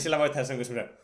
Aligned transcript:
Niin 0.00 0.04
sillä 0.04 0.18
voi 0.18 0.28
tehdä 0.28 0.44
sen 0.44 0.64
semmoinen... 0.64 0.94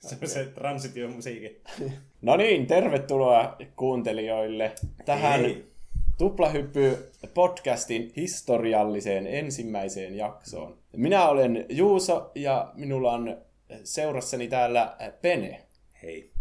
Se 0.00 0.16
on 0.22 0.28
se 0.28 0.44
transitio 0.44 1.08
musiikki. 1.08 1.62
No 2.22 2.36
niin, 2.36 2.66
tervetuloa 2.66 3.56
kuuntelijoille 3.76 4.72
tähän 5.04 5.40
Hei. 5.40 5.72
Tuplahyppy 6.18 7.10
podcastin 7.34 8.12
historialliseen 8.16 9.26
ensimmäiseen 9.26 10.16
jaksoon. 10.16 10.78
Minä 10.96 11.28
olen 11.28 11.66
Juuso 11.68 12.32
ja 12.34 12.72
minulla 12.74 13.12
on 13.12 13.42
seurassani 13.84 14.48
täällä 14.48 14.96
Pene. 15.22 15.66
Hei. 16.02 16.32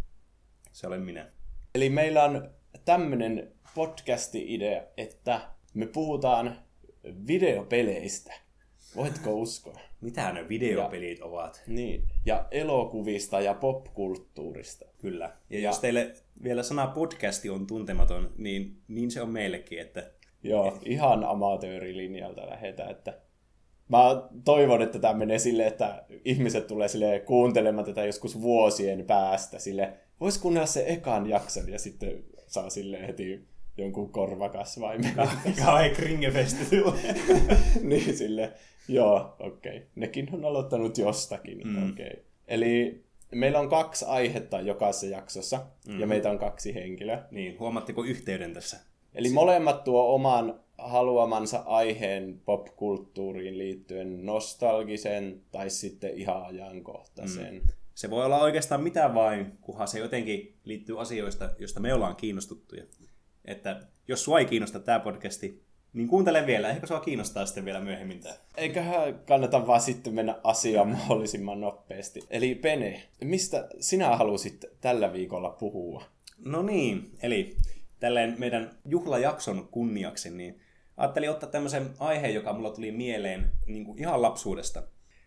Se 0.72 0.88
olen 0.88 1.02
minä. 1.02 1.32
Eli 1.76 1.90
meillä 1.90 2.24
on 2.24 2.50
tämmönen 2.86 3.52
podcasti-idea, 3.76 4.84
että 4.98 5.42
me 5.74 5.86
puhutaan 5.86 6.60
videopeleistä. 7.28 8.34
Voitko 8.96 9.34
uskoa? 9.34 9.87
Mitä 10.02 10.32
ne 10.34 10.50
videopelit 10.50 11.22
ovat? 11.22 11.64
Niin, 11.68 12.04
ja 12.26 12.46
elokuvista 12.52 13.42
ja 13.42 13.54
popkulttuurista. 13.54 14.86
Kyllä. 14.98 15.26
Ja, 15.50 15.60
Ja- 15.60 15.70
jos 15.70 15.80
teille 15.80 16.14
vielä 16.44 16.64
sana 16.64 16.88
podcasti 16.88 17.50
on 17.50 17.68
tuntematon, 17.68 18.34
niin, 18.38 18.78
niin 18.88 19.12
se 19.12 19.22
on 19.22 19.30
meillekin, 19.30 19.80
että 19.80 20.12
Joo, 20.44 20.78
ihan 20.86 21.24
amatöörilinjalta 21.24 22.48
lähdetään, 22.50 22.92
että 22.92 23.20
mä 23.90 24.30
toivon, 24.46 24.82
että 24.82 25.00
tämä 25.00 25.14
menee 25.14 25.40
silleen, 25.40 25.68
että 25.68 26.06
ihmiset 26.26 26.68
tulee 26.68 26.88
sille 26.88 27.20
kuuntelemaan 27.20 27.86
tätä 27.86 28.06
joskus 28.06 28.42
vuosien 28.42 29.06
päästä 29.06 29.60
sille 29.60 29.94
vois 30.20 30.38
kuunnella 30.38 30.66
se 30.68 30.86
ekan 30.88 31.30
jakson 31.30 31.70
ja 31.70 31.80
sitten 31.80 32.24
saa 32.48 32.70
sille 32.70 33.08
heti 33.08 33.48
jonkun 33.78 34.12
korvakasvaimen. 34.12 35.14
kauhean 35.66 35.92
kringefesti 35.96 36.66
niin 37.90 38.18
sille, 38.18 38.54
joo, 38.88 39.36
okei. 39.40 39.78
Okay. 39.78 39.88
Nekin 39.96 40.30
on 40.34 40.46
aloittanut 40.46 40.98
jostakin, 40.98 41.62
Mm. 41.66 41.90
okei. 41.92 42.08
Okay. 42.08 42.24
Eli 42.48 43.04
meillä 43.32 43.60
on 43.60 43.70
kaksi 43.70 44.06
aihetta 44.08 44.62
jokaisessa 44.62 45.06
jaksossa, 45.06 45.66
mm. 45.88 46.00
ja 46.00 46.08
meitä 46.08 46.32
on 46.32 46.40
kaksi 46.40 46.76
henkilöä. 46.76 47.24
Niin, 47.32 47.60
huomaatteko 47.60 48.04
yhteyden 48.04 48.54
tässä? 48.54 48.78
Eli 49.16 49.30
molemmat 49.30 49.84
tuo 49.84 50.16
oman 50.16 50.60
haluamansa 50.78 51.64
aiheen 51.66 52.42
popkulttuuriin 52.46 53.58
liittyen 53.58 54.26
nostalgisen 54.26 55.42
tai 55.52 55.70
sitten 55.70 56.12
ihan 56.18 56.46
ajankohtaisen. 56.46 57.54
Mm. 57.54 57.62
Se 57.96 58.10
voi 58.10 58.26
olla 58.26 58.42
oikeastaan 58.42 58.84
mitä 58.84 59.14
vain, 59.14 59.58
kunhan 59.62 59.88
se 59.88 60.00
jotenkin 60.00 60.56
liittyy 60.64 61.02
asioista, 61.02 61.50
joista 61.60 61.80
me 61.80 61.94
ollaan 61.94 62.16
kiinnostuttuja. 62.16 62.84
Että 63.48 63.82
jos 64.08 64.24
sua 64.24 64.40
ei 64.40 64.46
kiinnosta 64.46 64.80
tämä 64.80 65.00
podcasti, 65.00 65.64
niin 65.94 66.08
kuuntele 66.08 66.48
vielä. 66.48 66.70
Ehkä 66.70 66.88
sua 66.88 67.00
kiinnostaa 67.00 67.46
sitten 67.46 67.66
vielä 67.66 67.80
myöhemmin 67.80 68.20
tämä. 68.20 68.36
Eiköhän 68.58 69.20
kannata 69.26 69.68
vaan 69.68 69.82
sitten 69.82 70.14
mennä 70.14 70.36
asiaan 70.44 70.88
mahdollisimman 70.88 71.62
nopeasti. 71.62 72.24
Eli 72.30 72.56
Pene, 72.56 73.04
mistä 73.24 73.68
sinä 73.80 74.16
halusit 74.16 74.66
tällä 74.82 75.14
viikolla 75.14 75.50
puhua? 75.50 76.04
No 76.46 76.62
niin, 76.62 77.12
eli 77.22 77.58
tälleen 78.00 78.36
meidän 78.38 78.72
juhlajakson 78.86 79.68
kunniaksi, 79.72 80.30
niin 80.30 80.60
ajattelin 80.98 81.30
ottaa 81.30 81.50
tämmöisen 81.50 81.90
aiheen, 82.00 82.34
joka 82.34 82.54
mulla 82.54 82.72
tuli 82.72 82.92
mieleen 82.92 83.52
niin 83.66 83.86
kuin 83.86 84.00
ihan 84.00 84.22
lapsuudesta. 84.22 84.84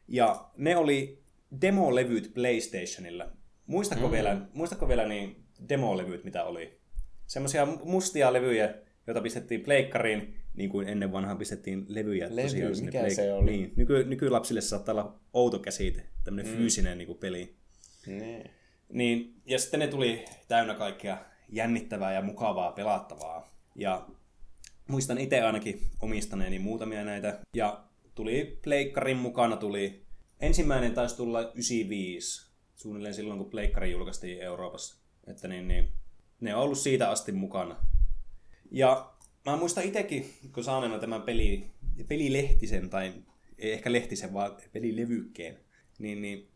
Ja 0.09 0.51
ne 0.57 0.77
oli 0.77 1.23
demolevyt 1.61 2.35
PlayStationilla. 2.35 3.29
Muistatko, 3.67 4.07
mm. 4.07 4.13
vielä, 4.13 4.41
muistatko 4.55 4.89
vielä 4.89 5.09
niin 5.09 5.45
demolevyt, 5.69 6.25
mitä 6.25 6.45
oli? 6.45 6.80
Semmoisia 7.31 7.67
mustia 7.67 8.33
levyjä, 8.33 8.75
joita 9.07 9.21
pistettiin 9.21 9.61
pleikkariin, 9.61 10.35
niin 10.55 10.71
kuin 10.71 10.89
ennen 10.89 11.13
vanhaan 11.13 11.39
pistettiin 11.39 11.85
levyjä. 11.89 12.29
Levy, 12.31 12.43
tosiaan 12.43 12.85
mikä 12.85 13.03
pleik- 13.03 13.15
se 13.15 13.33
oli? 13.33 13.51
Niin, 13.51 13.73
nyky, 13.77 14.05
nykylapsille 14.05 14.61
saattaa 14.61 14.93
olla 14.93 15.21
outo 15.33 15.59
käsite, 15.59 16.05
tämmöinen 16.25 16.53
mm. 16.53 16.59
fyysinen 16.59 16.99
niin 16.99 17.07
kuin 17.07 17.19
peli. 17.19 17.55
Niin. 18.07 18.51
Niin, 18.89 19.35
ja 19.47 19.59
sitten 19.59 19.81
ne 19.81 19.87
tuli 19.87 20.25
täynnä 20.49 20.75
kaikkea 20.75 21.25
jännittävää 21.49 22.13
ja 22.13 22.23
mukavaa 22.23 22.73
pelattavaa. 22.73 23.57
Ja 23.75 24.07
muistan 24.89 25.19
itse 25.19 25.41
ainakin 25.41 25.81
omistaneeni 26.03 26.59
muutamia 26.59 27.05
näitä. 27.05 27.39
Ja 27.55 27.85
tuli 28.15 28.59
pleikkarin 28.65 29.17
mukana, 29.17 29.57
tuli 29.57 30.03
ensimmäinen 30.41 30.95
taisi 30.95 31.17
tulla 31.17 31.41
95, 31.41 32.51
suunnilleen 32.77 33.15
silloin 33.15 33.39
kun 33.39 33.51
pleikkari 33.51 33.91
julkaistiin 33.91 34.43
Euroopassa. 34.43 34.97
Että 35.27 35.49
niin, 35.49 35.69
niin, 35.69 35.89
ne 36.41 36.55
on 36.55 36.63
ollut 36.63 36.79
siitä 36.79 37.11
asti 37.11 37.33
mukana. 37.33 37.77
Ja 38.71 39.13
mä 39.47 39.57
muistan 39.57 39.85
itsekin, 39.85 40.35
kun 40.55 40.65
saaneena 40.65 40.99
tämän 40.99 41.23
peli, 41.23 41.65
pelilehtisen, 42.09 42.91
tai 42.91 43.13
ei 43.59 43.73
ehkä 43.73 43.93
lehtisen, 43.93 44.33
vaan 44.33 44.57
pelilevykkeen, 44.73 45.59
niin, 45.99 46.23
niin 46.23 46.49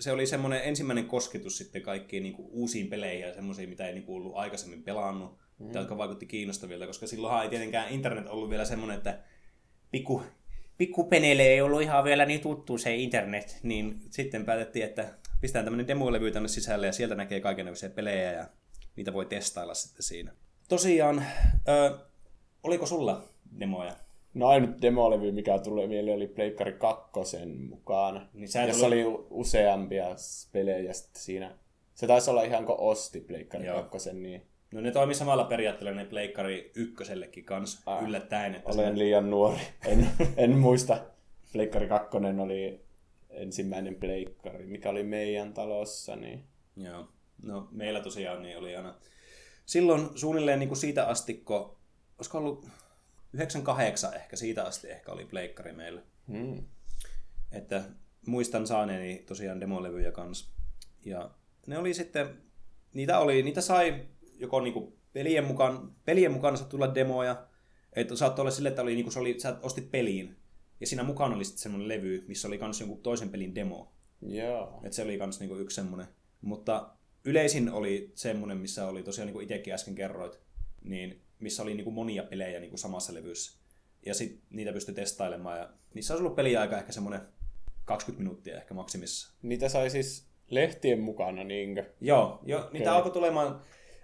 se 0.00 0.12
oli 0.12 0.26
semmoinen 0.26 0.64
ensimmäinen 0.64 1.06
kosketus 1.06 1.58
sitten 1.58 1.82
kaikkiin 1.82 2.22
niin 2.22 2.34
kuin 2.34 2.48
uusiin 2.50 2.88
peleihin 2.88 3.26
ja 3.26 3.34
semmoisiin, 3.34 3.68
mitä 3.68 3.86
ei 3.86 3.92
niin 3.92 4.04
kuin 4.04 4.16
ollut 4.16 4.36
aikaisemmin 4.36 4.82
pelannut, 4.82 5.38
mm. 5.58 5.74
jotka 5.74 5.98
vaikutti 5.98 6.26
kiinnostavilta, 6.26 6.86
koska 6.86 7.06
silloinhan 7.06 7.42
ei 7.42 7.48
tietenkään 7.48 7.90
internet 7.90 8.28
ollut 8.28 8.50
vielä 8.50 8.64
semmoinen, 8.64 8.96
että 8.96 9.18
pikku, 9.90 10.22
pikkupeneille 10.78 11.42
ei 11.42 11.60
ollut 11.60 11.82
ihan 11.82 12.04
vielä 12.04 12.24
niin 12.24 12.40
tuttu 12.40 12.78
se 12.78 12.96
internet, 12.96 13.58
niin 13.62 14.00
sitten 14.10 14.44
päätettiin, 14.44 14.84
että 14.84 15.14
pistetään 15.40 15.64
tämmöinen 15.64 15.88
demolevy 15.88 16.30
tänne 16.30 16.48
sisälle 16.48 16.86
ja 16.86 16.92
sieltä 16.92 17.14
näkee 17.14 17.40
kaikenlaisia 17.40 17.90
pelejä 17.90 18.32
ja 18.32 18.46
niitä 18.96 19.12
voi 19.12 19.26
testailla 19.26 19.74
sitten 19.74 20.02
siinä. 20.02 20.32
Tosiaan, 20.68 21.24
ö, 21.68 21.98
oliko 22.62 22.86
sulla 22.86 23.22
demoja? 23.60 23.96
No 24.34 24.46
ainut 24.46 24.82
demolevy, 24.82 25.32
mikä 25.32 25.58
tulee 25.58 25.86
mieleen, 25.86 26.16
oli 26.16 26.26
Pleikkari 26.28 26.72
2 26.72 27.46
mukana. 27.68 28.26
Niin 28.34 28.48
sä 28.48 28.62
jossa 28.62 28.86
ollut- 28.86 28.98
oli 29.16 29.26
useampia 29.30 30.06
pelejä 30.52 30.92
sitten 30.92 31.22
siinä. 31.22 31.54
Se 31.94 32.06
taisi 32.06 32.30
olla 32.30 32.42
ihan 32.42 32.66
kuin 32.66 32.80
osti 32.80 33.20
Pleikkari 33.20 33.66
Joo. 33.66 33.82
2, 33.82 34.12
niin 34.12 34.42
No 34.72 34.80
ne 34.80 34.90
toimi 34.90 35.14
samalla 35.14 35.44
periaatteella 35.44 35.92
ne 36.00 36.04
pleikkari 36.04 36.72
ykkösellekin 36.74 37.44
kans 37.44 37.82
Ah. 37.86 38.04
yllättäen. 38.04 38.54
Että 38.54 38.72
olen 38.72 38.98
liian 38.98 39.30
nuori. 39.30 39.60
En, 39.86 40.08
en 40.36 40.58
muista. 40.58 40.98
Pleikkari 41.52 41.88
2 41.88 42.16
oli 42.42 42.80
ensimmäinen 43.30 43.94
pleikkari, 43.94 44.66
mikä 44.66 44.90
oli 44.90 45.02
meidän 45.02 45.54
talossa. 45.54 46.16
Niin... 46.16 46.44
Joo. 46.76 47.08
No 47.42 47.68
meillä 47.70 48.00
tosiaan 48.00 48.42
niin 48.42 48.58
oli 48.58 48.76
aina. 48.76 48.94
Silloin 49.66 50.18
suunnilleen 50.18 50.58
niin 50.58 50.68
kuin 50.68 50.78
siitä 50.78 51.06
asti, 51.06 51.34
kun, 51.34 51.76
olisiko 52.18 52.38
ollut 52.38 52.68
98 53.32 54.14
ehkä, 54.14 54.36
siitä 54.36 54.64
asti 54.64 54.90
ehkä 54.90 55.12
oli 55.12 55.24
pleikkari 55.24 55.72
meillä. 55.72 56.02
Hmm. 56.28 56.64
Että 57.52 57.84
muistan 58.26 58.66
saaneeni 58.66 59.24
tosiaan 59.26 59.60
demolevyjä 59.60 60.12
kanssa. 60.12 60.50
Ja 61.04 61.30
ne 61.66 61.78
oli 61.78 61.94
sitten, 61.94 62.42
niitä 62.92 63.18
oli, 63.18 63.42
niitä 63.42 63.60
sai 63.60 64.06
joko 64.34 64.60
niinku 64.60 64.98
pelien 65.12 65.44
mukaan, 65.44 65.92
pelien 66.04 66.32
mukana 66.32 66.56
saattoi 66.56 66.78
tulla 66.78 66.94
demoja, 66.94 67.46
että 67.92 68.16
saattoi 68.16 68.42
olla 68.42 68.50
sille, 68.50 68.68
että 68.68 68.82
oli, 68.82 68.94
niinku, 68.94 69.10
se 69.10 69.18
oli, 69.18 69.40
sä 69.40 69.58
ostit 69.62 69.90
peliin, 69.90 70.36
ja 70.80 70.86
siinä 70.86 71.02
mukana 71.02 71.36
oli 71.36 71.44
sitten 71.44 71.62
semmoinen 71.62 71.88
levy, 71.88 72.24
missä 72.28 72.48
oli 72.48 72.58
kans 72.58 72.80
jonkun 72.80 73.02
toisen 73.02 73.28
pelin 73.28 73.54
demo. 73.54 73.92
Joo. 74.22 74.80
Et 74.84 74.92
se 74.92 75.02
oli 75.02 75.18
kans 75.18 75.40
niinku 75.40 75.56
yksi 75.56 75.74
semmoinen. 75.74 76.06
Mutta 76.40 76.95
yleisin 77.26 77.72
oli 77.72 78.12
semmoinen, 78.14 78.58
missä 78.58 78.88
oli 78.88 79.02
tosiaan 79.02 79.26
niinku 79.26 79.40
itsekin 79.40 79.74
äsken 79.74 79.94
kerroit, 79.94 80.40
niin 80.84 81.22
missä 81.38 81.62
oli 81.62 81.74
niinku 81.74 81.90
monia 81.90 82.22
pelejä 82.22 82.60
niinku 82.60 82.76
samassa 82.76 83.14
levyssä. 83.14 83.58
Ja 84.06 84.14
sit 84.14 84.40
niitä 84.50 84.72
pystyi 84.72 84.94
testailemaan. 84.94 85.58
Ja 85.58 85.70
niissä 85.94 86.14
olisi 86.14 86.22
ollut 86.22 86.36
peliaika 86.36 86.78
ehkä 86.78 86.92
semmoinen 86.92 87.20
20 87.84 88.22
minuuttia 88.22 88.56
ehkä 88.56 88.74
maksimissa. 88.74 89.32
Niitä 89.42 89.68
sai 89.68 89.90
siis 89.90 90.26
lehtien 90.50 91.00
mukana, 91.00 91.44
niinkö? 91.44 91.84
Joo, 92.00 92.40
jo, 92.44 92.58
okay. 92.58 92.70
niitä 92.72 92.94
alkoi 92.94 93.12
tulemaan 93.12 93.60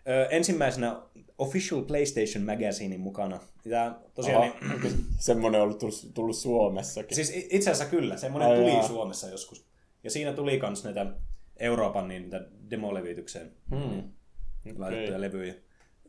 ö, 0.09 0.29
ensimmäisenä 0.31 1.03
Official 1.39 1.83
PlayStation 1.83 2.45
Magazinein 2.45 3.01
mukana. 3.01 3.41
Tämä 3.71 4.01
tosiaan... 4.15 4.43
Oho, 4.43 4.79
Niin, 4.83 5.05
semmoinen 5.19 5.61
ollut 5.61 5.79
tullut, 5.79 6.11
tullut 6.15 6.37
Suomessakin? 6.37 7.15
Siis 7.15 7.33
itse 7.35 7.71
asiassa 7.71 7.91
kyllä, 7.91 8.17
semmoinen 8.17 8.51
Ai 8.51 8.57
tuli 8.57 8.73
jaa. 8.73 8.89
Suomessa 8.89 9.29
joskus. 9.29 9.67
Ja 10.05 10.11
siinä 10.11 10.33
tuli 10.33 10.59
kans 10.59 10.85
näitä 10.85 11.07
Euroopan 11.57 12.09
niin, 12.09 12.23
niitä 12.23 12.41
demolevitykseen 12.73 13.51
Hmm. 13.71 14.03
laitettuja 14.77 15.21
levyjä. 15.21 15.55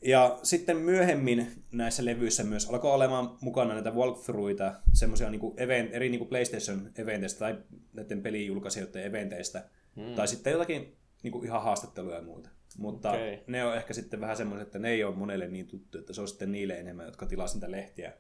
Ja 0.02 0.40
sitten 0.44 0.78
myöhemmin 0.78 1.48
näissä 1.72 2.06
levyissä 2.06 2.44
myös 2.44 2.70
alkoi 2.70 2.92
olemaan 2.92 3.38
mukana 3.42 3.74
näitä 3.74 3.92
walkthroughita, 3.92 4.74
semmoisia 4.94 5.30
niinku 5.30 5.54
event, 5.58 5.94
eri 5.94 6.10
niinku 6.10 6.26
PlayStation-eventeistä 6.26 7.40
tai 7.40 7.58
näiden 7.94 8.22
pelijulkaisijoiden 8.22 9.04
eventeistä, 9.04 9.70
hmm. 9.96 10.16
tai 10.16 10.28
sitten 10.28 10.54
jotakin 10.54 10.98
niinku 11.24 11.44
ihan 11.44 11.64
haastatteluja 11.64 12.16
ja 12.16 12.22
muuta. 12.22 12.50
Mutta 12.78 13.12
okay. 13.12 13.38
ne 13.48 13.66
on 13.66 13.76
ehkä 13.76 13.94
sitten 13.94 14.22
vähän 14.22 14.38
semmoiset, 14.38 14.68
että 14.68 14.80
ne 14.80 14.90
ei 14.90 15.04
ole 15.04 15.16
monelle 15.16 15.48
niin 15.48 15.68
tuttu, 15.68 15.98
että 15.98 16.14
se 16.14 16.22
on 16.22 16.28
sitten 16.28 16.52
niille 16.52 16.80
enemmän, 16.80 17.06
jotka 17.06 17.26
tilasivat 17.26 17.62
niitä 17.62 17.72
lehtiä. 17.72 18.14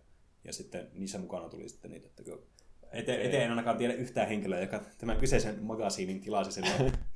Ja 0.43 0.53
sitten 0.53 0.87
niissä 0.93 1.19
mukana 1.19 1.49
tuli 1.49 1.69
sitten 1.69 1.91
niitä, 1.91 2.07
että 2.07 2.23
kun 2.23 2.43
ete, 2.91 3.25
eteen 3.25 3.43
en 3.43 3.49
ainakaan 3.49 3.77
tiedä 3.77 3.93
yhtään 3.93 4.27
henkilöä, 4.27 4.61
joka 4.61 4.83
tämän 4.97 5.17
kyseisen 5.17 5.63
magasiinin 5.63 6.21
tilasi 6.21 6.51
silloin, 6.51 6.93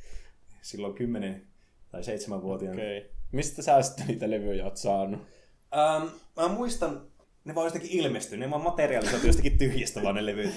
silloin 0.61 0.93
10 0.93 1.47
tai 1.91 2.01
7-vuotiaana. 2.01 2.81
Okei. 2.81 3.11
Mistä 3.31 3.61
sä 3.61 3.81
sitten 3.81 4.07
niitä 4.07 4.29
levyjä 4.29 4.65
oot 4.65 4.77
saanut? 4.77 5.21
Ähm, 5.77 6.07
mä 6.35 6.47
muistan, 6.47 7.07
ne 7.45 7.55
vaan 7.55 7.65
jostakin 7.65 7.91
ilmestyy, 7.91 8.37
ne 8.37 8.49
vaan 8.49 8.63
materiaalisoitu 8.63 9.27
jostakin 9.27 9.57
tyhjistä 9.57 10.03
vaan 10.03 10.15
ne 10.15 10.25
levyt. 10.25 10.49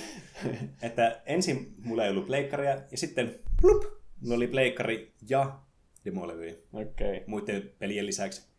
että 0.82 1.22
ensin 1.26 1.74
mulla 1.84 2.04
ei 2.04 2.10
ollut 2.10 2.26
pleikkaria, 2.26 2.82
ja 2.90 2.96
sitten 2.96 3.38
plup, 3.60 3.82
mulla 4.20 4.36
oli 4.36 4.46
pleikkari 4.46 5.12
ja 5.28 5.58
demolevyjä 6.04 6.54
Okei. 6.72 7.10
Okay. 7.10 7.24
muiden 7.26 7.70
pelien 7.78 8.06
lisäksi. 8.06 8.49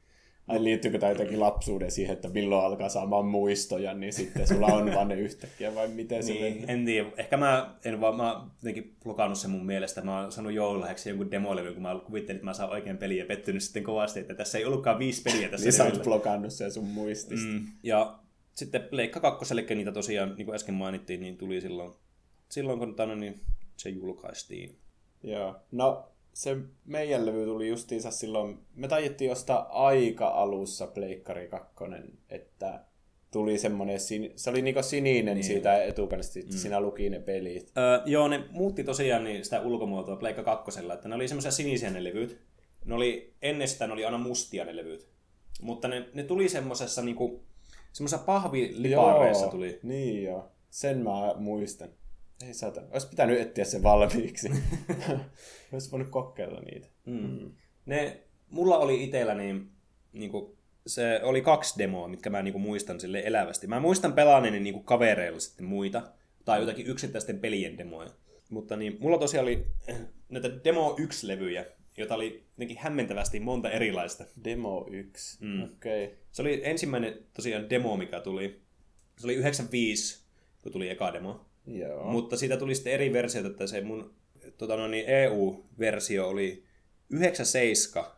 Ai 0.48 0.64
liittyykö 0.64 1.00
tämä 1.00 1.12
jotenkin 1.12 1.40
lapsuuden 1.40 1.92
siihen, 1.92 2.14
että 2.14 2.30
milloin 2.30 2.66
alkaa 2.66 2.90
saamaan 2.90 3.26
muistoja, 3.26 3.94
niin 3.94 4.14
sitten 4.14 4.48
sulla 4.48 4.68
on 4.68 4.94
vaan 4.96 5.08
ne 5.08 5.16
yhtäkkiä, 5.16 5.76
vai 5.76 5.88
miten 5.88 6.24
se 6.24 6.34
Niin, 6.34 6.70
en 6.70 6.86
tiedä. 6.86 7.10
Ehkä 7.18 7.38
mä 7.38 7.76
en 7.86 8.02
vaan, 8.02 8.16
mä 8.16 8.34
oon 8.34 8.52
jotenkin 8.64 8.96
blokannut 9.04 9.38
sen 9.38 9.52
mun 9.52 9.66
mielestä. 9.66 10.02
Mä 10.02 10.22
oon 10.22 10.32
saanut 10.32 10.54
joululahjaksi 10.54 11.10
jonkun 11.10 11.32
demolevyn, 11.32 11.74
kun 11.74 11.84
mä 11.84 12.00
kuvittelin, 12.06 12.36
että 12.36 12.46
mä 12.46 12.54
saan 12.54 12.70
oikein 12.70 12.98
peliä 12.98 13.24
ja 13.24 13.28
pettynyt 13.28 13.64
sitten 13.64 13.84
kovasti, 13.84 14.20
että 14.20 14.34
tässä 14.34 14.58
ei 14.58 14.66
ollutkaan 14.66 15.00
viisi 15.00 15.22
peliä 15.22 15.50
tässä 15.50 15.66
Niin 15.66 15.74
sä 15.74 15.84
oot 15.84 16.04
blokannut 16.04 16.54
sen 16.54 16.72
sun 16.72 16.86
muistista. 16.86 17.48
Mm, 17.48 17.68
ja 17.84 18.20
sitten 18.56 18.82
Pleikka 18.82 19.20
2, 19.20 19.54
eli 19.54 19.66
niitä 19.70 19.92
tosiaan, 19.92 20.34
niin 20.38 20.46
kuin 20.46 20.56
äsken 20.56 20.76
mainittiin, 20.76 21.20
niin 21.20 21.38
tuli 21.38 21.62
silloin, 21.62 21.94
silloin 22.50 22.80
kun 22.80 22.96
tano, 22.96 23.16
niin 23.16 23.40
se 23.78 23.90
julkaistiin. 23.90 24.78
Joo. 25.24 25.56
No, 25.72 26.11
se 26.34 26.58
meidän 26.86 27.26
levy 27.26 27.46
tuli 27.46 27.68
justiinsa 27.68 28.12
silloin, 28.12 28.60
me 28.76 28.88
taidettiin 28.88 29.32
ostaa 29.32 29.86
aika 29.88 30.28
alussa 30.28 30.88
Pleikkari 30.88 31.48
2, 31.48 31.84
että 32.30 32.86
tuli 33.32 33.58
semmoinen, 33.58 33.98
se 34.36 34.50
oli 34.50 34.62
niinku 34.62 34.84
sininen 34.84 35.36
niin. 35.36 35.44
siitä 35.44 35.84
etukannesta, 35.84 36.40
mm. 36.40 36.52
siinä 36.52 36.82
luki 36.82 37.10
ne 37.10 37.20
pelit. 37.20 37.72
Öö, 37.78 38.02
joo, 38.06 38.28
ne 38.28 38.44
muutti 38.50 38.84
tosiaan 38.84 39.24
niin 39.24 39.44
sitä 39.44 39.62
ulkomuotoa 39.62 40.16
Pleikka 40.16 40.44
2, 40.44 40.80
että 40.94 41.10
ne 41.10 41.16
oli 41.16 41.28
semmoisia 41.28 41.52
sinisiä 41.52 41.90
ne 41.90 42.04
levyt. 42.04 42.40
Ne 42.86 42.96
oli, 42.96 43.34
ennen 43.42 43.68
sitä 43.68 43.88
ne 43.88 43.94
oli 43.94 44.06
aina 44.06 44.18
mustia 44.18 44.66
ne 44.66 44.76
levyt. 44.76 45.08
Mutta 45.62 45.88
ne, 45.88 46.10
ne 46.14 46.24
tuli 46.24 46.50
semmoisessa 46.50 47.02
niinku, 47.02 47.44
semmoisessa 47.94 48.26
pahvilipareissa 48.26 49.48
tuli. 49.48 49.80
Niin 49.84 50.24
joo, 50.24 50.52
sen 50.70 50.98
mä 50.98 51.34
muistan. 51.38 51.90
Ei 52.48 52.54
saata, 52.54 52.82
olisi 52.92 53.08
pitänyt 53.08 53.40
etsiä 53.40 53.66
se 53.66 53.84
valmiiksi. 53.84 54.50
olisi 55.72 55.92
voinut 55.92 56.10
kokeilla 56.10 56.60
niitä. 56.60 56.88
Mm. 57.06 57.52
Ne, 57.86 58.24
mulla 58.50 58.78
oli 58.78 59.04
itsellä 59.04 59.34
niin, 59.36 59.72
niinku, 60.14 60.58
se 60.88 61.20
oli 61.24 61.42
kaksi 61.42 61.76
demoa, 61.78 62.08
mitkä 62.08 62.30
mä 62.30 62.42
niinku 62.42 62.60
muistan 62.60 63.00
sille 63.00 63.22
elävästi. 63.26 63.68
Mä 63.68 63.80
muistan 63.80 64.14
pelaaneeni 64.14 64.60
niinku 64.60 64.84
kavereilla 64.84 65.40
sitten 65.40 65.66
muita, 65.66 66.02
tai 66.46 66.60
jotakin 66.60 66.88
yksittäisten 66.88 67.40
pelien 67.40 67.78
demoja. 67.78 68.10
Mutta 68.50 68.76
niin, 68.78 68.98
mulla 69.00 69.18
tosiaan 69.18 69.44
oli 69.44 69.68
näitä 70.30 70.50
Demo 70.64 70.96
1-levyjä, 71.00 71.66
joita 71.98 72.16
oli 72.16 72.44
jotenkin 72.52 72.78
hämmentävästi 72.78 73.40
monta 73.40 73.70
erilaista. 73.72 74.26
Demo 74.44 74.88
1, 74.92 75.38
Mm. 75.46 75.64
okei. 75.64 76.06
Okay. 76.06 76.18
Se 76.32 76.42
oli 76.42 76.62
ensimmäinen 76.64 77.20
tosiaan 77.34 77.70
demo, 77.70 77.98
mikä 77.98 78.20
tuli. 78.20 78.62
Se 79.18 79.28
oli 79.28 79.36
95, 79.36 80.24
kun 80.64 80.72
tuli 80.72 80.90
eka 80.90 81.14
demo. 81.14 81.46
Joo. 81.68 82.04
Mutta 82.04 82.38
siitä 82.38 82.58
tuli 82.58 82.76
sitten 82.76 82.94
eri 82.94 83.14
versiot, 83.14 83.46
että 83.46 83.68
se 83.68 83.82
mun 83.82 84.14
tota 84.58 84.76
no 84.76 84.88
niin, 84.88 85.06
EU-versio 85.08 86.28
oli 86.28 86.64
97 87.10 88.12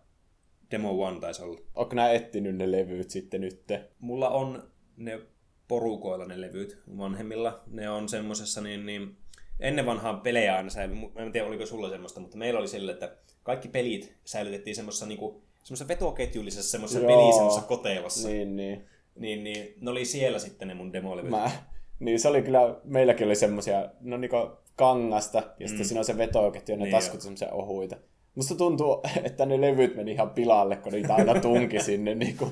Demo 0.72 1.10
1 1.10 1.22
taisi 1.22 1.42
olla. 1.44 1.60
Onko 1.75 1.95
nää 1.95 2.12
etsinyt 2.12 2.56
ne 2.56 2.72
levyt 2.72 3.10
sitten 3.12 3.42
nyt? 3.42 3.63
Mulla 4.00 4.30
on 4.30 4.72
ne 4.98 5.19
porukoilla 5.68 6.25
ne 6.25 6.42
levyt 6.42 6.78
vanhemmilla. 6.98 7.63
Ne 7.68 7.90
on 7.90 8.10
semmosessa 8.10 8.62
niin, 8.62 8.86
niin 8.86 9.18
ennen 9.60 9.86
vanhaan 9.86 10.22
pelejä 10.22 10.56
aina 10.56 10.69
säily. 10.69 10.94
Mä 10.94 11.10
en 11.18 11.31
tiedä, 11.31 11.48
oliko 11.48 11.66
sulla 11.66 11.89
semmoista, 11.89 12.19
mutta 12.19 12.38
meillä 12.38 12.60
oli 12.60 12.68
sille, 12.68 12.92
että 12.92 13.16
kaikki 13.44 13.68
pelit 13.68 14.13
säilytettiin 14.25 14.75
semmoisessa 14.75 15.06
niinku, 15.06 15.44
semmoisessa 15.63 15.88
vetoketjullisessa 15.88 16.72
semmoisessa 16.72 17.07
Joo. 17.07 17.22
peli 17.22 17.34
semmoisessa 17.34 17.68
kotelossa. 17.68 18.28
Niin. 18.28 18.56
Niin, 18.56 18.56
niin. 18.56 18.88
Niin, 19.16 19.44
niin, 19.44 19.74
ne 19.81 19.92
oli 19.92 20.06
siellä 20.06 20.39
sitten 20.39 20.68
ne 20.68 20.74
mun 20.74 20.94
demolevyt. 20.94 21.30
Mä, 21.30 21.51
niin 22.00 22.19
se 22.19 22.28
oli 22.28 22.42
kyllä, 22.42 22.75
meilläkin 22.84 23.28
oli 23.28 23.36
semmosia, 23.36 23.90
no 24.01 24.18
niinku 24.18 24.38
kangasta, 24.75 25.44
ja 25.60 25.68
sitten 25.68 25.86
mm. 25.86 25.88
siinä 25.88 26.00
on 26.00 26.06
se 26.06 26.18
vetoketju, 26.18 26.74
ja 26.74 26.78
ne 26.78 26.84
Niin 26.84 26.92
niin 26.92 26.95
taskut 26.95 27.13
joo. 27.13 27.22
semmosia 27.22 27.51
ohuita. 27.51 27.95
Musta 28.36 28.56
tuntuu, 28.56 29.01
että 29.24 29.45
ne 29.45 29.62
levyt 29.62 29.95
meni 29.95 30.12
ihan 30.12 30.30
pilalle, 30.30 30.75
kun 30.75 30.92
niitä 30.92 31.16
aina 31.16 31.42
tunki 31.42 31.80
sinne, 31.84 32.16
niinku, 32.16 32.48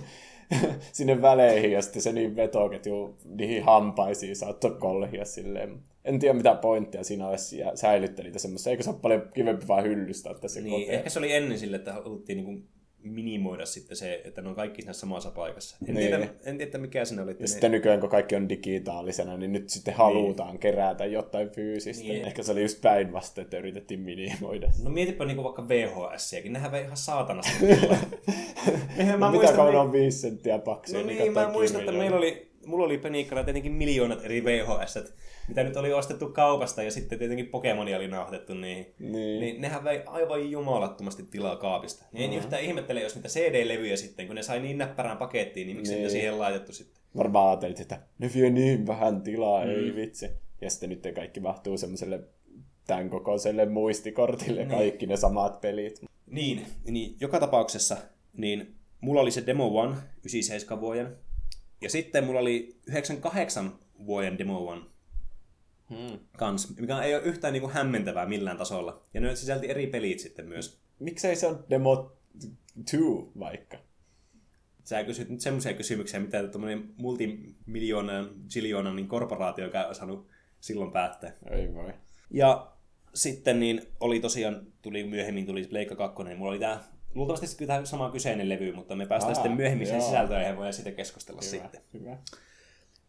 sinne 0.92 1.22
väleihin, 1.22 1.72
ja 1.72 1.82
sitten 1.82 2.02
se 2.02 2.12
niin 2.12 2.36
vetoketju 2.36 3.18
niihin 3.26 3.64
hampaisiin 3.64 4.36
saattoi 4.36 4.78
kolhia 4.80 5.26
silleen. 5.26 5.80
En 6.06 6.20
tiedä 6.20 6.34
mitä 6.34 6.56
pointtia 6.56 7.04
siinä 7.04 7.28
olisi 7.28 7.58
ja 7.60 7.76
säilyttää 7.76 8.26
niitä 8.26 8.40
semmoisia. 8.40 8.72
Eikö 8.72 8.84
se 8.84 8.90
ole 8.90 9.00
paljon 9.02 9.30
kivempi 9.34 9.68
vaan 9.68 9.84
hyllystä 9.84 10.34
tässä 10.34 10.62
Niin, 10.62 10.90
ehkä 10.92 11.10
se 11.10 11.20
oli 11.20 11.34
ennen 11.34 11.60
sille, 11.60 11.76
että 11.76 11.94
haluttiin 11.94 12.38
niinku 12.38 12.64
minimoida 13.04 13.66
sitten 13.66 13.98
se, 13.98 14.22
että 14.26 14.42
ne 14.42 14.50
on 14.50 14.56
kaikki 14.56 14.82
siinä 14.82 14.94
samassa 14.94 15.32
paikassa. 15.32 15.78
En, 15.88 15.96
Niin. 15.96 16.08
tiedä, 16.08 16.30
en 16.46 16.58
tiedä, 16.58 16.78
mikä 16.78 17.06
siinä 17.06 17.24
oli. 17.24 17.32
Ja 17.32 17.38
ne- 17.40 17.48
sitten 17.48 17.72
nykyään, 17.72 18.00
kun 18.00 18.10
kaikki 18.10 18.36
on 18.36 18.50
digitaalisena, 18.50 19.38
niin 19.38 19.52
nyt 19.54 19.70
sitten 19.70 19.94
halutaan 19.94 20.60
kerätä 20.60 21.06
jotain 21.06 21.50
fyysistä. 21.50 22.04
Niin. 22.04 22.14
Niin. 22.14 22.28
Ehkä 22.28 22.44
se 22.44 22.52
oli 22.52 22.62
just 22.62 22.82
päinvastoin, 22.82 23.46
että 23.46 23.58
yritettiin 23.58 24.00
minimoida. 24.00 24.72
No 24.84 24.90
mietipä 24.90 25.26
niinku 25.26 25.44
vaikka 25.44 25.68
VHS-iäkin, 25.68 26.54
nehän 26.54 26.72
vei 26.72 26.82
ihan. 26.84 26.98
Eihän 28.98 29.20
No, 29.20 29.26
mä 29.26 29.32
mitä 29.32 29.38
muistan, 29.38 29.56
kauan 29.56 29.76
on 29.76 29.92
viisi 29.92 30.18
senttiä 30.18 30.60
paksuja? 30.60 31.02
No 31.02 31.08
niin, 31.08 31.34
mä 31.34 31.52
muistan, 31.52 31.82
että 31.82 31.92
meillä 31.92 32.18
oli, 32.18 32.51
mulla 32.66 32.86
oli 32.86 32.98
penikkana 32.98 33.44
tietenkin 33.44 33.72
miljoonat 33.72 34.26
eri 34.26 34.44
VHS, 34.46 35.00
mitä 35.48 35.64
nyt 35.64 35.78
oli 35.78 35.94
ostettu 35.94 36.30
kaupasta 36.30 36.84
ja 36.84 36.92
sitten 36.92 37.20
tietenkin 37.20 37.48
Pokemonia 37.48 37.98
oli 37.98 38.08
nauhoitettu 38.08 38.54
niihin. 38.54 38.94
Niin. 39.00 39.40
Niin 39.40 39.62
nehän 39.62 39.84
vei 39.84 40.02
aivan 40.06 40.52
jumalattomasti 40.52 41.24
tilaa 41.24 41.56
kaapista. 41.56 42.06
Niin 42.12 42.32
en 42.32 42.38
yhtään 42.38 42.62
ihmettele, 42.64 43.02
jos 43.02 43.16
niitä 43.16 43.30
CD-levyjä 43.30 43.96
sitten, 43.96 44.28
kun 44.28 44.36
ne 44.36 44.44
sai 44.44 44.60
niin 44.60 44.78
näppärään 44.78 45.18
pakettiin, 45.18 45.68
niin 45.68 45.78
miksi 45.78 45.92
Niin. 45.92 46.00
niitä 46.00 46.12
siihen 46.12 46.40
laitettu 46.40 46.74
sitten? 46.74 47.02
Varmaan 47.18 47.48
ajattelit, 47.50 47.80
että 47.80 48.00
ne 48.20 48.30
vie 48.36 48.50
niin 48.50 48.88
vähän 48.88 49.22
tilaa, 49.22 49.66
Mm. 49.66 49.72
mm. 49.72 49.76
ei 49.78 49.96
vitsi. 49.96 50.30
Ja 50.62 50.70
sitten 50.70 50.90
nyt 50.90 51.08
kaikki 51.16 51.40
mahtuu 51.40 51.78
semmoiselle 51.78 52.20
tämän 52.88 53.10
kokoiselle 53.10 53.66
muistikortille, 53.66 54.66
Niin. 54.66 54.78
kaikki 54.78 55.06
ne 55.08 55.18
samat 55.18 55.62
pelit. 55.62 56.02
Niin, 56.26 56.66
niin 56.90 57.16
joka 57.20 57.40
tapauksessa, 57.40 57.98
niin 58.38 58.76
mulla 59.02 59.22
oli 59.22 59.32
se 59.32 59.44
Demo 59.46 59.68
One 59.80 59.96
97 60.20 60.82
vuoden, 60.82 61.16
ja 61.82 61.90
sitten 61.90 62.24
mulla 62.24 62.40
oli 62.40 62.80
98 62.88 63.72
vuoden 64.06 64.38
Demo 64.38 64.68
One 64.68 64.82
Hmm. 65.92 66.20
kans, 66.38 66.80
mikä 66.80 67.02
ei 67.02 67.16
ole 67.16 67.24
yhtään 67.24 67.54
niin 67.54 67.62
kuin 67.62 67.74
hämmentävää 67.74 68.26
millään 68.26 68.58
tasolla. 68.58 69.06
Ja 69.14 69.22
ne 69.22 69.36
sisälti 69.36 69.70
eri 69.70 69.88
pelit 69.88 70.20
sitten 70.20 70.46
myös. 70.48 70.82
Miksei 71.00 71.36
se 71.36 71.48
on 71.48 71.66
Demo 71.70 72.12
2 72.76 72.98
vaikka? 73.40 73.78
Sä 74.84 75.04
kysyt 75.04 75.30
nyt 75.30 75.42
semmoisia 75.42 75.74
kysymyksiä, 75.74 76.20
mitä 76.20 76.48
tuommoinen 76.48 76.94
multimiljoonan, 76.98 78.30
ziljoonan 78.50 78.96
niin 78.96 79.08
korporaatio 79.08 79.66
ei 79.66 79.90
osannut 79.90 80.28
silloin 80.60 80.92
päättää. 80.92 81.34
Ei 81.52 81.74
voi. 81.74 81.94
Ja 82.32 82.72
sitten 83.14 83.60
niin 83.60 83.82
oli 84.00 84.20
tosiaan, 84.20 84.68
tuli 84.82 85.04
myöhemmin 85.04 85.46
tuli 85.46 85.68
Pleikka 85.68 85.96
2, 85.96 86.24
niin 86.24 86.38
mulla 86.38 86.52
oli 86.52 86.60
tää 86.60 86.84
luultavasti 87.16 87.58
kyllä 87.58 87.74
tämä 87.74 87.86
sama 87.86 88.12
kyseinen 88.12 88.50
levy, 88.50 88.72
mutta 88.72 88.96
me 88.96 89.06
päästään 89.06 89.30
Aa, 89.30 89.36
sitten 89.36 89.52
myöhemmin 89.58 89.88
sen 89.88 90.02
sisältöön 90.02 90.42
ja 90.44 90.56
voidaan 90.56 90.74
siitä 90.74 90.92
keskustella 90.92 91.42
Hyvä, 91.42 91.64
sitten. 91.64 91.82
hyvä. 91.94 92.18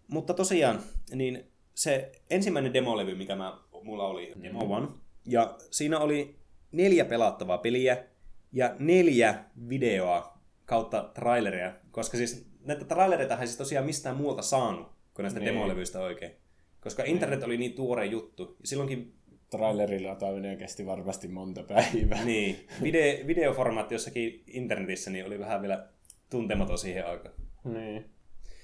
Mutta 0.09 0.35
tosiaan, 0.35 0.81
niin 1.15 1.45
se 1.75 2.13
ensimmäinen 2.31 2.73
demolevy, 2.75 3.15
mikä 3.15 3.37
mä, 3.37 3.59
mulla 3.83 4.07
oli, 4.07 4.33
Mm. 4.35 4.43
Demo 4.43 4.77
One, 4.77 4.89
ja 5.27 5.57
siinä 5.71 5.99
oli 5.99 6.37
neljä 6.73 7.05
pelattavaa 7.05 7.59
peliä 7.59 8.05
ja 8.53 8.77
neljä 8.79 9.45
videoa 9.69 10.39
kautta 10.65 11.11
traileria, 11.15 11.73
koska 11.91 12.17
siis 12.17 12.47
näitä 12.65 12.85
trailereita 12.85 13.39
ei 13.39 13.47
siis 13.47 13.59
tosiaan 13.59 13.87
mistään 13.87 14.17
muualta 14.17 14.43
saanut 14.43 14.87
kuin 15.15 15.25
näistä 15.25 15.41
Niin. 15.41 15.55
demolevyistä 15.55 16.01
oikein. 16.01 16.33
Koska 16.81 17.05
internet 17.05 17.43
oli 17.43 17.57
niin 17.57 17.73
tuore 17.73 18.07
juttu. 18.07 18.57
Ja 18.61 18.67
silloinkin 18.67 19.15
Trailerilla 19.53 20.09
lataaminen 20.09 20.59
kesti 20.59 20.87
varmasti 20.87 21.29
monta 21.29 21.63
päivää. 21.63 22.25
niin, 22.33 22.67
video, 22.83 23.27
videoformaatti 23.27 23.95
jossakin 23.95 24.45
internetissä 24.47 25.11
niin 25.11 25.27
oli 25.27 25.39
vähän 25.39 25.63
vielä 25.63 25.89
tuntematon 26.31 26.79
siihen 26.79 27.07
aikaan. 27.07 27.35
Niin. 27.65 28.05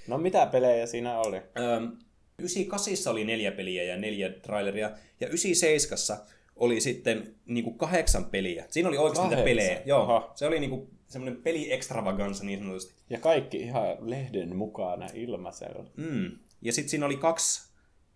No 0.06 0.18
mitä 0.18 0.46
pelejä 0.46 0.86
siinä 0.86 1.18
oli? 1.18 1.36
Öm, 1.36 1.98
98 2.38 3.12
oli 3.12 3.24
neljä 3.24 3.52
peliä 3.52 3.82
ja 3.82 3.96
neljä 3.96 4.30
traileria, 4.30 4.90
ja 5.20 5.26
97 5.26 6.26
oli 6.56 6.80
sitten 6.80 7.34
niinku 7.46 7.72
kahdeksan 7.72 8.24
peliä. 8.24 8.64
Siinä 8.68 8.88
oli 8.88 8.98
oikeasti 8.98 9.28
niitä 9.28 9.42
pelejä. 9.42 9.82
Joo, 9.84 10.02
Aha. 10.02 10.32
se 10.34 10.46
oli 10.46 10.60
niinku 10.60 10.90
semmoinen 11.06 11.42
peli 11.42 11.72
extravaganza 11.72 12.44
niin 12.44 12.58
sanotusti. 12.58 12.94
Ja 13.10 13.18
kaikki 13.18 13.56
ihan 13.56 13.96
lehden 14.00 14.56
mukana 14.56 15.06
ilmaisella. 15.14 15.84
Mm. 15.96 16.30
Ja 16.62 16.72
sitten 16.72 16.90
siinä 16.90 17.06
oli 17.06 17.16
kaksi 17.16 17.67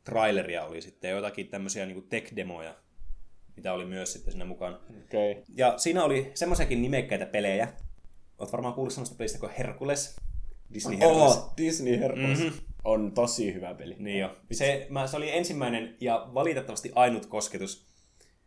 traileria 0.04 0.64
oli 0.64 0.82
sitten, 0.82 1.10
jotakin 1.10 1.48
tämmöisiä 1.48 1.86
niinku 1.86 2.06
tech-demoja, 2.08 2.74
mitä 3.56 3.72
oli 3.72 3.84
myös 3.84 4.12
sitten 4.12 4.32
siinä 4.32 4.44
mukana. 4.44 4.76
Okay. 4.76 5.42
Ja 5.56 5.78
siinä 5.78 6.04
oli 6.04 6.30
semmoisiakin 6.34 6.82
nimekkäitä 6.82 7.26
pelejä. 7.26 7.68
Oot 8.38 8.52
varmaan 8.52 8.74
kuullut 8.74 8.92
semmoista 8.92 9.16
pelistä 9.16 9.38
kuin 9.38 9.52
Hercules. 9.58 10.16
Disney 10.74 10.98
Hercules. 10.98 11.36
Oh, 11.36 11.52
Disney 11.56 11.98
Hercules 12.00 12.38
Mhm. 12.38 12.48
on 12.84 13.12
tosi 13.12 13.54
hyvä 13.54 13.74
peli. 13.74 13.96
Niin 13.98 14.18
jo. 14.18 14.36
Se, 14.52 14.86
mä, 14.90 15.06
se 15.06 15.16
oli 15.16 15.30
ensimmäinen 15.36 15.96
ja 16.00 16.28
valitettavasti 16.34 16.92
ainut 16.94 17.26
kosketus. 17.26 17.86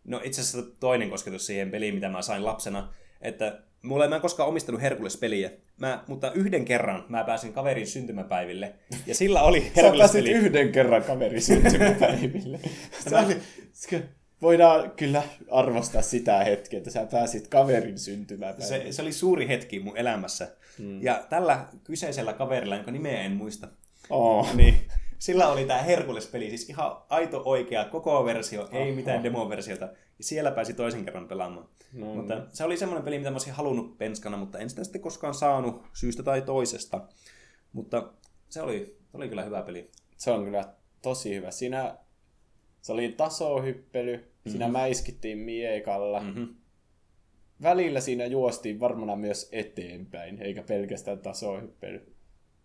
No 0.03 0.21
itse 0.23 0.41
asiassa 0.41 0.71
toinen 0.79 1.09
kosketus 1.09 1.45
siihen 1.45 1.71
peliin, 1.71 1.95
mitä 1.95 2.09
mä 2.09 2.21
sain 2.21 2.45
lapsena. 2.45 2.93
Että 3.21 3.59
mulla 3.81 4.07
mä 4.07 4.15
en 4.15 4.21
koskaan 4.21 4.49
omistanut 4.49 4.81
Herkules-peliä, 4.81 5.51
mä, 5.77 6.03
mutta 6.07 6.31
yhden 6.31 6.65
kerran 6.65 7.05
mä 7.09 7.23
pääsin 7.23 7.53
kaverin 7.53 7.87
syntymäpäiville, 7.87 8.73
ja 9.07 9.15
sillä 9.15 9.41
oli 9.41 9.59
Sä 9.61 9.65
pääsit 9.65 9.83
Herkules-peli. 9.83 10.31
yhden 10.31 10.71
kerran 10.71 11.03
kaveri 11.03 11.41
syntymäpäiville. 11.51 12.59
Se 13.09 13.15
oli, 13.17 13.35
voidaan 14.41 14.91
kyllä 14.91 15.23
arvostaa 15.51 16.01
sitä 16.01 16.43
hetkeä, 16.43 16.77
että 16.77 16.91
sä 16.91 17.07
pääsit 17.11 17.47
kaverin 17.47 17.99
syntymäpäiville. 17.99 18.65
Se, 18.67 18.91
se 18.91 19.01
oli 19.01 19.11
suuri 19.11 19.47
hetki 19.47 19.79
mun 19.79 19.97
elämässä. 19.97 20.47
Mm. 20.79 21.03
Ja 21.03 21.23
tällä 21.29 21.65
kyseisellä 21.83 22.33
kaverilla, 22.33 22.75
jonka 22.75 22.91
nimeä 22.91 23.21
en 23.21 23.31
muista, 23.31 23.67
Oh. 24.09 24.55
niin 24.55 24.75
sillä 25.25 25.47
oli 25.47 25.65
tämä 25.65 25.81
Herkules-peli, 25.81 26.49
siis 26.49 26.69
ihan 26.69 26.97
aito 27.09 27.41
oikea 27.45 27.85
koko 27.85 28.25
versio, 28.25 28.69
ei 28.71 28.91
mitään 28.91 29.23
demoversiota. 29.23 29.85
Ja 30.17 30.23
siellä 30.23 30.51
pääsi 30.51 30.73
toisen 30.73 31.05
kerran 31.05 31.27
pelaamaan. 31.27 31.69
No, 31.93 32.15
mutta 32.15 32.47
se 32.51 32.63
oli 32.63 32.77
semmoinen 32.77 33.03
peli, 33.05 33.17
mitä 33.17 33.29
mä 33.31 33.35
olisin 33.35 33.53
halunnut 33.53 33.97
penskana, 33.97 34.37
mutta 34.37 34.59
en 34.59 34.69
sitä 34.69 34.83
sitten 34.83 35.01
koskaan 35.01 35.33
saanut 35.33 35.83
syystä 35.93 36.23
tai 36.23 36.41
toisesta. 36.41 37.07
Mutta 37.73 38.13
se 38.49 38.61
oli, 38.61 38.97
oli 39.13 39.29
kyllä 39.29 39.43
hyvä 39.43 39.61
peli. 39.61 39.91
Se 40.17 40.31
on 40.31 40.43
kyllä 40.43 40.73
tosi 41.01 41.35
hyvä. 41.35 41.51
Siinä 41.51 41.97
se 42.81 42.91
oli 42.91 43.11
tasohyppely, 43.11 44.17
mm-hmm. 44.17 44.51
siinä 44.51 44.67
mäiskittiin 44.67 45.37
miekalla. 45.37 46.19
Mm-hmm. 46.19 46.55
Välillä 47.61 48.01
siinä 48.01 48.25
juostiin 48.25 48.79
varmana 48.79 49.15
myös 49.15 49.49
eteenpäin, 49.51 50.41
eikä 50.41 50.63
pelkästään 50.63 51.19
tasohyppely. 51.19 52.15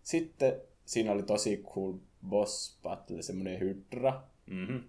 Sitten 0.03 0.61
siinä 0.85 1.11
oli 1.11 1.23
tosi 1.23 1.57
cool 1.57 1.93
boss 2.27 2.79
battle, 2.83 3.21
semmoinen 3.21 3.59
hydra. 3.59 4.23
Mm-hmm. 4.49 4.83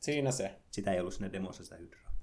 Siinä 0.00 0.30
se. 0.30 0.54
Sitä 0.70 0.92
ei 0.92 1.00
ollut 1.00 1.14
siinä 1.14 1.32
demossa 1.32 1.64
sitä 1.64 1.76
hydraa. 1.76 2.14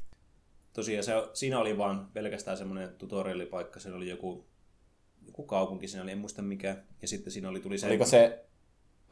Tosiaan 0.73 1.03
se, 1.03 1.13
siinä 1.33 1.59
oli 1.59 1.77
vaan 1.77 2.09
pelkästään 2.13 2.57
semmoinen 2.57 2.89
tutorialipaikka, 2.97 3.79
siinä 3.79 3.97
oli 3.97 4.09
joku, 4.09 4.45
joku 5.25 5.43
kaupunki, 5.43 5.87
siinä 5.87 6.03
oli, 6.03 6.11
en 6.11 6.17
muista 6.17 6.41
mikä. 6.41 6.77
Ja 7.01 7.07
sitten 7.07 7.33
siinä 7.33 7.49
oli, 7.49 7.59
tuli 7.59 7.77
se... 7.77 7.87
Oliko 7.87 8.05
se... 8.05 8.45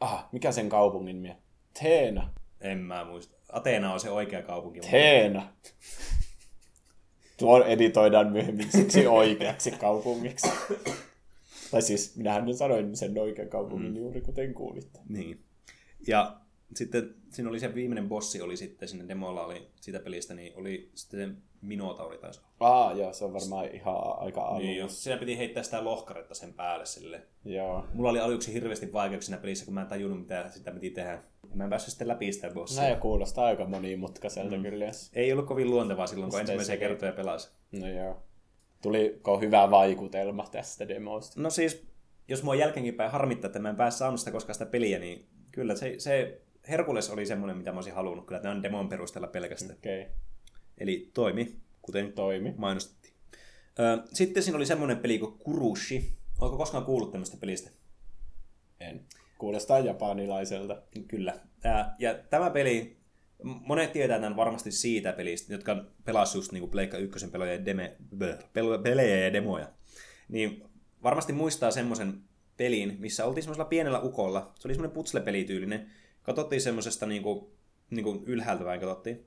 Ah, 0.00 0.28
mikä 0.32 0.52
sen 0.52 0.68
kaupungin 0.68 1.22
nimi? 1.22 1.36
Teena. 1.82 2.30
En 2.60 2.78
mä 2.78 3.04
muista. 3.04 3.36
Ateena 3.52 3.92
on 3.92 4.00
se 4.00 4.10
oikea 4.10 4.42
kaupunki. 4.42 4.78
mutta- 4.80 4.90
Teena. 4.90 5.52
Tuo 7.36 7.64
editoidaan 7.64 8.32
myöhemmin 8.32 8.72
siksi 8.72 9.06
oikeaksi 9.22 9.70
kaupungiksi. 9.70 10.48
Tai 11.70 11.82
siis, 11.82 12.16
minähän 12.16 12.54
sanoin 12.54 12.96
sen 12.96 13.18
oikean 13.18 13.48
kaupungin 13.48 13.90
mm. 13.90 13.96
juuri 13.96 14.20
kuten 14.20 14.54
kuulitte. 14.54 15.00
Niin. 15.08 15.44
Ja 16.06 16.40
sitten 16.74 17.14
siinä 17.30 17.50
oli 17.50 17.60
se 17.60 17.74
viimeinen 17.74 18.08
bossi, 18.08 18.42
oli 18.42 18.56
sitten 18.56 18.88
sinne 18.88 19.08
demolla 19.08 19.46
oli 19.46 19.70
siitä 19.80 19.98
pelistä, 19.98 20.34
niin 20.34 20.52
oli 20.56 20.90
sitten 20.94 21.20
se 21.30 21.34
Minotauri 21.60 22.18
taisi 22.18 22.40
olla. 22.40 22.50
Aa, 22.60 22.92
joo, 22.92 23.12
se 23.12 23.24
on 23.24 23.32
varmaan 23.32 23.74
ihan 23.74 23.96
aika 24.18 24.40
alussa. 24.40 24.66
Niin, 24.66 24.78
jos 24.78 25.04
siinä 25.04 25.18
piti 25.18 25.38
heittää 25.38 25.62
sitä 25.62 25.84
lohkaretta 25.84 26.34
sen 26.34 26.52
päälle 26.54 26.86
sille. 26.86 27.22
Joo. 27.44 27.84
Mulla 27.94 28.10
oli 28.10 28.18
aluksi 28.20 28.52
hirveästi 28.52 28.92
vaikeuksia 28.92 29.26
siinä 29.26 29.40
pelissä, 29.40 29.64
kun 29.64 29.74
mä 29.74 29.82
en 29.82 29.86
tajunnut, 29.86 30.20
mitä 30.20 30.48
sitä 30.48 30.70
piti 30.70 30.90
tehdä. 30.90 31.22
Mä 31.54 31.64
en 31.64 31.70
päässyt 31.70 31.90
sitten 31.90 32.08
läpi 32.08 32.32
sitä 32.32 32.50
bossia. 32.50 32.82
Näin 32.82 33.00
kuulostaa 33.00 33.46
aika 33.46 33.64
monimutkaiselta 33.64 34.56
mm. 34.56 34.62
kyllä. 34.62 34.86
Ei 35.12 35.32
ollut 35.32 35.46
kovin 35.46 35.70
luontevaa 35.70 36.06
silloin, 36.06 36.30
kun 36.30 36.40
Sitä 36.40 36.40
ensimmäisiä 36.40 36.76
kertoja 36.76 37.12
pelasi. 37.12 37.50
No 37.72 37.88
joo. 37.88 38.22
Tuliko 38.82 39.40
hyvä 39.40 39.70
vaikutelma 39.70 40.46
tästä 40.52 40.88
demosta? 40.88 41.40
No 41.40 41.50
siis, 41.50 41.86
jos 42.28 42.42
mua 42.42 42.54
jälkeenkinpäin 42.54 43.10
harmittaa, 43.10 43.48
että 43.48 43.58
mä 43.58 43.70
en 43.70 43.76
päässyt 43.76 43.98
saanut 43.98 44.20
sitä 44.20 44.32
koskaan 44.32 44.54
sitä 44.54 44.66
peliä, 44.66 44.98
niin 44.98 45.26
kyllä 45.52 45.76
se, 45.76 45.94
se 45.98 46.40
Herkules 46.68 47.10
oli 47.10 47.26
semmoinen, 47.26 47.56
mitä 47.56 47.72
mä 47.72 47.78
olisin 47.78 47.94
halunnut 47.94 48.26
kyllä 48.26 48.40
tämän 48.40 48.62
demon 48.62 48.88
perusteella 48.88 49.28
pelkästään. 49.28 49.78
Okay. 49.78 50.04
Eli 50.78 51.10
toimi, 51.14 51.56
kuten 51.82 52.12
toimi. 52.12 52.54
mainostettiin. 52.56 53.14
Sitten 54.12 54.42
siinä 54.42 54.56
oli 54.56 54.66
semmoinen 54.66 54.98
peli 54.98 55.18
kuin 55.18 55.38
Kurushi. 55.38 56.12
Oletko 56.40 56.58
koskaan 56.58 56.84
kuullut 56.84 57.10
tämmöistä 57.10 57.36
pelistä? 57.36 57.70
En. 58.80 59.04
Kuulostaa 59.38 59.78
japanilaiselta. 59.78 60.82
Kyllä. 61.08 61.40
Ja 61.98 62.14
tämä 62.30 62.50
peli, 62.50 62.95
monet 63.46 63.92
tietää 63.92 64.20
tämän 64.20 64.36
varmasti 64.36 64.72
siitä 64.72 65.12
pelistä, 65.12 65.52
jotka 65.52 65.84
pelasivat 66.04 66.34
just 66.34 66.52
niinku 66.52 66.68
Pleikka 66.68 66.98
1 66.98 67.26
pelejä 67.26 67.52
ja, 67.52 67.64
deme, 67.64 67.96
pel- 68.58 68.82
pelejä 68.82 69.24
ja 69.24 69.32
demoja. 69.32 69.68
Niin 70.28 70.64
varmasti 71.02 71.32
muistaa 71.32 71.70
semmoisen 71.70 72.20
pelin, 72.56 72.96
missä 72.98 73.24
oltiin 73.24 73.42
semmoisella 73.42 73.68
pienellä 73.68 74.00
ukolla. 74.00 74.52
Se 74.58 74.68
oli 74.68 74.74
semmoinen 74.74 74.94
putslepelityylinen. 74.94 75.90
Katsottiin 76.22 76.60
semmoisesta 76.60 77.06
niinku, 77.06 77.52
niinku 77.90 78.22
ylhäältä 78.26 78.64
vain 78.64 78.80
katsottiin. 78.80 79.26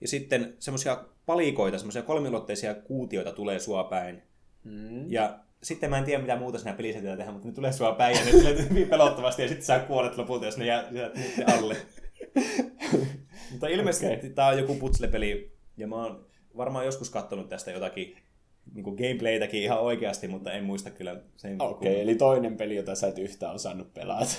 Ja 0.00 0.08
sitten 0.08 0.56
semmoisia 0.58 1.04
palikoita, 1.26 1.78
semmoisia 1.78 2.02
kolmiulotteisia 2.02 2.74
kuutioita 2.74 3.32
tulee 3.32 3.58
sua 3.58 3.84
päin. 3.84 4.22
Mm. 4.64 5.10
Ja 5.10 5.38
sitten 5.62 5.90
mä 5.90 5.98
en 5.98 6.04
tiedä, 6.04 6.22
mitä 6.22 6.36
muuta 6.36 6.58
siinä 6.58 6.72
pelissä 6.72 7.00
pitää 7.00 7.16
tehdä, 7.16 7.32
mutta 7.32 7.48
ne 7.48 7.54
tulee 7.54 7.72
sua 7.72 7.92
päin 7.92 8.16
ja 8.18 8.24
ne 8.24 8.30
tulee 8.30 8.68
hyvin 8.70 8.88
pelottavasti 8.88 9.42
ja 9.42 9.48
sitten 9.48 9.66
sä 9.66 9.78
kuolet 9.78 10.16
lopulta, 10.16 10.46
jos 10.46 10.56
ne 10.56 10.66
jää, 10.66 10.88
jää 10.90 11.10
alle. 11.58 11.76
mutta 13.52 13.68
ilmeisesti 13.68 14.06
okay. 14.06 14.30
tää 14.30 14.46
on 14.46 14.58
joku 14.58 14.74
putslepeli 14.74 15.52
ja 15.76 15.86
mä 15.86 15.96
oon 15.96 16.26
varmaan 16.56 16.86
joskus 16.86 17.10
kattonut 17.10 17.48
tästä 17.48 17.70
jotakin 17.70 18.16
niin 18.74 18.84
kuin 18.84 18.96
gameplaytäkin 18.96 19.62
ihan 19.62 19.80
oikeasti, 19.80 20.28
mutta 20.28 20.52
en 20.52 20.64
muista 20.64 20.90
kyllä 20.90 21.20
sen. 21.36 21.62
Okei, 21.62 21.92
okay, 21.92 22.02
eli 22.02 22.14
toinen 22.14 22.56
peli, 22.56 22.76
jota 22.76 22.94
sä 22.94 23.08
et 23.08 23.18
yhtään 23.18 23.54
osannut 23.54 23.94
pelata. 23.94 24.34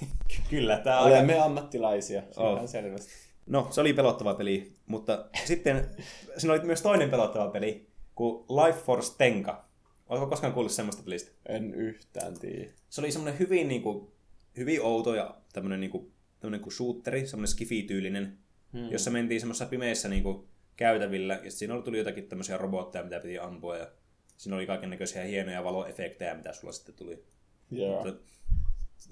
Kyllä, 0.50 0.78
tää 0.78 0.98
on 0.98 1.04
aika... 1.04 1.16
Olemme 1.16 1.38
ammattilaisia, 1.38 2.22
se 2.30 2.40
Oh. 2.40 2.68
selvästi. 2.68 3.12
No, 3.46 3.68
se 3.70 3.80
oli 3.80 3.92
pelottava 3.92 4.34
peli, 4.34 4.72
mutta 4.86 5.28
sitten 5.44 5.88
siinä 6.36 6.54
oli 6.54 6.62
myös 6.62 6.82
toinen 6.82 7.10
pelottava 7.10 7.50
peli, 7.50 7.86
kuin 8.14 8.44
Life 8.48 8.78
Force 8.78 9.14
Tenka. 9.18 9.64
Oletko 10.08 10.26
koskaan 10.26 10.52
kuullut 10.52 10.72
semmoista 10.72 11.02
pelistä? 11.02 11.30
En 11.48 11.74
yhtään 11.74 12.38
tiedä. 12.38 12.70
se 12.88 13.00
oli 13.00 13.12
semmoinen 13.12 13.38
hyvin, 13.38 13.68
niin 13.68 13.82
kuin, 13.82 14.08
hyvin 14.56 14.82
outo 14.82 15.14
ja 15.14 15.36
tämmöinen, 15.52 15.80
niin 15.80 15.90
kuin, 15.90 16.12
tämmöinen 16.40 16.60
kuin 16.60 16.72
shooteri, 16.72 17.26
semmoinen 17.26 17.54
skifi-tyylinen, 17.54 18.38
hmm. 18.72 18.90
jossa 18.90 19.10
mentiin 19.10 19.40
semmoisessa 19.40 19.66
pimeissä 19.66 20.08
niin 20.08 20.22
kuin, 20.22 20.48
käytävillä, 20.76 21.40
ja 21.44 21.50
siinä 21.50 21.74
oli- 21.74 21.82
tuli 21.82 21.98
jotakin 21.98 22.28
tämmöisiä 22.28 22.56
robotteja, 22.56 23.04
mitä 23.04 23.20
piti 23.20 23.38
ampua, 23.38 23.76
ja 23.76 23.90
siinä 24.36 24.56
oli 24.56 24.66
kaiken 24.66 24.90
näköisiä 24.90 25.24
hienoja 25.24 25.64
valoefektejä, 25.64 26.34
mitä 26.34 26.52
sulla 26.52 26.72
sitten 26.72 26.94
tuli. 26.94 27.24
Joo. 27.70 28.04
Mutta 28.04 28.22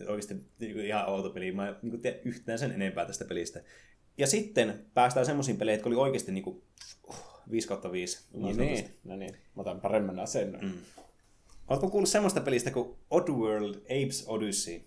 oikeasti 0.07 0.35
niin 0.59 0.73
kuin, 0.73 0.87
ihan 0.87 1.09
outo 1.09 1.31
peli, 1.31 1.53
mä 1.53 1.69
en 1.69 1.77
niin 1.83 1.91
kuin, 1.91 2.03
tiedä 2.03 2.19
yhtään 2.25 2.59
sen 2.59 2.73
enempää 2.73 3.07
tästä 3.07 3.25
pelistä. 3.25 3.63
Ja 4.19 4.27
sitten 4.27 4.87
päästään 4.95 5.27
semmoisiin 5.27 5.57
peleihin, 5.57 5.79
jotka 5.79 5.89
oli 5.89 5.97
oikeasti 5.97 6.33
niin 6.33 6.45
kuin, 6.45 6.63
5 7.51 7.69
kautta 7.69 7.93
5. 7.93 8.27
No 8.35 8.53
niin, 8.53 8.85
no 9.05 9.17
niin. 9.17 9.33
Mä 9.33 9.61
otan 9.63 9.81
paremman 9.81 10.21
asennon. 10.21 10.65
Mm. 10.65 10.73
Oletko 11.69 11.91
kuullut 11.91 12.09
semmoista 12.09 12.41
pelistä 12.41 12.71
kuin 12.71 12.97
Oddworld 13.11 13.75
Apes 13.75 14.25
Odyssey? 14.27 14.81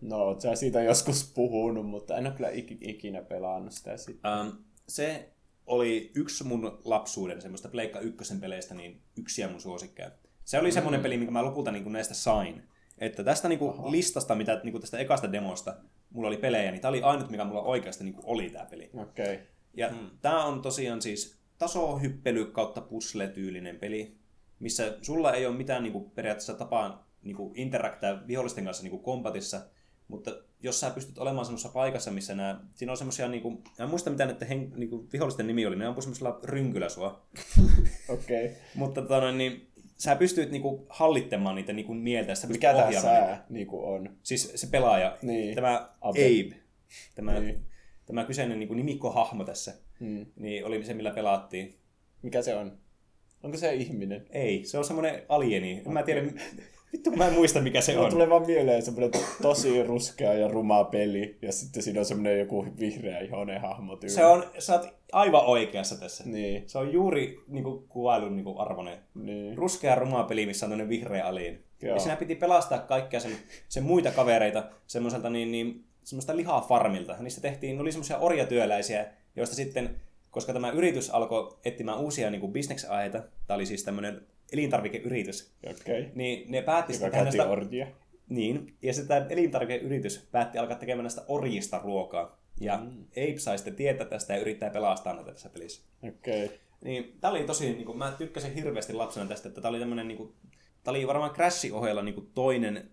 No, 0.00 0.16
oot 0.16 0.40
sä 0.40 0.54
siitä 0.54 0.82
joskus 0.82 1.32
puhunut, 1.34 1.86
mutta 1.86 2.16
en 2.16 2.26
ole 2.26 2.34
kyllä 2.34 2.50
ik- 2.50 2.78
ikinä 2.80 3.22
pelannut 3.22 3.72
sitä 3.72 3.96
sitten. 3.96 4.32
Um, 4.40 4.52
se 4.88 5.32
oli 5.66 6.12
yksi 6.14 6.44
mun 6.44 6.80
lapsuuden 6.84 7.42
semmoista 7.42 7.68
Pleikka 7.68 8.00
ykkösen 8.00 8.40
peleistä, 8.40 8.74
niin 8.74 9.02
yksiä 9.16 9.48
mun 9.48 9.60
suosikkeja. 9.60 10.10
Se 10.44 10.58
oli 10.58 10.72
semmoinen 10.72 11.00
peli, 11.00 11.16
minkä 11.16 11.32
mä 11.32 11.44
lopulta 11.44 11.72
niin 11.72 11.92
näistä 11.92 12.14
sain. 12.14 12.62
Että 12.98 13.24
tästä 13.24 13.48
niin 13.48 13.58
kuin, 13.58 13.92
listasta, 13.92 14.34
mitä 14.34 14.60
niin 14.64 14.72
kuin 14.72 14.80
tästä 14.80 14.98
ekasta 14.98 15.32
demosta 15.32 15.76
mulla 16.10 16.28
oli 16.28 16.36
pelejä, 16.36 16.70
niin 16.70 16.80
tämä 16.80 16.90
oli 16.90 17.02
ainut, 17.02 17.30
mikä 17.30 17.44
mulla 17.44 17.62
oikeasti 17.62 18.04
niin 18.04 18.14
kuin, 18.14 18.26
oli 18.26 18.50
tämä 18.50 18.66
peli. 18.66 18.90
Okei. 18.94 19.34
Okay. 19.34 19.46
Ja 19.74 19.88
hmm. 19.88 20.10
tämä 20.22 20.44
on 20.44 20.62
tosiaan 20.62 21.02
siis 21.02 21.38
tasohyppely 21.58 22.44
kautta 22.44 22.80
puzzle-tyylinen 22.80 23.78
peli, 23.78 24.16
missä 24.58 24.98
sulla 25.02 25.32
ei 25.32 25.46
ole 25.46 25.56
mitään 25.56 25.82
niin 25.82 25.92
kuin, 25.92 26.10
periaatteessa 26.10 26.54
tapaa 26.54 27.10
niin 27.22 27.36
kuin, 27.36 27.52
interaktää 27.56 28.26
vihollisten 28.26 28.64
kanssa 28.64 28.82
niin 28.82 28.90
kuin, 28.90 29.02
kompatissa, 29.02 29.60
mutta 30.10 30.30
jos 30.62 30.80
sä 30.80 30.90
pystyt 30.90 31.18
olemaan 31.18 31.44
semmoisessa 31.44 31.72
paikassa, 31.72 32.10
missä 32.10 32.34
nämä, 32.34 32.60
siinä 32.74 32.92
on 32.92 32.96
semmoisia, 32.96 33.28
niin 33.28 33.42
kuin, 33.42 33.54
mä 33.78 33.84
en 33.84 33.90
muista 33.90 34.10
mitä 34.10 34.26
näiden 34.26 34.48
hen, 34.48 34.72
niin 34.76 34.90
kuin, 34.90 35.08
vihollisten 35.12 35.46
nimi 35.46 35.66
oli, 35.66 35.76
ne 35.76 35.86
ampui 35.86 36.02
semmoisella 36.02 36.40
rynkyllä 36.44 36.88
sua. 36.88 37.26
Okei. 38.08 38.44
Okay. 38.44 38.56
mutta 38.74 39.02
tota, 39.02 39.32
niin, 39.32 39.70
sä 39.96 40.16
pystyt 40.16 40.50
niin 40.50 40.62
kuin, 40.62 40.86
hallittamaan 40.88 41.54
niitä 41.54 41.72
niin 41.72 41.86
kuin, 41.86 41.98
mieltä, 41.98 42.34
sä 42.34 42.46
pystyt 42.46 42.70
Mikä 42.70 42.86
niitä. 42.86 43.00
sää 43.02 43.44
niin 43.48 43.66
kuin 43.66 43.84
on? 43.84 44.16
Siis 44.22 44.52
se 44.54 44.66
pelaaja, 44.66 45.18
Niin. 45.22 45.54
tämä 45.54 45.88
Abe. 46.00 46.26
Abe, 46.26 46.56
tämä, 47.14 47.40
Niin. 47.40 47.62
tämä 48.06 48.24
kyseinen 48.24 48.58
niin 48.58 48.68
kuin, 48.68 48.76
nimikkohahmo 48.76 49.44
tässä, 49.44 49.74
Hmm. 50.00 50.26
niin 50.36 50.64
oli 50.66 50.84
se, 50.84 50.94
millä 50.94 51.10
pelattiin. 51.10 51.78
Mikä 52.22 52.42
se 52.42 52.54
on? 52.54 52.78
Onko 53.42 53.56
se 53.56 53.74
ihminen? 53.74 54.26
Ei, 54.30 54.64
se 54.64 54.78
on 54.78 54.84
semmoinen 54.84 55.22
alieni. 55.28 55.82
En 55.86 55.92
mä 55.92 56.02
tiedä, 56.02 56.22
vittu 56.92 57.10
kun 57.10 57.18
mä 57.18 57.26
en 57.26 57.34
muista 57.34 57.60
mikä 57.60 57.80
se 57.80 57.92
Mulla 57.92 58.06
on. 58.06 58.12
tulee 58.12 58.30
vaan 58.30 58.46
mieleen 58.46 58.82
semmoinen 58.82 59.22
tosi 59.42 59.82
ruskea 59.82 60.34
ja 60.34 60.48
ruma 60.48 60.84
peli, 60.84 61.38
ja 61.42 61.52
sitten 61.52 61.82
siinä 61.82 62.00
on 62.00 62.06
semmoinen 62.06 62.38
joku 62.38 62.66
vihreä 62.80 63.18
ihonen 63.20 63.60
hahmo 63.60 63.96
tyyli. 63.96 64.14
Se 64.14 64.24
on, 64.24 64.44
sä 64.58 64.72
oot 64.72 64.94
aivan 65.12 65.44
oikeassa 65.44 66.00
tässä. 66.00 66.24
Niin, 66.26 66.62
Se 66.66 66.78
on 66.78 66.92
juuri 66.92 67.38
niin 67.48 67.64
kuin, 67.64 67.88
kuvailun 67.88 68.36
niin 68.36 68.44
kuin, 68.44 68.58
arvoinen. 68.58 68.98
niin. 69.14 69.58
Ruskea 69.58 69.94
ruma 69.94 70.24
peli, 70.24 70.46
missä 70.46 70.66
on 70.66 70.88
vihreä 70.88 71.26
alieni. 71.26 71.60
Joo. 71.82 71.94
Ja 71.94 72.00
siinä 72.00 72.16
piti 72.16 72.34
pelastaa 72.34 72.78
kaikkia 72.78 73.20
sen, 73.20 73.32
sen 73.68 73.82
muita 73.82 74.10
kavereita 74.10 74.64
semmoiselta 74.86 75.30
niin, 75.30 75.52
niin, 75.52 75.84
semmoista 76.04 76.36
lihafarmilta. 76.36 77.16
Niistä 77.18 77.40
tehtiin, 77.40 77.76
ne 77.76 77.82
oli 77.82 77.92
semmoisia 77.92 78.18
orjatyöläisiä, 78.18 79.06
joista 79.36 79.56
sitten 79.56 79.96
koska 80.30 80.52
tämä 80.52 80.70
yritys 80.70 81.10
alkoi 81.10 81.56
etsimään 81.64 81.98
uusia 81.98 82.30
niin 82.30 82.40
kuin 82.40 82.52
bisneksaiheita, 82.52 83.22
tämä 83.46 83.54
oli 83.54 83.66
siis 83.66 83.84
tämmöinen 83.84 84.26
elintarvikeyritys. 84.52 85.54
Okay. 85.70 86.04
niin 86.14 86.50
ne 86.50 86.62
päätti 86.62 86.92
Joka 86.92 87.10
tehdä 87.10 87.24
näistä, 87.24 87.48
orjia. 87.48 87.86
niin, 88.28 88.76
ja 88.82 88.94
sitten 88.94 89.08
tämä 89.08 89.30
elintarvikeyritys 89.30 90.28
päätti 90.32 90.58
alkaa 90.58 90.76
tekemään 90.76 91.04
näistä 91.04 91.22
orjista 91.28 91.80
ruokaa. 91.84 92.40
Ja 92.60 92.76
mm. 92.76 93.04
Abe 93.10 93.38
sai 93.38 93.58
sitten 93.58 93.74
tietää 93.76 94.06
tästä 94.06 94.32
ja 94.32 94.40
yrittää 94.40 94.70
pelastaa 94.70 95.14
näitä 95.14 95.32
tässä 95.32 95.48
pelissä. 95.48 95.82
Okei. 96.08 96.44
Okay. 96.44 96.58
Niin, 96.84 97.16
tää 97.20 97.30
oli 97.30 97.44
tosi, 97.44 97.72
niin 97.72 97.84
kuin, 97.84 97.98
mä 97.98 98.14
tykkäsin 98.18 98.54
hirveästi 98.54 98.92
lapsena 98.92 99.26
tästä, 99.26 99.48
että 99.48 99.60
tää 99.60 99.68
oli 99.68 99.78
tämmönen, 99.78 100.08
niin 100.08 100.18
kuin, 100.18 100.32
tää 100.84 100.92
oli 100.92 101.06
varmaan 101.06 101.30
Crashin 101.30 101.72
ohella 101.72 102.02
niin 102.02 102.14
kuin 102.14 102.30
toinen 102.34 102.90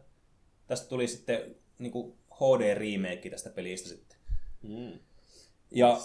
tästä 0.68 0.89
tuli 0.89 1.08
sitten 1.08 1.56
niin 1.80 1.92
kuin 1.92 2.15
HD-remake 2.32 3.30
tästä 3.30 3.50
pelistä 3.50 3.89
sitten. 3.89 4.18
Mm. 4.62 5.00
Ja 5.72 6.00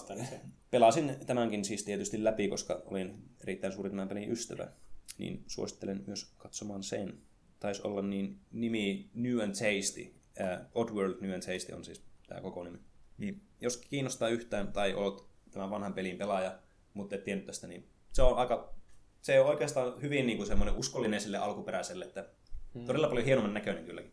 pelasin 0.70 1.16
tämänkin 1.26 1.64
siis 1.64 1.84
tietysti 1.84 2.25
läpi, 2.25 2.49
koska 2.49 2.82
olin 2.84 3.14
erittäin 3.40 3.72
suuri 3.72 3.90
tämän 3.90 4.08
pelin 4.08 4.32
ystävä. 4.32 4.68
Niin 5.20 5.44
suosittelen 5.46 6.04
myös 6.06 6.32
katsomaan 6.38 6.82
sen. 6.82 7.18
Taisi 7.60 7.82
olla 7.84 8.02
niin 8.02 8.40
nimi 8.52 9.10
New 9.14 9.40
and 9.40 9.50
Tasty. 9.52 10.00
Uh, 10.40 10.66
Oddworld 10.74 11.16
New 11.20 11.34
and 11.34 11.42
Tasty 11.42 11.72
on 11.72 11.84
siis 11.84 12.02
tämä 12.26 12.40
koko 12.40 12.64
nimi. 12.64 12.78
Niin, 13.18 13.42
jos 13.60 13.76
kiinnostaa 13.76 14.28
yhtään 14.28 14.72
tai 14.72 14.94
olet 14.94 15.24
tämän 15.50 15.70
vanhan 15.70 15.94
pelin 15.94 16.18
pelaaja, 16.18 16.58
mutta 16.94 17.14
et 17.14 17.24
tiennyt 17.24 17.46
tästä, 17.46 17.66
niin 17.66 17.88
se 18.12 18.22
on 18.22 18.36
aika 18.36 18.74
se 19.20 19.40
on 19.40 19.46
oikeastaan 19.46 20.02
hyvin 20.02 20.26
niin 20.26 20.36
kuin 20.36 20.46
semmoinen 20.46 20.76
uskollinen 20.76 21.20
sille 21.20 21.38
alkuperäiselle, 21.38 22.04
että 22.04 22.28
Hmm. 22.74 22.84
todella 22.84 23.08
paljon 23.08 23.26
hienomman 23.26 23.54
näköinen 23.54 23.84
kylläkin. 23.84 24.12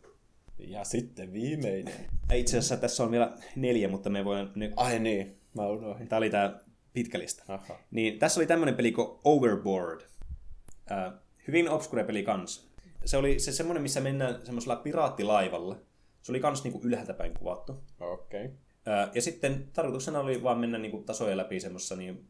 Ja 0.58 0.84
sitten 0.84 1.32
viimeinen. 1.32 1.94
Itse 2.34 2.58
asiassa 2.58 2.76
tässä 2.76 3.04
on 3.04 3.10
vielä 3.10 3.36
neljä, 3.56 3.88
mutta 3.88 4.10
me 4.10 4.24
voidaan... 4.24 4.52
Ne... 4.54 4.72
Ai 4.76 4.98
niin, 4.98 5.36
mä 5.54 5.66
unohdin. 5.66 6.08
Tämä 6.08 6.18
oli 6.18 6.30
tämä 6.30 6.60
pitkä 6.92 7.18
lista. 7.18 7.44
Aha. 7.48 7.78
Niin 7.90 8.18
tässä 8.18 8.40
oli 8.40 8.46
tämmöinen 8.46 8.74
peli 8.74 8.92
kuin 8.92 9.08
Overboard. 9.24 10.00
Äh, 10.90 11.12
hyvin 11.46 11.70
obscure 11.70 12.04
peli 12.04 12.22
kans. 12.22 12.68
Se 13.04 13.16
oli 13.16 13.38
se 13.38 13.52
semmoinen, 13.52 13.82
missä 13.82 14.00
mennään 14.00 14.46
semmoisella 14.46 14.76
piraattilaivalla. 14.76 15.76
Se 16.22 16.32
oli 16.32 16.40
kans 16.40 16.64
niinku 16.64 16.80
ylhäältä 16.84 17.14
päin 17.14 17.34
kuvattu. 17.38 17.84
Okei. 18.00 18.44
Okay. 18.44 18.56
Äh, 18.88 19.10
ja 19.14 19.22
sitten 19.22 19.68
tarkoituksena 19.72 20.20
oli 20.20 20.42
vaan 20.42 20.58
mennä 20.58 20.78
niinku 20.78 21.02
tasoja 21.02 21.36
läpi 21.36 21.60
semmoisessa 21.60 21.96
niin, 21.96 22.28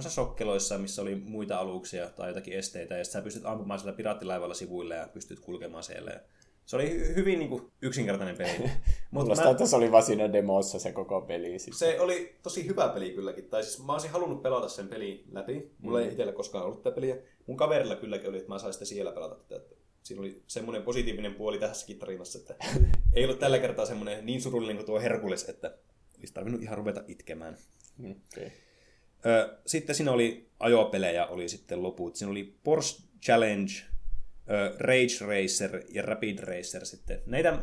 sokkeloissa, 0.00 0.78
missä 0.78 1.02
oli 1.02 1.14
muita 1.14 1.58
aluksia 1.58 2.10
tai 2.10 2.28
jotakin 2.28 2.54
esteitä, 2.54 2.96
ja 2.96 3.04
sitten 3.04 3.20
sä 3.20 3.24
pystyt 3.24 3.46
ampumaan 3.46 3.80
sillä 3.80 3.92
piraattilaivalla 3.92 4.54
sivuille 4.54 4.94
ja 4.94 5.08
pystyt 5.08 5.40
kulkemaan 5.40 5.82
siellä. 5.82 6.10
Ja 6.10 6.20
se 6.68 6.76
oli 6.76 6.84
hy- 6.84 7.14
hyvin 7.16 7.38
niinku 7.38 7.70
yksinkertainen 7.82 8.36
peli. 8.36 8.58
Mut 9.10 9.22
Kuulostaa, 9.22 9.50
että 9.50 9.66
se 9.66 9.76
oli 9.76 9.92
vaan 9.92 10.02
siinä 10.02 10.32
demossa 10.32 10.78
se 10.78 10.92
koko 10.92 11.20
peli. 11.20 11.58
Siis. 11.58 11.78
se 11.78 12.00
oli 12.00 12.36
tosi 12.42 12.66
hyvä 12.66 12.88
peli 12.88 13.10
kylläkin. 13.10 13.44
Tai 13.44 13.62
siis 13.62 13.86
mä 13.86 13.92
olisin 13.92 14.10
halunnut 14.10 14.42
pelata 14.42 14.68
sen 14.68 14.88
pelin 14.88 15.24
läpi. 15.32 15.70
Mulla 15.78 15.98
mm. 15.98 16.04
ei 16.04 16.10
itsellä 16.10 16.32
koskaan 16.32 16.64
ollut 16.64 16.82
tätä 16.82 16.94
peliä. 16.94 17.16
Mun 17.46 17.56
kaverilla 17.56 17.96
kylläkin 17.96 18.28
oli, 18.28 18.36
että 18.36 18.48
mä 18.48 18.58
saisin 18.58 18.72
sitten 18.72 18.86
siellä 18.86 19.12
pelata 19.12 19.34
tätä. 19.34 19.74
Siinä 20.02 20.20
oli 20.20 20.42
semmoinen 20.46 20.82
positiivinen 20.82 21.34
puoli 21.34 21.58
tässäkin 21.58 21.98
tarinassa, 21.98 22.38
että 22.38 22.54
ei 23.14 23.24
ollut 23.24 23.38
tällä 23.38 23.58
kertaa 23.58 23.86
semmoinen 23.86 24.26
niin 24.26 24.42
surullinen 24.42 24.76
kuin 24.76 24.86
tuo 24.86 25.00
Herkules, 25.00 25.48
että 25.48 25.78
olisi 26.18 26.34
tarvinnut 26.34 26.62
ihan 26.62 26.78
ruveta 26.78 27.04
itkemään. 27.08 27.58
Okay. 28.00 28.50
Ö, 29.26 29.58
sitten 29.66 29.96
siinä 29.96 30.12
oli 30.12 30.48
ajopelejä, 30.60 31.26
oli 31.26 31.48
sitten 31.48 31.82
loput. 31.82 32.16
Siinä 32.16 32.30
oli 32.30 32.54
Porsche 32.64 33.08
Challenge, 33.24 33.72
Rage 34.78 35.26
Racer 35.26 35.82
ja 35.88 36.02
Rapid 36.02 36.38
Racer 36.38 36.86
sitten. 36.86 37.22
Näitä 37.26 37.58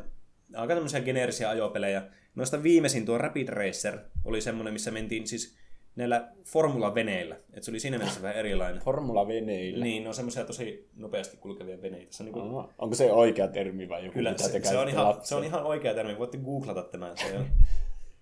aika 0.55 0.73
tämmöisiä 0.73 1.01
geneerisiä 1.01 1.49
ajopelejä. 1.49 2.03
Noista 2.35 2.63
viimeisin 2.63 3.05
tuo 3.05 3.17
Rapid 3.17 3.47
Racer 3.47 3.99
oli 4.25 4.41
semmoinen, 4.41 4.73
missä 4.73 4.91
mentiin 4.91 5.27
siis 5.27 5.57
näillä 5.95 6.31
formula-veneillä. 6.43 7.39
Et 7.53 7.63
se 7.63 7.71
oli 7.71 7.79
siinä 7.79 7.97
mielessä 7.97 8.21
vähän 8.21 8.37
erilainen. 8.37 8.81
Formula-veneillä. 8.81 9.83
Niin, 9.83 10.03
ne 10.03 10.09
on 10.09 10.15
semmoisia 10.15 10.45
tosi 10.45 10.89
nopeasti 10.95 11.37
kulkevia 11.37 11.81
veneitä. 11.81 12.13
Se 12.13 12.23
on, 12.23 12.25
niin 12.25 12.33
kuin, 12.33 12.49
Aha. 12.49 12.73
Onko 12.77 12.95
se 12.95 13.11
oikea 13.11 13.47
termi 13.47 13.89
vai 13.89 14.05
joku, 14.05 14.13
kyllä, 14.13 14.31
mitä 14.31 14.43
se, 14.43 14.61
se, 14.63 14.77
on 14.77 14.89
ihan, 14.89 15.15
se 15.23 15.35
on 15.35 15.43
ihan 15.43 15.63
oikea 15.63 15.93
termi. 15.93 16.17
Voitte 16.17 16.37
googlata 16.37 16.83
tämän. 16.83 17.17
Se 17.17 17.37
on. 17.37 17.45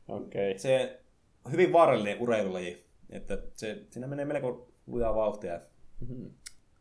Okay. 0.08 0.58
se 0.58 0.99
on 1.45 1.52
hyvin 1.52 1.73
vaarallinen 1.73 2.21
urheilulaji. 2.21 2.86
Että 3.10 3.38
se, 3.54 3.84
siinä 3.89 4.08
menee 4.08 4.26
melko 4.26 4.71
lujaa 4.88 5.15
vauhtia. 5.15 5.62
Mhm. 5.99 6.26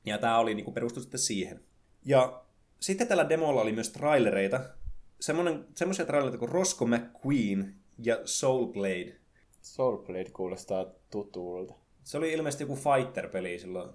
Ja 0.06 0.18
tämä 0.18 0.38
oli 0.38 0.54
niinku 0.54 0.72
perustu 0.72 1.00
sitten 1.00 1.20
siihen. 1.20 1.60
Ja 2.04 2.42
sitten 2.80 3.08
tällä 3.08 3.28
demolla 3.28 3.60
oli 3.62 3.72
myös 3.72 3.92
trailereita. 3.92 4.60
Semmonen, 5.20 5.64
semmoisia 5.74 6.04
trailereita 6.04 6.38
kuin 6.38 6.52
Roscoe 6.52 6.88
McQueen 6.88 7.74
ja 7.98 8.20
Soul 8.24 8.66
Blade. 8.66 9.16
Soulblade 9.62 10.30
kuulostaa 10.32 10.86
tutulta. 11.10 11.74
Se 12.04 12.18
oli 12.18 12.32
ilmeisesti 12.32 12.64
joku 12.64 12.76
fighter-peli 12.76 13.58
silloin 13.58 13.90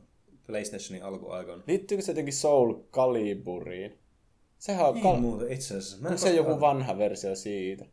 PlayStationin 0.47 1.03
alkuaikoina. 1.03 1.63
Liittyykö 1.67 2.03
se 2.03 2.11
jotenkin 2.11 2.33
Soul 2.33 2.73
Caliburiin? 2.91 3.99
Sehän 4.57 4.89
on... 4.89 4.97
Ei 4.97 5.03
Kal- 5.03 5.17
muuta 5.19 5.45
itse 5.49 5.77
asiassa. 5.77 6.07
Onko 6.07 6.17
se 6.17 6.33
joku 6.33 6.59
vanha 6.59 6.97
versio 6.97 7.35
siitä? 7.35 7.85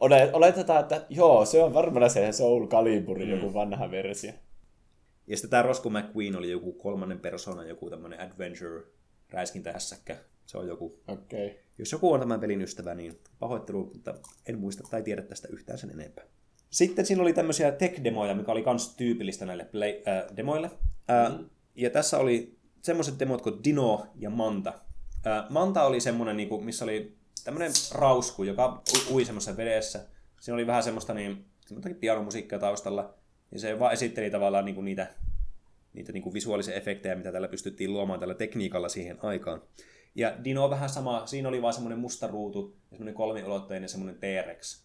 Ole- 0.00 0.30
Oletetaan, 0.32 0.80
että 0.80 1.06
joo, 1.08 1.44
se 1.44 1.62
on 1.62 1.74
varmaan 1.74 2.10
se 2.10 2.32
Soul 2.32 2.66
Caliburin 2.66 3.28
mm. 3.28 3.34
joku 3.34 3.54
vanha 3.54 3.90
versio. 3.90 4.32
Ja 5.26 5.36
sitten 5.36 5.50
tämä 5.50 5.62
Roscoe 5.62 5.92
McQueen 5.92 6.36
oli 6.36 6.50
joku 6.50 6.72
kolmannen 6.72 7.20
persoonan, 7.20 7.68
joku 7.68 7.90
tämmöinen 7.90 8.20
adventure 8.20 8.82
räiskintähässäkkä. 9.30 10.16
Se 10.46 10.58
on 10.58 10.68
joku. 10.68 11.00
Okay. 11.08 11.50
Jos 11.78 11.92
joku 11.92 12.12
on 12.12 12.20
tämän 12.20 12.40
pelin 12.40 12.62
ystävä, 12.62 12.94
niin 12.94 13.18
pahoittelu, 13.38 13.90
mutta 13.94 14.14
en 14.46 14.58
muista 14.58 14.88
tai 14.90 15.02
tiedä 15.02 15.22
tästä 15.22 15.48
yhtään 15.48 15.78
sen 15.78 15.90
enempää. 15.90 16.24
Sitten 16.70 17.06
siinä 17.06 17.22
oli 17.22 17.32
tämmöisiä 17.32 17.70
tech-demoja, 17.70 18.34
mikä 18.34 18.52
oli 18.52 18.64
myös 18.64 18.94
tyypillistä 18.96 19.46
näille 19.46 19.64
play, 19.64 19.90
äh, 19.90 20.36
demoille. 20.36 20.70
Äh, 21.10 21.38
Mm. 21.38 21.48
Ja 21.74 21.90
tässä 21.90 22.18
oli 22.18 22.58
semmoiset 22.82 23.18
demot 23.18 23.42
kuin 23.42 23.64
Dino 23.64 24.06
ja 24.16 24.30
Manta. 24.30 24.74
Äh, 25.26 25.50
Manta 25.50 25.84
oli 25.84 26.00
semmoinen, 26.00 26.36
niinku, 26.36 26.60
missä 26.60 26.84
oli 26.84 27.16
tämmöinen 27.44 27.72
rausku, 27.92 28.42
joka 28.42 28.82
ui 29.10 29.24
semmoisessa 29.24 29.56
vedessä. 29.56 30.04
Siinä 30.40 30.54
oli 30.54 30.66
vähän 30.66 30.82
semmoista 30.82 31.14
niin, 31.14 31.44
pianomusiikkia 32.00 32.58
taustalla. 32.58 33.14
Ja 33.52 33.58
se 33.58 33.78
vaan 33.78 33.92
esitteli 33.92 34.30
tavallaan 34.30 34.64
niinku 34.64 34.80
niitä, 34.80 35.06
niitä 35.98 36.12
niinku 36.12 36.34
visuaalisia 36.34 36.74
efektejä, 36.74 37.14
mitä 37.14 37.32
tällä 37.32 37.48
pystyttiin 37.48 37.92
luomaan 37.92 38.20
tällä 38.20 38.34
tekniikalla 38.34 38.88
siihen 38.88 39.18
aikaan. 39.22 39.62
Ja 40.14 40.44
Dino 40.44 40.64
on 40.64 40.70
vähän 40.70 40.88
sama, 40.88 41.26
siinä 41.26 41.48
oli 41.48 41.62
vaan 41.62 41.74
semmoinen 41.74 41.98
musta 41.98 42.26
ruutu 42.26 42.76
ja 42.90 42.96
semmoinen 42.96 43.14
kolmiulotteinen 43.14 43.88
semmoinen 43.88 44.20
T-Rex. 44.20 44.82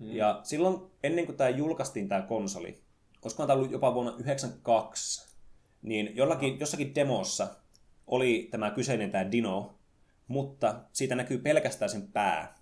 Hmm. 0.00 0.12
Ja 0.16 0.40
silloin, 0.42 0.90
ennen 1.02 1.26
kuin 1.26 1.36
tämä 1.36 1.50
julkaistiin 1.50 2.08
tämä 2.08 2.22
konsoli, 2.22 2.78
olisikohan 3.22 3.46
tämä 3.46 3.56
ollut 3.56 3.72
jopa 3.72 3.94
vuonna 3.94 4.10
1992, 4.10 5.28
niin 5.82 6.16
jollakin, 6.16 6.60
jossakin 6.60 6.94
demossa 6.94 7.48
oli 8.06 8.48
tämä 8.50 8.70
kyseinen 8.70 9.10
tämä 9.10 9.32
Dino, 9.32 9.78
mutta 10.28 10.80
siitä 10.92 11.14
näkyy 11.14 11.38
pelkästään 11.38 11.90
sen 11.90 12.08
pää. 12.12 12.54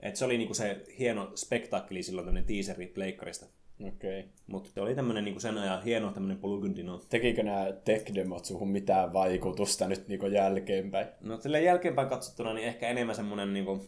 Et 0.00 0.16
se 0.16 0.24
oli 0.24 0.38
niinku 0.38 0.54
se 0.54 0.84
hieno 0.98 1.32
spektaakkeli 1.34 2.02
silloin, 2.02 2.26
tämmöinen 2.26 2.46
teaseri 2.46 2.86
pleikkarista. 2.86 3.46
Okei. 3.80 4.20
Okay. 4.20 4.30
Mutta 4.46 4.70
se 4.74 4.80
oli 4.80 4.94
tämmöinen 4.94 5.24
niinku 5.24 5.40
sen 5.40 5.58
ajan 5.58 5.82
hieno 5.82 6.10
tämmöinen 6.12 6.38
Polygon 6.38 6.76
Dino. 6.76 7.00
Tekikö 7.08 7.42
nämä 7.42 7.66
tech-demot 7.84 8.44
suhun 8.44 8.68
mitään 8.68 9.12
vaikutusta 9.12 9.88
nyt 9.88 10.08
niinku 10.08 10.26
jälkeenpäin? 10.26 11.06
No 11.20 11.40
silleen 11.40 11.64
jälkeenpäin 11.64 12.08
katsottuna 12.08 12.54
niin 12.54 12.68
ehkä 12.68 12.88
enemmän 12.88 13.16
semmoinen, 13.16 13.52
niinku, 13.52 13.86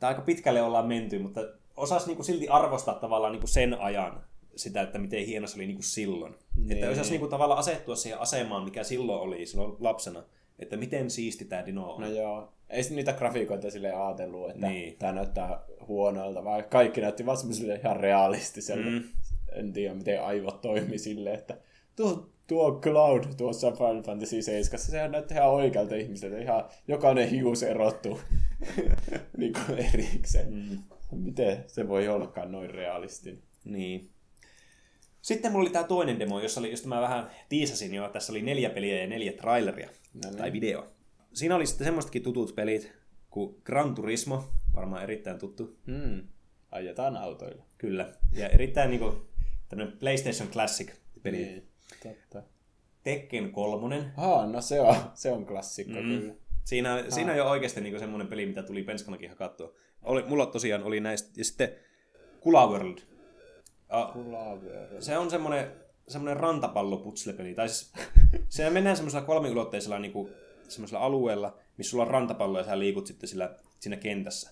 tai 0.00 0.08
aika 0.08 0.22
pitkälle 0.22 0.62
ollaan 0.62 0.86
menty, 0.86 1.18
mutta 1.18 1.40
osas 1.76 2.06
niinku 2.06 2.22
silti 2.22 2.48
arvostaa 2.48 2.94
tavallaan 2.94 3.32
niinku 3.32 3.46
sen 3.46 3.80
ajan 3.80 4.22
sitä, 4.56 4.82
että 4.82 4.98
miten 4.98 5.26
hieno 5.26 5.46
se 5.46 5.56
oli 5.56 5.66
niinku 5.66 5.82
silloin. 5.82 6.34
Niin. 6.56 6.72
Että 6.72 6.90
osas 6.90 7.10
niinku 7.10 7.28
tavallaan 7.28 7.60
asettua 7.60 7.96
siihen 7.96 8.20
asemaan, 8.20 8.64
mikä 8.64 8.84
silloin 8.84 9.20
oli 9.20 9.46
silloin 9.46 9.76
lapsena, 9.80 10.22
että 10.58 10.76
miten 10.76 11.10
siisti 11.10 11.44
tämä 11.44 11.66
Dino 11.66 11.92
on. 11.92 12.00
No 12.00 12.06
joo. 12.08 12.52
Ei 12.70 12.82
niitä 12.90 13.12
grafiikoita 13.12 13.70
silleen 13.70 14.00
ajatellut, 14.00 14.50
että 14.50 14.66
Niin. 14.66 14.82
niin. 14.82 14.96
tämä 14.98 15.12
näyttää 15.12 15.60
huonolta, 15.88 16.44
vaan 16.44 16.64
kaikki 16.64 17.00
näytti 17.00 17.26
vaan 17.26 17.36
semmoiselle 17.36 17.74
ihan 17.74 17.96
realistiselta. 17.96 18.90
Mm. 18.90 19.02
Mm. 19.54 19.60
En 19.60 19.72
tiedä, 19.72 19.94
miten 19.94 20.22
aivot 20.22 20.60
toimi 20.60 20.98
silleen, 20.98 21.38
että 21.38 21.58
tuo, 21.96 22.30
tuo 22.46 22.80
Cloud 22.80 23.24
tuossa 23.36 23.70
Final 23.70 24.02
Fantasy 24.02 24.42
7, 24.42 24.78
sehän 24.78 25.12
näytti 25.12 25.34
ihan 25.34 25.50
oikealta 25.50 25.94
ihmiseltä. 25.94 26.38
Ihan 26.38 26.64
jokainen 26.88 27.28
hius 27.28 27.62
erottuu 27.62 28.20
niin 29.36 29.52
kuin 29.52 29.78
erikseen. 29.78 30.54
Mm. 30.54 30.82
Miten 31.12 31.64
se 31.66 31.88
voi 31.88 32.08
ollakaan 32.08 32.52
noin 32.52 32.70
realistinen? 32.70 33.42
Niin. 33.64 34.10
Sitten 35.22 35.52
mulla 35.52 35.62
oli 35.62 35.72
tää 35.72 35.84
toinen 35.84 36.18
demo, 36.18 36.40
jossa, 36.40 36.60
oli, 36.60 36.70
josta 36.70 36.88
mä 36.88 37.00
vähän 37.00 37.30
tiisasin 37.48 37.94
jo. 37.94 38.08
Tässä 38.08 38.32
oli 38.32 38.42
neljä 38.42 38.70
peliä 38.70 39.00
ja 39.00 39.06
neljä 39.06 39.32
traileria. 39.32 39.88
No 40.14 40.30
niin. 40.30 40.38
Tai 40.38 40.52
video. 40.52 40.92
Siinä 41.32 41.56
oli 41.56 41.66
sitten 41.66 41.84
semmoistakin 41.84 42.22
tutut 42.22 42.54
pelit 42.54 42.92
kuin 43.30 43.56
Gran 43.64 43.94
Turismo, 43.94 44.44
varmaan 44.74 45.02
erittäin 45.02 45.38
tuttu. 45.38 45.78
Hmm. 45.86 46.22
Ajetaan 46.70 47.16
autoilla. 47.16 47.64
Kyllä. 47.78 48.12
Ja 48.32 48.48
erittäin 48.48 48.90
niinku 48.90 49.26
tämmönen 49.76 49.98
PlayStation 49.98 50.48
Classic-peli. 50.48 51.36
Niin, 51.36 51.68
totta. 52.02 52.42
Tekken 53.02 53.52
kolmonen. 53.52 54.12
Aa, 54.16 54.46
no 54.46 54.60
se 54.60 54.80
on, 54.80 54.96
se 55.14 55.30
on 55.30 55.46
klassikko 55.46 55.92
Mm. 56.00 56.08
kyllä. 56.20 56.34
Siinä, 56.64 57.04
siinä 57.08 57.32
on 57.32 57.38
jo 57.38 57.44
oikeasti 57.48 57.80
niinku 57.80 57.98
semmoinen 57.98 58.28
peli, 58.28 58.46
mitä 58.46 58.62
tuli 58.62 58.82
penskanakin 58.82 59.30
hakattua. 59.30 59.72
Oli, 60.02 60.22
mulla 60.22 60.46
tosiaan 60.46 60.82
oli 60.82 61.00
näistä. 61.00 61.30
Ja 61.36 61.44
sitten 61.44 61.68
Kula 62.40 62.66
World. 62.66 62.98
Ah, 63.88 64.12
Kulaver. 64.12 65.02
se 65.02 65.18
on 65.18 65.30
semmoinen, 65.30 65.72
semmoinen 66.08 66.40
rantapalloputslepeli. 66.40 67.54
Tai 67.54 67.68
siis, 67.68 67.92
siinä 68.48 68.70
mennään 68.70 68.96
semmoisella 68.96 69.26
kolmiulotteisella 69.26 69.98
niinku, 69.98 70.30
semmoisella 70.68 71.04
alueella, 71.04 71.58
missä 71.76 71.90
sulla 71.90 72.04
on 72.04 72.10
rantapallo 72.10 72.58
ja 72.58 72.64
sä 72.64 72.78
liikut 72.78 73.06
sitten 73.06 73.28
sillä, 73.28 73.54
siinä 73.80 73.96
kentässä. 73.96 74.50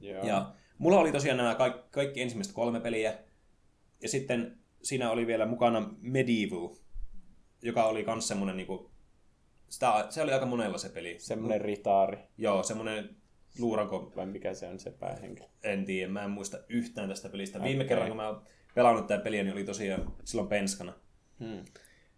Joo. 0.00 0.26
Ja 0.26 0.52
mulla 0.78 1.00
oli 1.00 1.12
tosiaan 1.12 1.36
nämä 1.36 1.54
kaikki, 1.54 1.82
kaikki 1.90 2.22
ensimmäiset 2.22 2.54
kolme 2.54 2.80
peliä. 2.80 3.14
Ja 4.02 4.08
sitten 4.08 4.58
siinä 4.82 5.10
oli 5.10 5.26
vielä 5.26 5.46
mukana 5.46 5.94
Medieval, 6.00 6.68
joka 7.62 7.84
oli 7.84 8.04
kans 8.04 8.28
semmonen 8.28 8.56
niinku... 8.56 8.90
Sitä, 9.68 10.06
se 10.10 10.22
oli 10.22 10.32
aika 10.32 10.46
monella 10.46 10.78
se 10.78 10.88
peli. 10.88 11.16
Semmoinen 11.18 11.60
ritaari. 11.60 12.18
Joo, 12.38 12.62
semmonen 12.62 13.16
luuranko, 13.58 14.12
Vai 14.16 14.26
mikä 14.26 14.54
se 14.54 14.68
on 14.68 14.78
se 14.78 14.90
päähenkilö? 14.90 15.46
en 15.62 15.84
tiedä, 15.84 16.12
mä 16.12 16.24
en 16.24 16.30
muista 16.30 16.58
yhtään 16.68 17.08
tästä 17.08 17.28
pelistä. 17.28 17.62
Viime 17.62 17.78
Okei. 17.78 17.88
kerran, 17.88 18.08
kun 18.08 18.16
mä 18.16 18.40
pelannut 18.74 19.06
tätä 19.06 19.24
peliä, 19.24 19.42
niin 19.42 19.52
oli 19.52 19.64
tosiaan 19.64 20.12
silloin 20.24 20.48
penskana. 20.48 20.92
Hmm. 21.40 21.64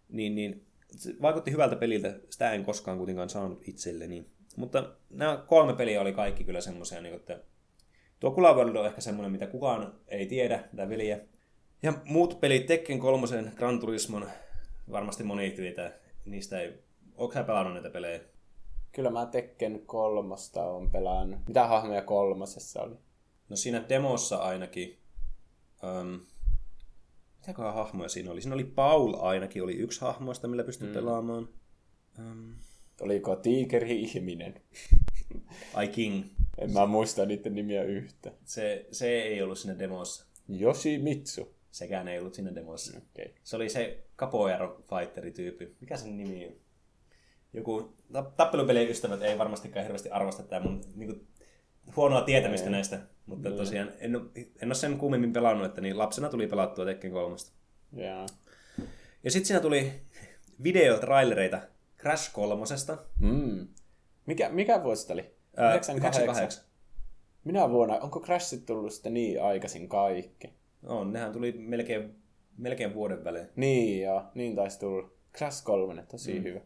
Niin, 0.09 0.35
niin 0.35 0.65
se 0.91 1.15
vaikutti 1.21 1.51
hyvältä 1.51 1.75
peliltä. 1.75 2.19
Sitä 2.29 2.51
en 2.51 2.65
koskaan 2.65 2.97
kuitenkaan 2.97 3.29
saanut 3.29 3.67
itselleni. 3.67 4.25
Mutta 4.55 4.95
nämä 5.09 5.43
kolme 5.47 5.73
peliä 5.73 6.01
oli 6.01 6.13
kaikki 6.13 6.43
kyllä 6.43 6.61
semmoisia, 6.61 7.01
niin 7.01 7.15
että 7.15 7.39
tuo 8.19 8.31
Kula 8.31 8.53
World 8.53 8.75
on 8.75 8.85
ehkä 8.85 9.01
semmoinen, 9.01 9.31
mitä 9.31 9.47
kukaan 9.47 9.93
ei 10.07 10.25
tiedä, 10.25 10.57
tätä 10.57 10.87
peliä. 10.87 11.19
Ja 11.83 11.93
muut 12.05 12.39
pelit, 12.39 12.65
Tekken 12.65 12.99
kolmosen, 12.99 13.51
Gran 13.55 13.79
Turismon, 13.79 14.29
varmasti 14.91 15.23
moni 15.23 15.51
tietää. 15.51 15.91
Niistä 16.25 16.61
ei... 16.61 16.73
Onko 17.15 17.33
sä 17.33 17.43
pelannut 17.43 17.73
näitä 17.73 17.89
pelejä? 17.89 18.19
Kyllä 18.91 19.09
mä 19.09 19.25
Tekken 19.25 19.81
kolmosta 19.85 20.63
on 20.63 20.91
pelannut. 20.91 21.39
Mitä 21.47 21.67
hahmoja 21.67 22.01
kolmosessa 22.01 22.81
oli? 22.81 22.95
No 23.49 23.55
siinä 23.55 23.89
demossa 23.89 24.37
ainakin... 24.37 24.99
Um, 25.83 26.19
mitäköhän 27.39 27.73
hahmoja 27.73 28.09
siinä 28.09 28.31
oli? 28.31 28.41
Siinä 28.41 28.55
oli 28.55 28.63
Paul 28.63 29.13
ainakin, 29.19 29.63
oli 29.63 29.73
yksi 29.73 30.01
hahmoista, 30.01 30.47
millä 30.47 30.63
pystyi 30.63 30.87
mm. 30.87 30.93
pelaamaan. 30.93 31.49
Um, 32.19 32.55
Oliko 33.01 33.35
tiikeri 33.35 34.01
ihminen? 34.01 34.61
I 35.83 35.87
King. 35.87 36.23
En 36.57 36.73
mä 36.73 36.85
muista 36.85 37.25
niiden 37.25 37.55
nimiä 37.55 37.83
yhtä. 37.83 38.31
Se, 38.45 38.85
se 38.91 39.21
ei 39.21 39.41
ollut 39.41 39.57
siinä 39.57 39.79
demossa. 39.79 40.25
Yoshimitsu. 40.61 41.54
Sekään 41.75 42.07
ei 42.07 42.19
ollut 42.19 42.33
siinä 42.33 42.55
demossa. 42.55 42.97
Okei. 42.97 43.25
Okay. 43.25 43.37
Se 43.43 43.55
oli 43.55 43.69
se 43.69 44.03
Capoeira 44.17 44.75
Fighteri-tyyppi. 44.89 45.75
Mikä 45.81 45.97
sen 45.97 46.17
nimi 46.17 46.47
on? 46.47 46.53
Joku 47.53 47.93
ta- 48.13 48.31
tappelupelien 48.37 48.89
ystävät 48.89 49.21
ei 49.21 49.37
varmastikaan 49.37 49.83
hirveästi 49.83 50.09
arvosta 50.09 50.43
tätä 50.43 50.59
mun 50.59 50.81
niin 50.95 51.09
kuin, 51.09 51.27
huonoa 51.95 52.21
tietämistä 52.21 52.65
Ei. 52.65 52.71
näistä. 52.71 52.99
Mutta 53.25 53.51
tosiaan 53.51 53.91
en, 53.99 54.15
en 54.61 54.67
ole 54.67 54.73
sen 54.73 54.97
kummemmin 54.97 55.33
pelannut, 55.33 55.65
että 55.65 55.81
niin 55.81 55.97
lapsena 55.97 56.29
tuli 56.29 56.47
pelattua 56.47 56.85
Tekken 56.85 57.11
3. 57.11 57.35
Jaa. 57.93 58.25
Ja 59.23 59.31
sitten 59.31 59.45
siinä 59.45 59.59
tuli 59.59 59.93
videotrailereita 60.63 61.61
Crash 61.99 62.33
3. 62.33 62.65
Hmm. 63.19 63.67
Mikä, 64.25 64.49
mikä 64.49 64.83
vuosi 64.83 65.07
tää 65.07 65.13
oli? 65.13 65.35
98. 65.69 66.63
Minä 67.43 67.69
vuonna, 67.69 67.99
onko 67.99 68.19
Crashit 68.19 68.65
tullut 68.65 68.93
sitten 68.93 69.13
niin 69.13 69.43
aikaisin 69.43 69.89
kaikki? 69.89 70.64
On, 70.85 71.13
nehän 71.13 71.31
tuli 71.31 71.51
melkein, 71.51 72.15
melkein 72.57 72.93
vuoden 72.93 73.23
välein. 73.23 73.47
Niin 73.55 74.01
joo, 74.01 74.23
niin 74.35 74.55
taisi 74.55 74.79
tulla. 74.79 75.09
Crash 75.37 75.63
3, 75.63 76.03
tosi 76.03 76.33
mm. 76.33 76.43
hyvä. 76.43 76.59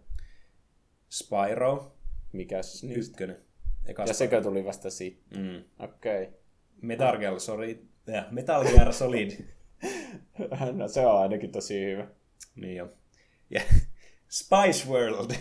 Spyro, 1.10 1.95
Mikäs 2.32 2.84
niistä? 2.84 3.12
ykkönen. 3.12 3.38
Eka 3.86 4.03
Ja 4.03 4.13
sekö 4.13 4.41
tuli 4.41 4.65
vasta 4.65 4.89
sitten? 4.89 5.41
Mm. 5.41 5.63
Okei. 5.79 6.23
Okay. 6.23 6.34
Metal 6.82 7.17
Gear 7.17 7.39
Solid. 7.39 7.77
Ja, 8.08 8.25
Metal 8.32 8.63
Gear 8.63 8.93
Solid. 8.93 9.32
No 10.73 10.88
se 10.88 11.05
on 11.05 11.21
ainakin 11.21 11.51
tosi 11.51 11.86
hyvä. 11.86 12.08
niin 12.55 12.75
jo. 12.75 12.89
Ja 13.49 13.62
Spice 14.39 14.89
World. 14.89 15.32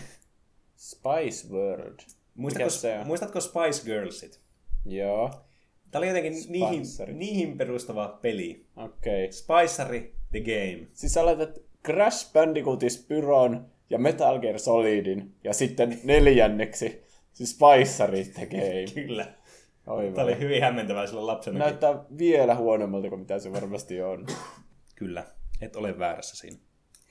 Spice 0.75 1.47
World. 1.53 1.99
Muistatko, 2.35 3.05
muistatko 3.05 3.41
Spice 3.41 3.83
Girlsit? 3.85 4.39
Joo. 4.85 5.45
Tämä 5.91 5.99
oli 5.99 6.07
jotenkin 6.07 6.33
niihin, 6.49 6.83
niihin 7.13 7.57
perustava 7.57 8.19
peli. 8.21 8.65
Okei. 8.75 9.25
Okay. 9.25 9.31
Spiceri 9.31 10.15
the 10.31 10.39
Game. 10.39 10.87
Siis 10.93 11.13
sä 11.13 11.25
laitat 11.25 11.59
Crash 11.85 12.33
Bandicootin 12.33 12.91
Spyron 12.91 13.65
ja 13.89 13.99
Metal 13.99 14.39
Gear 14.39 14.59
Solidin 14.59 15.35
ja 15.43 15.53
sitten 15.53 15.99
neljänneksi 16.03 17.03
siis 17.33 17.51
Spiceri 17.51 18.23
the 18.23 18.45
Game. 18.45 18.85
Kyllä. 19.05 19.33
Oi 19.87 20.11
Tämä 20.11 20.27
oli 20.27 20.39
hyvin 20.39 20.61
hämmentävää 20.61 21.07
silloin 21.07 21.27
lapsena. 21.27 21.59
Näyttää 21.59 22.03
vielä 22.17 22.55
huonommalta 22.55 23.09
kuin 23.09 23.19
mitä 23.19 23.39
se 23.39 23.51
varmasti 23.51 24.01
on. 24.01 24.25
Kyllä, 24.95 25.25
et 25.61 25.75
ole 25.75 25.99
väärässä 25.99 26.35
siinä. 26.35 26.57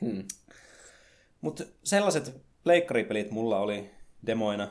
Hmm. 0.00 0.24
Mutta 1.40 1.64
sellaiset 1.84 2.40
pleikkaripelit 2.64 3.30
mulla 3.30 3.60
oli 3.60 3.90
demoina. 4.26 4.68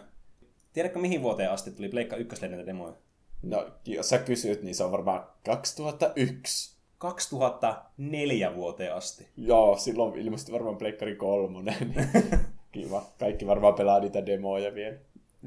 Tiedätkö 0.74 1.00
mihin 1.00 1.22
vuoteen 1.22 1.52
asti 1.52 1.72
tuli 1.72 1.89
Pleikka 1.89 2.15
ykköslehden 2.15 2.65
demoja? 2.65 2.93
No, 3.41 3.67
jos 3.86 4.10
sä 4.10 4.17
kysyt, 4.17 4.63
niin 4.63 4.76
se 4.76 4.84
on 4.84 4.91
varmaan 4.91 5.28
2001. 5.45 6.78
2004 6.97 8.56
vuoteen 8.56 8.93
asti. 8.93 9.28
Joo, 9.38 9.78
silloin 9.78 10.19
ilmestyi 10.19 10.54
varmaan 10.54 10.78
Pleikkari 10.78 11.15
kolmonen. 11.15 11.95
Kiva. 12.71 13.04
Kaikki 13.19 13.47
varmaan 13.47 13.73
pelaa 13.73 14.00
niitä 14.00 14.26
demoja 14.26 14.73
vielä. 14.73 14.97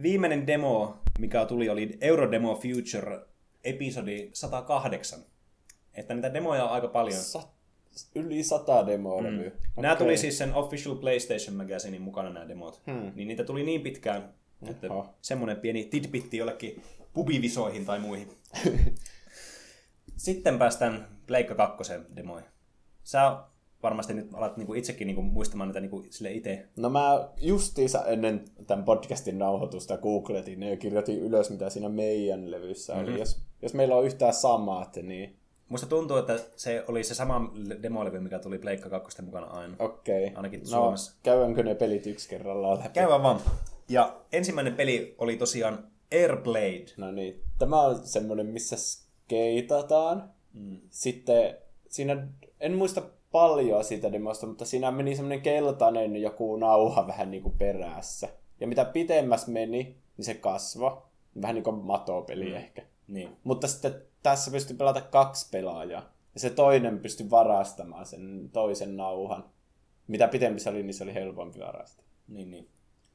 Viimeinen 0.03 0.47
demo, 0.47 0.97
mikä 1.19 1.45
tuli, 1.45 1.69
oli 1.69 1.99
Eurodemo 2.01 2.55
Future 2.55 3.21
episodi 3.65 4.31
108. 4.33 5.21
Että 5.95 6.15
niitä 6.15 6.35
demoja 6.35 6.65
on 6.65 6.71
aika 6.71 6.89
paljon. 6.89 7.21
Sa- 7.21 7.49
yli 8.15 8.43
sata 8.43 8.87
demoa 8.87 9.23
mm. 9.23 9.39
Okay. 9.39 9.53
Nämä 9.77 9.97
tuli 9.97 10.17
siis 10.17 10.39
sen 10.39 10.55
Official 10.55 10.97
PlayStation 10.97 11.57
Magazinein 11.57 12.03
mukana 12.03 12.31
nämä 12.31 12.49
demot. 12.49 12.81
Hmm. 12.87 13.13
Niin 13.15 13.29
niitä 13.29 13.45
tuli 13.45 13.63
niin 13.63 13.81
pitkään, 13.81 14.35
että 14.71 14.87
Oho. 14.93 15.07
semmoinen 15.23 15.57
pieni 15.57 15.85
tidbitti 15.85 16.37
jollekin 16.37 16.83
pubivisoihin 17.13 17.87
tai 17.87 17.99
muihin. 17.99 18.29
Sitten 20.17 20.59
päästään 20.59 21.09
Pleikka 21.27 21.55
2 21.55 21.93
demoihin. 22.17 22.51
Sä 23.03 23.37
varmasti 23.83 24.15
nyt 24.15 24.35
alat 24.35 24.57
niinku 24.57 24.75
itsekin 24.75 25.07
niinku 25.07 25.23
muistamaan 25.23 25.69
niitä 25.69 25.81
niinku 25.81 26.05
sille 26.11 26.33
itse. 26.33 26.69
No 26.77 26.91
mä 26.91 27.29
justiinsa 27.37 28.05
ennen 28.07 28.45
tämän 28.67 28.85
podcastin 28.85 29.39
nauhoitusta 29.39 29.99
googletin 29.99 30.63
ja 30.63 30.77
kirjoitin 30.77 31.21
ylös, 31.21 31.51
mitä 31.51 31.71
siinä 31.71 31.89
meidän 31.89 32.51
levyssä 32.51 32.95
oli. 32.95 33.11
Mhm. 33.11 33.19
Jos, 33.19 33.43
jos 33.63 33.75
meillä 33.75 33.97
on 33.97 34.05
yhtään 34.05 34.35
samat, 34.35 34.97
niin 34.97 35.41
Musta 35.71 35.87
tuntuu, 35.87 36.17
että 36.17 36.39
se 36.57 36.85
oli 36.89 37.05
se 37.05 37.15
sama 37.15 37.53
demolevy, 37.83 38.21
mikä 38.21 38.39
tuli 38.39 38.59
Pleikka 38.59 38.91
2 38.91 39.23
mukana 39.23 39.47
aina. 39.47 39.77
okei. 39.79 40.25
Okay. 40.25 40.37
Ainakin 40.37 40.61
no, 40.61 40.67
Suomessa. 40.67 41.13
käydäänkö 41.23 41.63
ne 41.63 41.75
pelit 41.75 42.07
yksi 42.07 42.29
kerrallaan 42.29 42.79
läpi? 42.79 42.89
Käydään 42.89 43.23
vaan. 43.23 43.41
Ja 43.89 44.17
ensimmäinen 44.33 44.75
peli 44.75 45.15
oli 45.19 45.37
tosiaan 45.37 45.91
Airblade. 46.13 46.87
No 46.97 47.11
niin, 47.11 47.43
tämä 47.59 47.81
on 47.81 48.07
semmoinen, 48.07 48.47
missä 48.47 48.77
skeitataan. 48.77 50.31
Mm. 50.53 50.81
Sitten 50.91 51.57
siinä, 51.89 52.27
en 52.61 52.77
muista 52.77 53.03
paljon 53.33 53.85
siitä 53.85 54.13
demosta, 54.13 54.47
mutta 54.47 54.65
siinä 54.65 54.91
meni 54.91 55.17
semmoinen 55.17 55.43
keltainen 55.43 56.17
joku 56.17 56.57
nauha 56.57 57.07
vähän 57.07 57.31
niin 57.31 57.43
kuin 57.43 57.59
perässä. 57.59 58.29
Ja 58.61 58.67
mitä 58.67 58.85
pitemmäs 58.85 59.47
meni, 59.47 59.97
niin 60.17 60.25
se 60.25 60.35
kasvoi. 60.35 61.03
Vähän 61.43 61.55
niin 61.55 61.65
kuin 61.65 61.77
matopeli 61.77 62.49
mm. 62.49 62.57
ehkä. 62.57 62.83
Niin. 63.09 63.37
Mutta 63.45 63.69
sitten 63.69 64.03
tässä 64.23 64.51
pystyi 64.51 64.77
pelata 64.77 65.01
kaksi 65.01 65.49
pelaajaa. 65.51 66.13
Ja 66.35 66.41
se 66.41 66.51
toinen 66.51 66.99
pystyi 66.99 67.31
varastamaan 67.31 68.07
sen 68.07 68.51
toisen 68.53 68.97
nauhan. 68.97 69.45
Mitä 70.07 70.29
pitempi 70.29 70.61
se 70.61 70.71
oli, 70.71 70.83
niin 70.83 70.95
se 70.95 71.05
oli 71.05 71.15
helpompi 71.15 71.61
varastaa. 71.61 72.05
Niin, 72.29 72.51
niin. 72.51 72.69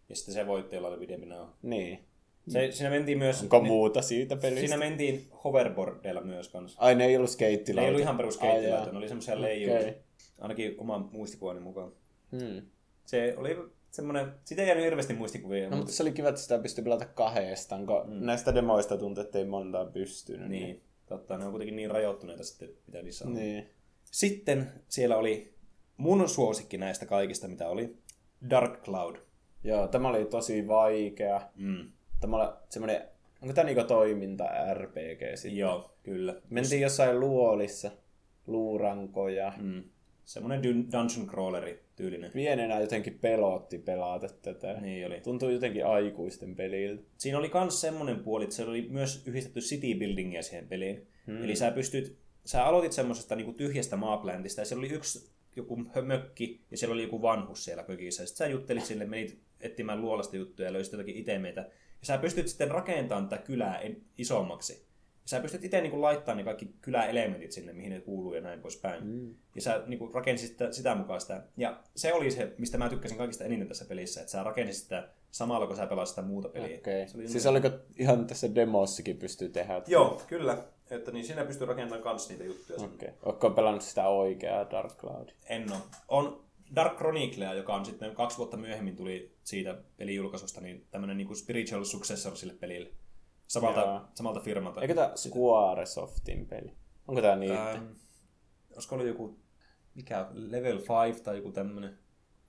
Ja 0.09 0.15
sitten 0.15 0.33
se 0.33 0.47
voitti 0.47 0.77
olla 0.77 0.97
pidempi 0.97 1.25
nauha. 1.25 1.53
Niin. 1.61 2.05
Se, 2.47 2.71
siinä 2.71 2.89
mentiin 2.89 3.17
myös... 3.17 3.41
Onko 3.41 3.61
muuta 3.61 4.01
siitä 4.01 4.35
pelistä? 4.35 4.59
Siinä 4.59 4.77
mentiin 4.77 5.27
hoverboardilla 5.43 6.21
myös 6.21 6.49
kanssa. 6.49 6.81
Ai 6.81 6.95
ne 6.95 7.05
ei 7.05 7.17
ollut 7.17 7.29
Ne 7.29 7.33
skeittilauta. 7.33 7.85
ei 7.85 7.89
ollut 7.89 8.01
ihan 8.01 8.17
perus 8.17 8.39
jaa. 8.69 8.91
ne 8.91 8.97
oli 8.97 9.07
semmoisia 9.07 9.41
leijuja. 9.41 9.79
Okei. 9.79 9.95
Ainakin 10.39 10.75
oman 10.77 11.09
muistikuvani 11.11 11.59
mukaan. 11.59 11.91
Hmm. 12.31 12.61
Se 13.05 13.33
oli 13.37 13.57
semmoinen, 13.91 14.31
sitä 14.43 14.61
ei 14.61 14.67
jäänyt 14.67 14.85
hirveästi 14.85 15.13
muistikuvia. 15.13 15.63
No, 15.63 15.63
mutta, 15.63 15.77
mutta 15.77 15.93
se 15.93 16.03
oli 16.03 16.11
kiva, 16.11 16.29
että 16.29 16.41
sitä 16.41 16.59
pystyi 16.59 16.83
pelata 16.83 17.05
kahdestaan, 17.05 17.85
kun 17.85 18.01
mm. 18.05 18.25
näistä 18.25 18.55
demoista 18.55 18.97
tuntui, 18.97 19.23
että 19.23 19.37
ei 19.37 19.45
montaa 19.45 19.85
pystynyt. 19.85 20.49
niin, 20.49 20.81
totta, 21.05 21.37
ne 21.37 21.45
on 21.45 21.51
kuitenkin 21.51 21.75
niin 21.75 21.91
rajoittuneita 21.91 22.43
sitten, 22.43 22.69
mitä 22.87 23.01
niissä 23.01 23.25
on. 23.25 23.33
Niin. 23.33 23.69
Sitten 24.11 24.71
siellä 24.87 25.17
oli 25.17 25.53
mun 25.97 26.29
suosikki 26.29 26.77
näistä 26.77 27.05
kaikista, 27.05 27.47
mitä 27.47 27.69
oli, 27.69 27.97
Dark 28.49 28.83
Cloud. 28.83 29.15
Joo, 29.63 29.87
tämä 29.87 30.09
oli 30.09 30.25
tosi 30.25 30.67
vaikea. 30.67 31.41
Mm. 31.55 31.91
Tämä 32.25 32.57
semmoinen, 32.69 33.01
onko 33.41 33.53
tämä 33.53 33.65
niinku 33.65 33.83
toiminta 33.83 34.73
RPG 34.73 35.19
sitten? 35.35 35.57
Joo, 35.57 35.95
kyllä. 36.03 36.35
Mentiin 36.49 36.81
jossain 36.81 37.19
luolissa, 37.19 37.91
luurankoja. 38.47 39.53
Mm. 39.61 39.83
Semmoinen 40.25 40.63
dun- 40.63 40.91
dungeon 40.91 41.27
crawleri 41.27 41.83
tyylinen. 41.95 42.31
Pienenä 42.31 42.79
jotenkin 42.79 43.19
pelotti 43.19 43.77
pelata 43.77 44.27
tätä. 44.41 44.73
Niin 44.73 45.07
oli. 45.07 45.21
Tuntuu 45.21 45.49
jotenkin 45.49 45.85
aikuisten 45.85 46.55
peliltä. 46.55 47.03
Siinä 47.17 47.37
oli 47.37 47.51
myös 47.53 47.81
semmoinen 47.81 48.19
puoli, 48.19 48.43
että 48.43 48.55
se 48.55 48.63
oli 48.63 48.87
myös 48.89 49.23
yhdistetty 49.27 49.59
city 49.59 49.95
buildingia 49.99 50.43
siihen 50.43 50.67
peliin. 50.67 51.07
Hmm. 51.27 51.43
Eli 51.43 51.55
sä 51.55 51.71
pystyt, 51.71 52.17
sä 52.45 52.65
aloitit 52.65 52.91
semmoisesta 52.91 53.35
niinku 53.35 53.53
tyhjästä 53.53 53.95
maapläntistä 53.95 54.61
ja 54.61 54.65
siellä 54.65 54.79
oli 54.79 54.93
yksi 54.93 55.31
joku 55.55 55.75
mökki 56.01 56.61
ja 56.71 56.77
siellä 56.77 56.93
oli 56.93 57.03
joku 57.03 57.21
vanhus 57.21 57.65
siellä 57.65 57.85
mökissä. 57.87 58.23
Ja 58.23 58.27
sitten 58.27 58.47
sä 58.47 58.51
juttelit 58.51 58.85
sille, 58.85 59.05
menit 59.05 59.39
etsimään 59.61 60.01
luolasta 60.01 60.37
juttuja 60.37 60.67
ja 60.67 60.73
löysit 60.73 60.93
jotakin 60.93 61.17
itemeitä. 61.17 61.69
Ja 62.05 62.07
sä 62.07 62.17
pystyt 62.17 62.47
sitten 62.47 62.71
rakentamaan 62.71 63.29
tätä 63.29 63.43
kylää 63.43 63.79
en- 63.79 64.01
isommaksi. 64.17 64.73
Ja 64.73 65.29
sä 65.29 65.39
pystyt 65.39 65.63
itse 65.63 65.81
niinku 65.81 66.01
laittamaan 66.01 66.37
ne 66.37 66.43
kaikki 66.43 66.75
kyläelementit 66.81 67.51
sinne, 67.51 67.73
mihin 67.73 67.91
ne 67.91 67.99
kuuluu 67.99 68.33
ja 68.33 68.41
näin 68.41 68.61
poispäin. 68.61 69.03
Mm. 69.03 69.35
Ja 69.55 69.61
sä 69.61 69.83
niinku 69.87 70.11
rakensit 70.13 70.47
sitä, 70.47 70.71
sitä 70.71 70.95
mukaan 70.95 71.21
sitä. 71.21 71.43
Ja 71.57 71.79
se 71.95 72.13
oli 72.13 72.31
se, 72.31 72.53
mistä 72.57 72.77
mä 72.77 72.89
tykkäsin 72.89 73.17
kaikista 73.17 73.43
eniten 73.43 73.67
tässä 73.67 73.85
pelissä, 73.85 74.19
että 74.21 74.31
sä 74.31 74.43
rakensit 74.43 74.83
sitä 74.83 75.09
samalla, 75.31 75.67
kun 75.67 75.75
sä 75.75 75.87
pelasit 75.87 76.15
sitä 76.15 76.27
muuta 76.27 76.49
peliä. 76.49 76.77
Okei. 76.77 77.07
Se 77.07 77.17
oli 77.17 77.27
Siis 77.27 77.45
oliko 77.45 77.69
ihan 77.97 78.27
tässä 78.27 78.55
demossikin 78.55 79.17
pystyy 79.17 79.49
tehdä? 79.49 79.81
Joo, 79.87 80.21
kyllä. 80.27 80.57
Että 80.89 81.11
niin 81.11 81.25
siinä 81.25 81.45
pystyy 81.45 81.67
rakentamaan 81.67 82.03
kans 82.03 82.29
niitä 82.29 82.43
juttuja. 82.43 82.79
Okay. 82.79 82.95
Okei. 82.95 83.09
Oletko 83.23 83.49
pelannut 83.49 83.81
sitä 83.81 84.07
oikeaa 84.07 84.71
Dark 84.71 84.97
Cloud? 84.97 85.29
En 85.49 85.71
ole. 85.71 85.79
On 86.07 86.44
Dark 86.75 86.97
Chroniclea, 86.97 87.53
joka 87.53 87.75
on 87.75 87.85
sitten 87.85 88.15
kaksi 88.15 88.37
vuotta 88.37 88.57
myöhemmin 88.57 88.95
tuli 88.95 89.35
siitä 89.43 89.77
pelijulkaisusta, 89.97 90.61
niin 90.61 90.87
tämmöinen 90.91 91.17
niin 91.17 91.35
spiritual 91.35 91.83
successor 91.83 92.37
sille 92.37 92.53
pelille. 92.53 92.89
Samalta, 93.47 94.07
samalta 94.13 94.39
firmalta. 94.39 94.81
Eikö 94.81 94.93
tämä 94.93 95.11
Squaresoftin 95.15 96.45
peli? 96.45 96.71
Onko 97.07 97.21
tämä 97.21 97.35
niitä? 97.35 97.71
Ähm, 97.71 97.85
olisiko 98.73 98.95
ollut 98.95 99.07
joku, 99.07 99.39
mikä, 99.95 100.27
Level 100.31 100.77
5 101.07 101.23
tai 101.23 101.35
joku 101.35 101.51
tämmöinen, 101.51 101.97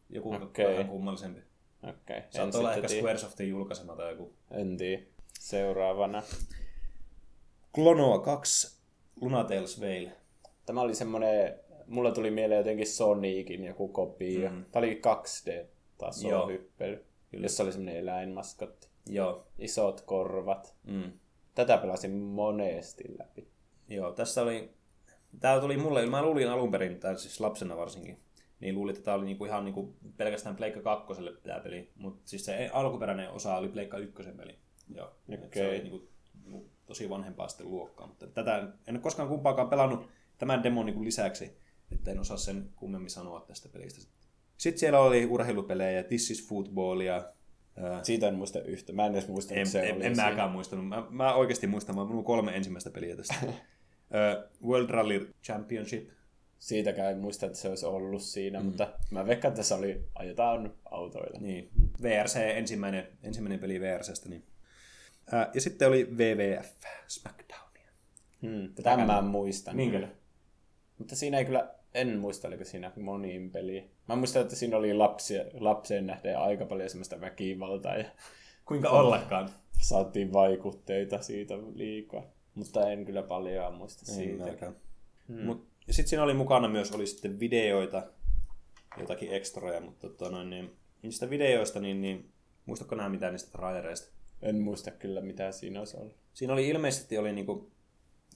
joku 0.09 0.35
Okei. 0.35 0.73
vähän 0.73 0.89
kummallisempi. 0.89 1.41
Okei. 1.83 2.23
Saattaa 2.31 2.59
olla 2.59 2.75
ehkä 2.75 2.89
tiedä. 2.89 3.03
Squaresoftin 3.03 3.49
julkaisema 3.49 3.97
tai 3.97 4.11
joku. 4.11 4.35
En 4.51 4.77
tiedä. 4.77 5.03
Seuraavana. 5.39 6.23
Klonoa 7.75 8.19
2, 8.19 8.81
Lunatales 9.21 9.81
Veil. 9.81 10.09
Tämä 10.67 10.81
oli 10.81 10.95
semmoinen, 10.95 11.61
mulla 11.89 12.13
tuli 12.13 12.31
mieleen 12.31 12.59
jotenkin 12.59 12.87
Sonicin 12.87 13.65
joku 13.65 13.89
kopio. 13.89 14.51
Mm. 14.51 14.65
Tämä 14.73 14.87
oli 14.87 15.01
2D-taso 15.07 16.29
Joo. 16.29 16.49
hyppely, 16.49 17.05
jossa 17.33 17.63
oli 17.63 17.73
semmoinen 17.73 18.01
eläinmaskotti. 18.01 18.89
Joo. 19.07 19.47
Isot 19.59 20.01
korvat. 20.01 20.75
Mm. 20.85 21.13
Tätä 21.55 21.79
pelasin 21.79 22.11
monesti 22.11 23.05
läpi. 23.19 23.49
Joo, 23.89 24.13
tässä 24.13 24.43
oli... 24.43 24.71
Tää 25.41 25.61
tuli 25.61 25.77
mulle, 25.77 26.07
mä 26.07 26.23
luulin 26.23 26.49
alun 26.49 26.71
perin, 26.71 27.01
tai 27.01 27.19
siis 27.19 27.41
lapsena 27.41 27.77
varsinkin, 27.77 28.21
niin 28.61 28.75
luulin, 28.75 28.95
että 28.95 29.05
tämä 29.05 29.15
oli 29.15 29.25
niinku 29.25 29.45
ihan 29.45 29.65
niinku 29.65 29.95
pelkästään 30.17 30.57
Pleikka 30.57 30.81
2 30.81 31.15
tämä 31.43 31.61
peli, 31.61 31.91
mutta 31.97 32.23
siis 32.25 32.45
se 32.45 32.71
alkuperäinen 32.73 33.31
osa 33.31 33.57
oli 33.57 33.69
Pleikka 33.69 33.99
1 33.99 34.23
peli. 34.37 34.59
Joo, 34.95 35.07
okay. 35.35 35.49
se 35.55 35.69
oli 35.69 35.79
niinku, 35.79 36.09
niinku 36.45 36.71
tosi 36.87 37.11
vanhempaa 37.11 37.49
sitten 37.49 37.71
luokkaa, 37.71 38.07
mutta 38.07 38.27
tätä 38.27 38.59
en 38.87 38.95
ole 38.95 39.03
koskaan 39.03 39.29
kumpaakaan 39.29 39.69
pelannut 39.69 40.09
tämän 40.39 40.63
demon 40.63 40.87
niinku 40.87 41.05
lisäksi, 41.05 41.57
että 41.93 42.11
en 42.11 42.19
osaa 42.19 42.37
sen 42.37 42.69
kummemmin 42.77 43.11
sanoa 43.11 43.41
tästä 43.41 43.69
pelistä. 43.69 44.01
Sitten 44.57 44.81
siellä 44.81 45.01
oli 45.01 45.27
urheilupelejä, 45.27 46.03
This 46.03 46.31
is 46.31 46.49
Football 46.49 47.01
ja 47.01 47.33
ää, 47.77 48.05
Siitä 48.05 48.29
en 48.29 48.35
muista 48.35 48.61
yhtä. 48.61 48.93
Mä 48.93 49.07
en 49.07 49.13
edes 49.13 49.29
muista, 49.29 49.55
en, 49.55 49.67
se 49.67 49.81
en, 49.81 49.95
oli 49.97 50.07
en 50.07 50.17
siinä. 50.17 50.31
mäkään 50.31 50.51
muistanut. 50.51 50.89
Mä, 50.89 51.07
mä 51.11 51.35
oikeasti 51.35 51.67
muistan, 51.67 51.95
mä 51.95 52.03
on 52.03 52.25
kolme 52.25 52.57
ensimmäistä 52.57 52.91
peliä 52.91 53.17
tästä. 53.17 53.35
World 54.67 54.91
Rally 54.91 55.35
Championship. 55.45 56.09
Siitäkään 56.59 57.13
en 57.13 57.19
muista, 57.19 57.47
että 57.47 57.59
se 57.59 57.69
olisi 57.69 57.87
ollut 57.87 58.23
siinä, 58.23 58.61
mm. 58.61 58.67
mutta 58.67 58.89
mä 59.11 59.27
veikkaan, 59.27 59.53
että 59.53 59.63
se 59.63 59.75
oli 59.75 60.05
ajetaan 60.15 60.75
autoilla. 60.85 61.41
Niin, 61.41 61.71
VRC 62.03 62.37
ensimmäinen, 62.37 63.09
ensimmäinen 63.23 63.59
peli 63.59 63.81
VRCstä. 63.81 64.29
Niin. 64.29 64.45
Ää, 65.33 65.51
ja 65.55 65.61
sitten 65.61 65.89
oli 65.89 66.05
WWF, 66.05 66.73
SmackDownia. 67.09 67.91
Hmm, 68.43 68.75
tämän 68.83 69.07
mä 69.07 69.23
muistan. 69.23 69.77
Niin 69.77 69.91
kyllä. 69.91 70.07
kyllä. 70.07 70.21
Mutta 70.99 71.17
siinä 71.17 71.39
ei 71.39 71.45
kyllä, 71.45 71.75
en 71.97 72.19
muista, 72.19 72.49
oliko 72.49 72.65
siinä 72.65 72.93
moniin 72.97 73.51
peliä. 73.51 73.83
Mä 74.09 74.17
muistan, 74.17 74.43
että 74.43 74.57
siinä 74.57 74.77
oli 74.77 74.95
lapsia, 74.95 75.45
lapseen 75.53 76.07
nähden 76.07 76.39
aika 76.39 76.67
paljon 76.67 76.91
semmoista 76.91 77.21
väkivaltaa 77.21 77.97
ja 77.97 78.05
Kuinka 78.69 78.91
ollakaan. 79.01 79.51
saatiin 79.81 80.33
vaikutteita 80.33 81.23
siitä 81.23 81.55
liikaa. 81.75 82.23
Mutta 82.55 82.91
en 82.91 83.05
kyllä 83.05 83.23
paljon 83.23 83.75
muista 83.75 84.05
siitä. 84.05 84.73
Hmm. 85.29 85.41
Mut, 85.45 85.67
ja 85.87 85.93
sitten 85.93 86.09
siinä 86.09 86.23
oli 86.23 86.35
mukana 86.35 86.69
myös 86.69 86.93
oli 86.93 87.07
sitten 87.07 87.41
videoita, 87.41 88.03
jotakin 88.99 89.33
ekstroja, 89.33 89.81
mutta 89.81 90.09
tota 90.09 90.31
noin, 90.31 90.51
niin, 90.51 90.77
niistä 91.03 91.31
videoista, 91.31 91.81
niin, 91.81 92.01
niin 92.01 92.31
muistatko 92.67 92.95
nämä 92.95 93.09
mitään 93.09 93.33
niistä 93.33 93.51
trailereista? 93.53 94.17
En 94.43 94.61
muista 94.61 94.91
kyllä, 94.91 95.21
mitä 95.21 95.53
siinä 95.53 95.79
olisi 95.79 95.97
ollut. 95.97 96.17
Siinä 96.35 96.53
oli 96.53 96.69
ilmeisesti 96.69 97.19
oli 97.19 97.33
niinku 97.33 97.71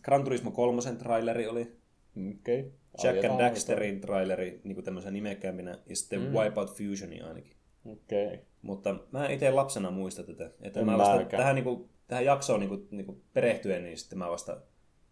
Gran 0.02 0.24
Turismo 0.24 0.50
3 0.50 0.82
traileri 0.98 1.46
oli. 1.48 1.79
Okay. 2.16 2.64
Jack 3.02 3.24
and 3.24 3.40
Daxterin 3.40 4.00
traileri 4.00 4.60
niinku 4.64 4.82
tämmöisen 4.82 5.12
nimekkäämpinä, 5.12 5.78
ja 5.86 5.96
sitten 5.96 6.20
mm. 6.20 6.32
Wipeout 6.32 6.70
Fusioni 6.70 7.20
ainakin. 7.20 7.56
Okei. 7.84 8.26
Okay. 8.26 8.38
Mutta 8.62 8.96
mä 9.12 9.28
itse 9.28 9.50
lapsena 9.50 9.90
muista 9.90 10.22
tätä. 10.22 10.50
Että 10.62 10.80
En 10.80 10.86
mä 10.86 10.98
vasta 10.98 11.16
mäkään. 11.16 11.40
tähän, 11.40 11.54
niinku, 11.54 11.88
tähän 12.08 12.24
jaksoon 12.24 12.60
niinku, 12.60 12.86
niinku 12.90 13.20
perehtyen, 13.32 13.84
niin 13.84 13.98
sitten 13.98 14.18
mä 14.18 14.30
vasta 14.30 14.60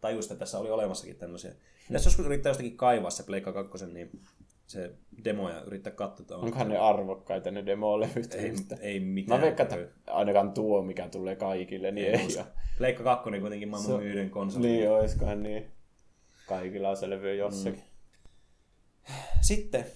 tajusin, 0.01 0.33
että 0.33 0.39
tässä 0.39 0.59
oli 0.59 0.71
olemassakin 0.71 1.17
tämmöisiä. 1.17 1.53
Jos 1.91 2.05
joskus 2.05 2.27
yrittää 2.27 2.51
jostakin 2.51 2.77
kaivaa 2.77 3.11
se 3.11 3.23
Pleikka 3.23 3.53
2, 3.53 3.87
niin 3.87 4.21
se 4.67 4.93
demo 5.25 5.51
ja 5.51 5.63
yrittää 5.63 5.93
katsoa, 5.93 6.37
on. 6.39 6.45
Onkohan 6.45 6.69
ne 6.69 6.79
arvokkaita 6.79 7.51
ne 7.51 7.67
demolevyt? 7.67 8.35
Ei, 8.35 8.53
ei 8.81 9.01
mitään. 9.01 9.41
Mä 9.41 9.45
veikkaan, 9.45 9.75
että 9.75 9.93
ainakaan 10.07 10.53
tuo, 10.53 10.83
mikä 10.83 11.09
tulee 11.09 11.37
kaikille, 11.37 11.91
niin 11.91 12.07
ei, 12.07 12.27
usko. 12.27 12.41
ole. 12.41 12.49
Pleikka 12.79 13.03
2 13.03 13.29
on 13.29 13.41
kuitenkin 13.41 13.69
maailman 13.69 13.93
Se- 13.93 13.99
myydyn 13.99 14.31
konsoli. 14.31 14.67
Niin, 14.67 14.91
oiskohan 14.91 15.43
niin. 15.43 15.67
Kaikilla 16.49 16.91
on 16.91 16.97
se 16.97 17.11
levy 17.11 17.35
jossakin. 17.35 17.83
Sitten 19.41 19.87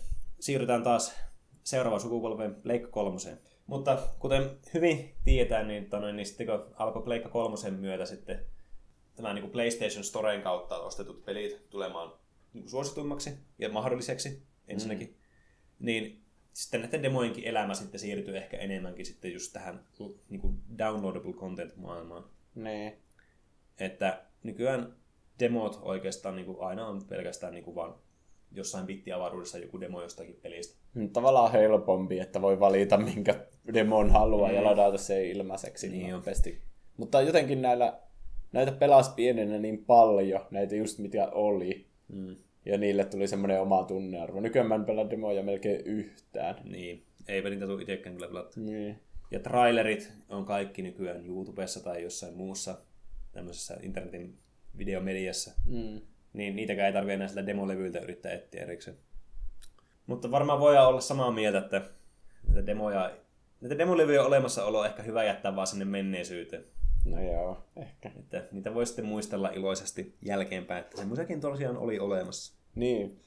siirrytään 0.40 0.82
taas 0.82 1.14
seuraavaan 1.62 2.00
sukupolven 2.00 2.54
Pleikka 2.54 2.88
kolmoseen. 2.88 3.40
Mutta 3.66 3.98
kuten 4.18 4.50
hyvin 4.74 5.14
tiedetään, 5.24 5.68
niin, 5.68 5.90
tonne, 5.90 6.12
niin 6.12 6.26
sitten 6.26 6.46
kun 6.46 6.74
alkoi 6.74 7.02
Pleikka 7.02 7.28
kolmosen 7.28 7.74
myötä 7.74 8.06
sitten 8.06 8.44
tämä 9.16 9.34
niin 9.34 9.42
kuin 9.42 9.52
PlayStation 9.52 10.04
Storen 10.04 10.42
kautta 10.42 10.78
ostetut 10.78 11.24
pelit 11.24 11.70
tulemaan 11.70 12.12
niin 12.52 12.62
kuin 12.62 12.70
suosituimmaksi 12.70 13.30
ja 13.58 13.68
mahdolliseksi 13.68 14.42
ensinnäkin, 14.68 15.08
mm. 15.08 15.86
niin 15.86 16.22
sitten 16.52 16.80
näiden 16.80 17.02
demojenkin 17.02 17.44
elämä 17.44 17.74
sitten 17.74 18.00
siirtyy 18.00 18.36
ehkä 18.36 18.56
enemmänkin 18.56 19.06
sitten 19.06 19.32
just 19.32 19.52
tähän 19.52 19.84
niin 20.28 20.40
kuin 20.40 20.58
downloadable 20.78 21.32
content 21.32 21.76
maailmaan. 21.76 22.24
Niin. 22.54 22.92
Että 23.78 24.22
nykyään 24.42 24.96
demot 25.42 25.78
oikeastaan 25.82 26.36
niin 26.36 26.46
kuin 26.46 26.60
aina 26.60 26.86
on 26.86 27.02
pelkästään 27.08 27.52
niin 27.52 27.64
kuin 27.64 27.74
vaan 27.74 27.94
jossain 28.52 28.86
bittiavaruudessa 28.86 29.58
joku 29.58 29.80
demo 29.80 30.02
jostakin 30.02 30.38
pelistä. 30.42 30.76
Mm, 30.94 31.08
Tavallaan 31.10 31.52
helpompi, 31.52 32.20
että 32.20 32.42
voi 32.42 32.60
valita 32.60 32.96
minkä 32.98 33.46
demon 33.74 34.10
haluaa 34.10 34.48
mm. 34.48 34.54
ja 34.54 34.64
ladata 34.64 34.98
se 34.98 35.28
ilmaiseksi 35.28 35.88
Niin 35.88 36.04
on. 36.06 36.10
nopeasti. 36.20 36.58
Mutta 36.96 37.20
jotenkin 37.22 37.62
näillä, 37.62 37.98
näitä 38.52 38.72
pelasi 38.72 39.10
pienenä 39.16 39.58
niin 39.58 39.84
paljon, 39.84 40.40
näitä 40.50 40.76
just 40.76 40.98
mitä 40.98 41.28
oli. 41.30 41.86
Mm. 42.08 42.36
Ja 42.66 42.78
niille 42.78 43.04
tuli 43.04 43.28
semmoinen 43.28 43.60
oma 43.60 43.84
tunnearvo. 43.84 44.40
Nykyään 44.40 44.68
mä 44.68 44.74
en 44.74 44.84
pelaa 44.84 45.10
demoja 45.10 45.42
melkein 45.42 45.80
yhtään. 45.86 46.56
Niin, 46.64 47.06
eipä 47.28 47.50
niitä 47.50 47.66
tule 47.66 47.80
itsekään 47.82 48.14
kyllä 48.14 48.28
pelattu. 48.28 48.60
Niin. 48.60 48.98
Ja 49.30 49.40
trailerit 49.40 50.12
on 50.28 50.44
kaikki 50.44 50.82
nykyään 50.82 51.26
YouTubessa 51.26 51.80
tai 51.84 52.02
jossain 52.02 52.34
muussa 52.36 52.78
tämmöisessä 53.32 53.76
internetin 53.82 54.38
videomediassa. 54.78 55.50
Mm. 55.66 56.00
Niin 56.32 56.56
niitäkään 56.56 56.86
ei 56.86 56.92
tarvitse 56.92 57.14
enää 57.14 57.28
sieltä 57.28 57.46
demolevyiltä 57.46 58.00
yrittää 58.00 58.32
etsiä 58.32 58.62
erikseen. 58.62 58.96
Mutta 60.06 60.30
varmaan 60.30 60.60
voidaan 60.60 60.88
olla 60.88 61.00
samaa 61.00 61.30
mieltä, 61.30 61.58
että 61.58 61.82
näitä 62.46 62.66
demoja, 62.66 63.10
näitä 63.60 63.78
demolevyjen 63.78 64.24
olemassaolo 64.24 64.80
on 64.80 64.86
ehkä 64.86 65.02
hyvä 65.02 65.24
jättää 65.24 65.56
vaan 65.56 65.66
sinne 65.66 65.84
menneisyyteen. 65.84 66.64
No 67.04 67.22
joo, 67.22 67.64
ehkä. 67.76 68.10
Että 68.18 68.44
niitä 68.52 68.74
voi 68.74 68.86
sitten 68.86 69.04
muistella 69.04 69.48
iloisesti 69.48 70.16
jälkeenpäin, 70.24 70.80
että 70.80 70.96
semmoisiakin 70.96 71.40
tosiaan 71.40 71.76
oli 71.76 71.98
olemassa. 71.98 72.54
Niin. 72.74 73.20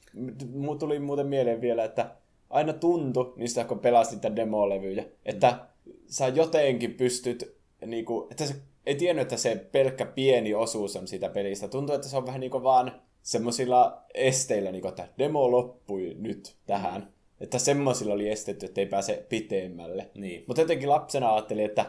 Mulla 0.52 0.78
tuli 0.78 0.98
muuten 0.98 1.26
mieleen 1.26 1.60
vielä, 1.60 1.84
että 1.84 2.16
aina 2.50 2.72
tuntui 2.72 3.32
niistä, 3.36 3.64
kun 3.64 3.78
pelasit 3.78 4.14
niitä 4.14 4.36
demolevyjä, 4.36 5.04
että 5.24 5.66
sä 6.06 6.28
jotenkin 6.28 6.94
pystyt, 6.94 7.56
niinku, 7.86 8.28
että 8.30 8.46
se 8.46 8.54
ei 8.86 8.94
tiennyt, 8.94 9.22
että 9.22 9.36
se 9.36 9.66
pelkkä 9.72 10.06
pieni 10.06 10.54
osuus 10.54 10.96
on 10.96 11.08
siitä 11.08 11.28
pelistä. 11.28 11.68
Tuntuu, 11.68 11.94
että 11.94 12.08
se 12.08 12.16
on 12.16 12.26
vähän 12.26 12.40
niin 12.40 12.50
kuin 12.50 12.62
vaan 12.62 12.92
semmoisilla 13.22 14.02
esteillä, 14.14 14.72
niin 14.72 14.82
kuin, 14.82 14.88
että 14.88 15.08
demo 15.18 15.50
loppui 15.50 16.16
nyt 16.18 16.56
tähän. 16.66 17.12
Että 17.40 17.58
semmoisilla 17.58 18.14
oli 18.14 18.28
estetty, 18.28 18.66
että 18.66 18.80
ei 18.80 18.86
pääse 18.86 19.26
pitemmälle. 19.28 20.10
Niin. 20.14 20.44
Mutta 20.46 20.62
jotenkin 20.62 20.88
lapsena 20.88 21.34
ajattelin, 21.34 21.64
että 21.64 21.86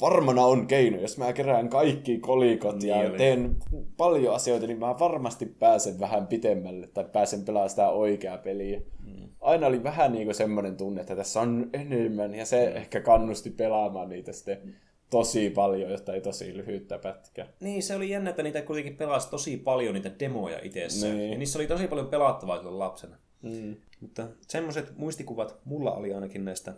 varmana 0.00 0.44
on 0.44 0.66
keino, 0.66 1.00
jos 1.00 1.18
mä 1.18 1.32
kerään 1.32 1.68
kaikki 1.68 2.18
kolikot 2.18 2.76
Niin 2.76 2.88
ja 2.88 2.96
oli. 2.96 3.18
teen 3.18 3.56
paljon 3.96 4.34
asioita, 4.34 4.66
niin 4.66 4.78
mä 4.78 4.98
varmasti 4.98 5.46
pääsen 5.46 6.00
vähän 6.00 6.26
pitemmälle 6.26 6.86
tai 6.86 7.04
pääsen 7.12 7.44
pelaamaan 7.44 7.70
sitä 7.70 7.88
oikeaa 7.88 8.38
peliä. 8.38 8.80
Mm. 9.06 9.28
Aina 9.40 9.66
oli 9.66 9.82
vähän 9.82 10.12
niin 10.12 10.34
semmoinen 10.34 10.76
tunne, 10.76 11.00
että 11.00 11.16
tässä 11.16 11.40
on 11.40 11.70
enemmän 11.72 12.34
ja 12.34 12.46
se 12.46 12.64
ehkä 12.64 13.00
kannusti 13.00 13.50
pelaamaan 13.50 14.08
niitä 14.08 14.32
sitten 14.32 14.76
tosi 15.10 15.50
paljon, 15.50 15.90
jotta 15.90 16.14
ei 16.14 16.20
tosi 16.20 16.56
lyhyttä 16.56 16.98
pätkää. 16.98 17.46
Niin, 17.60 17.82
se 17.82 17.96
oli 17.96 18.10
jännä, 18.10 18.30
että 18.30 18.42
niitä 18.42 18.62
kuitenkin 18.62 18.96
pelasi 18.96 19.30
tosi 19.30 19.56
paljon 19.56 19.94
niitä 19.94 20.10
demoja 20.20 20.58
itsessään. 20.62 21.16
Niin. 21.16 21.32
Ja 21.32 21.38
niissä 21.38 21.58
oli 21.58 21.66
tosi 21.66 21.86
paljon 21.86 22.08
pelattavaa 22.08 22.56
silloin 22.56 22.78
lapsena. 22.78 23.16
Mm. 23.42 23.76
Mutta 24.00 24.28
semmoiset 24.40 24.96
muistikuvat 24.96 25.58
mulla 25.64 25.92
oli 25.92 26.14
ainakin 26.14 26.44
näistä 26.44 26.74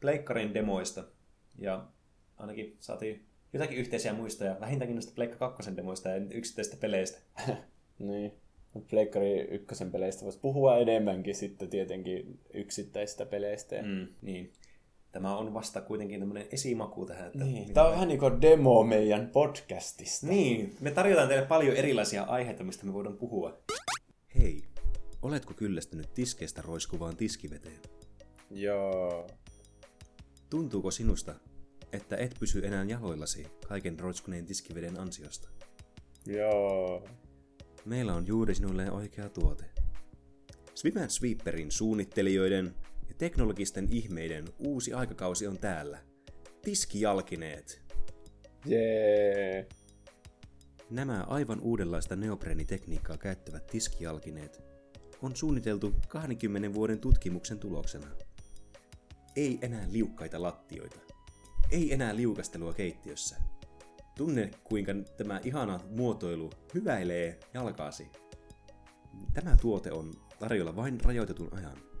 Pleikkarin 0.00 0.54
demoista. 0.54 1.04
Ja 1.58 1.84
ainakin 2.36 2.76
saatiin 2.80 3.26
jotakin 3.52 3.78
yhteisiä 3.78 4.12
muistoja, 4.12 4.56
vähintäänkin 4.60 4.94
noista 4.94 5.12
Pleikka 5.14 5.36
2 5.38 5.76
demoista 5.76 6.08
ja 6.08 6.16
yksittäisistä 6.16 6.76
peleistä. 6.76 7.18
Niin. 7.98 8.32
Pleikkari 8.90 9.40
ykkösen 9.40 9.90
peleistä 9.90 10.24
voisi 10.24 10.38
puhua 10.38 10.76
enemmänkin 10.76 11.34
sitten 11.34 11.68
tietenkin 11.68 12.40
yksittäisistä 12.54 13.26
peleistä. 13.26 13.82
Mm, 13.82 14.06
niin. 14.22 14.52
Tämä 15.14 15.36
on 15.36 15.54
vasta 15.54 15.80
kuitenkin 15.80 16.20
tämmöinen 16.20 16.46
esimaku 16.52 17.06
tähän. 17.06 17.26
Että 17.26 17.44
Niin. 17.44 17.74
Tämä 17.74 17.86
on 17.86 17.90
me- 17.92 17.94
vähän 17.94 18.08
niin 18.08 18.20
kuin 18.20 18.40
demo 18.42 18.82
meidän 18.84 19.28
podcastista. 19.32 20.26
Niin, 20.26 20.76
me 20.80 20.90
tarjotaan 20.90 21.28
teille 21.28 21.46
paljon 21.46 21.76
erilaisia 21.76 22.22
aiheita, 22.22 22.64
mistä 22.64 22.86
me 22.86 22.92
voidaan 22.92 23.16
puhua. 23.16 23.58
Hei, 24.38 24.64
oletko 25.22 25.54
kyllästynyt 25.54 26.14
tiskeistä 26.14 26.62
roiskuvaan 26.62 27.16
tiskiveteen? 27.16 27.78
Joo. 28.50 29.26
Tuntuuko 30.50 30.90
sinusta, 30.90 31.34
että 31.92 32.16
et 32.16 32.34
pysy 32.40 32.66
enää 32.66 32.84
jaloillasi 32.84 33.46
kaiken 33.68 33.98
roiskuneen 33.98 34.46
tiskiveden 34.46 35.00
ansiosta? 35.00 35.48
Joo. 36.26 37.04
Meillä 37.84 38.14
on 38.14 38.26
juuri 38.26 38.54
sinulle 38.54 38.90
oikea 38.90 39.28
tuote. 39.28 39.64
Swim 40.74 40.96
and 40.96 41.10
Sweeperin 41.10 41.70
suunnittelijoiden 41.70 42.74
ja 43.08 43.14
teknologisten 43.18 43.88
ihmeiden 43.90 44.44
uusi 44.58 44.92
aikakausi 44.92 45.46
on 45.46 45.58
täällä. 45.58 45.98
Tiskijalkineet. 46.62 47.82
Jee. 48.66 49.68
Nämä 50.90 51.24
aivan 51.28 51.60
uudenlaista 51.60 52.16
neopreenitekniikkaa 52.16 53.16
käyttävät 53.16 53.66
tiskijalkineet 53.66 54.74
on 55.24 55.36
suunniteltu 55.36 55.94
20 56.08 56.74
vuoden 56.74 57.00
tutkimuksen 57.00 57.58
tuloksena. 57.58 58.06
Ei 59.36 59.58
enää 59.62 59.86
liukkaita 59.90 60.42
lattioita. 60.42 61.00
Ei 61.70 61.92
enää 61.92 62.16
liukastelua 62.16 62.72
keittiössä. 62.72 63.36
Tunne, 64.16 64.50
kuinka 64.64 64.92
tämä 65.16 65.40
ihana 65.44 65.80
muotoilu 65.96 66.50
hyväilee 66.74 67.40
jalkaasi. 67.54 68.08
Tämä 69.34 69.56
tuote 69.56 69.92
on 69.92 70.14
tarjolla 70.38 70.76
vain 70.76 71.00
rajoitetun 71.00 71.48
ajan. 71.52 71.93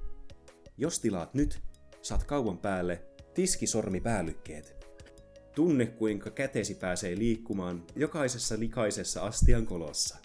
Jos 0.78 1.00
tilaat 1.00 1.34
nyt, 1.34 1.62
saat 2.02 2.24
kaupan 2.24 2.58
päälle 2.58 3.04
tiskisormipäälykkeet. 3.34 4.86
Tunne, 5.54 5.86
kuinka 5.86 6.30
kätesi 6.30 6.74
pääsee 6.74 7.18
liikkumaan 7.18 7.84
jokaisessa 7.96 8.58
likaisessa 8.58 9.22
astian 9.22 9.66
kolossa. 9.66 10.18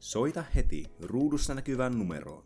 Soita 0.00 0.44
heti 0.54 0.84
ruudussa 1.00 1.54
näkyvään 1.54 1.98
numeroon. 1.98 2.44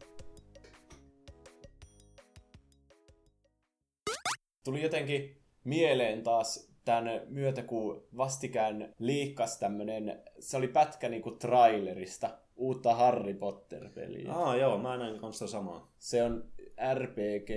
Tuli 4.64 4.82
jotenkin 4.82 5.36
mieleen 5.64 6.22
taas 6.22 6.72
tämän 6.84 7.22
myötä, 7.28 7.62
kun 7.62 8.06
vastikään 8.16 8.94
liikkas 8.98 9.58
tämmönen, 9.58 10.22
se 10.38 10.56
oli 10.56 10.68
pätkä 10.68 11.08
niinku 11.08 11.30
trailerista, 11.30 12.38
uutta 12.56 12.94
Harry 12.94 13.34
Potter-peliä. 13.34 14.32
Aa 14.32 14.56
joo, 14.56 14.78
mä 14.78 14.96
näin 14.96 15.20
kanssa 15.20 15.46
samaa. 15.46 15.92
Se 15.98 16.22
on 16.22 16.55
RPG, 16.94 17.50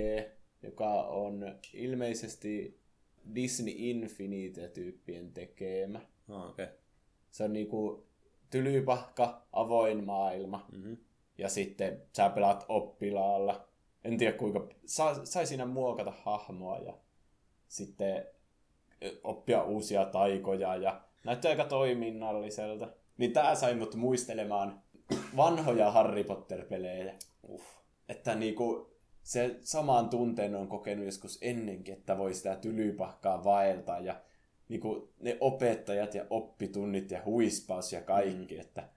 joka 0.62 0.88
on 1.02 1.54
ilmeisesti 1.74 2.80
Disney 3.34 3.74
Infinite-tyyppien 3.76 5.32
tekemä. 5.32 6.00
Aa 6.28 6.48
okei. 6.48 6.64
Okay. 6.64 6.76
Se 7.30 7.44
on 7.44 7.52
niinku 7.52 8.06
tylypahka, 8.50 9.46
avoin 9.52 10.04
maailma. 10.04 10.66
Mm-hmm. 10.72 10.96
Ja 11.38 11.48
sitten 11.48 12.02
sä 12.16 12.30
pelaat 12.30 12.64
oppilaalla. 12.68 13.68
En 14.04 14.18
tiedä 14.18 14.32
kuinka... 14.36 14.68
Sai, 14.86 15.26
sai 15.26 15.46
siinä 15.46 15.66
muokata 15.66 16.12
hahmoa 16.22 16.78
ja 16.78 16.94
sitten 17.68 18.26
oppia 19.24 19.64
uusia 19.64 20.04
taikoja 20.04 20.76
ja 20.76 21.00
näytti 21.24 21.48
aika 21.48 21.64
toiminnalliselta. 21.64 22.88
Niin 23.18 23.32
tää 23.32 23.54
sai 23.54 23.74
mut 23.74 23.94
muistelemaan 23.94 24.82
vanhoja 25.36 25.90
Harry 25.90 26.24
Potter-pelejä. 26.24 27.14
Uff. 27.48 27.64
Että 28.08 28.34
niinku 28.34 28.89
se 29.30 29.58
samaan 29.62 30.08
tunteen 30.08 30.54
on 30.54 30.68
kokenut 30.68 31.04
joskus 31.04 31.38
ennenkin, 31.42 31.94
että 31.94 32.18
voi 32.18 32.34
sitä 32.34 32.56
tylypahkaa 32.56 33.44
vaeltaa 33.44 33.98
ja 34.00 34.20
niinku 34.68 35.12
ne 35.20 35.36
opettajat 35.40 36.14
ja 36.14 36.26
oppitunnit 36.30 37.10
ja 37.10 37.22
huispaus 37.24 37.92
ja 37.92 38.02
kaikki, 38.02 38.54
mm. 38.54 38.60
että 38.60 38.88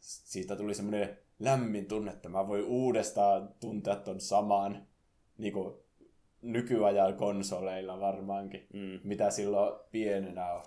siitä 0.00 0.56
tuli 0.56 0.74
semmoinen 0.74 1.18
lämmin 1.38 1.86
tunne, 1.86 2.10
että 2.10 2.28
mä 2.28 2.48
voin 2.48 2.64
uudestaan 2.64 3.54
tuntea 3.60 3.96
ton 3.96 4.20
saman 4.20 4.86
niinku 5.38 5.82
nykyajan 6.42 7.14
konsoleilla 7.14 8.00
varmaankin, 8.00 8.66
Mm. 8.72 9.00
mitä 9.04 9.30
silloin 9.30 9.80
pienenä 9.90 10.52
on 10.52 10.62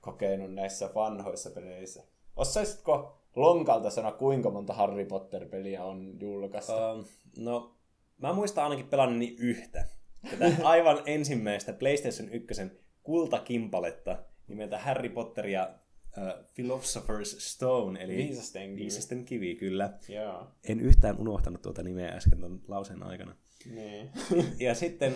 kokenut 0.00 0.54
näissä 0.54 0.90
vanhoissa 0.94 1.50
peleissä. 1.50 2.02
Osaisitko 2.36 3.16
lonkalta 3.36 3.90
sanoa, 3.90 4.12
kuinka 4.12 4.50
monta 4.50 4.72
Harry 4.72 5.04
Potter-peliä 5.04 5.84
on 5.84 6.20
julkaistu? 6.20 6.72
Um, 6.72 7.04
no, 7.38 7.75
mä 8.18 8.32
muistan 8.32 8.64
ainakin 8.64 8.88
pelanneeni 8.88 9.36
yhtä. 9.38 9.86
Tätä 10.30 10.56
aivan 10.68 11.02
ensimmäistä 11.06 11.72
PlayStation 11.72 12.28
1 12.28 12.62
kultakimpaletta 13.02 14.24
nimeltä 14.48 14.78
Harry 14.78 15.08
Potter 15.08 15.46
ja 15.46 15.74
uh, 16.18 16.44
Philosopher's 16.54 17.40
Stone, 17.40 18.00
eli 18.02 18.16
Viisasten 18.16 18.70
kivi. 18.70 18.80
Viisasten 18.80 19.24
kivi, 19.24 19.54
kyllä. 19.54 19.98
Joo. 20.08 20.52
En 20.68 20.80
yhtään 20.80 21.18
unohtanut 21.18 21.62
tuota 21.62 21.82
nimeä 21.82 22.08
äsken 22.08 22.40
tuon 22.40 22.60
lauseen 22.68 23.02
aikana. 23.02 23.36
Niin. 23.74 24.10
Ja 24.58 24.74
sitten, 24.74 25.14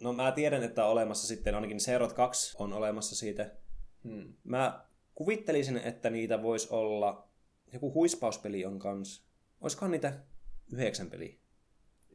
no 0.00 0.12
mä 0.12 0.32
tiedän, 0.32 0.62
että 0.62 0.84
on 0.84 0.90
olemassa 0.90 1.26
sitten 1.26 1.54
ainakin 1.54 1.80
Serot 1.80 2.12
2 2.12 2.56
on 2.58 2.72
olemassa 2.72 3.16
siitä. 3.16 3.50
Hmm. 4.04 4.34
Mä 4.44 4.84
kuvittelisin, 5.14 5.76
että 5.76 6.10
niitä 6.10 6.42
voisi 6.42 6.68
olla, 6.70 7.28
joku 7.72 7.94
huispauspeli 7.94 8.64
on 8.64 8.78
kans. 8.78 9.28
Olisikohan 9.60 9.90
niitä 9.90 10.20
yhdeksän 10.72 11.10
peliä? 11.10 11.34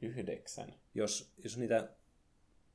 Yhdeksän. 0.03 0.73
Jos, 0.95 1.33
jos 1.43 1.57
niitä, 1.57 1.75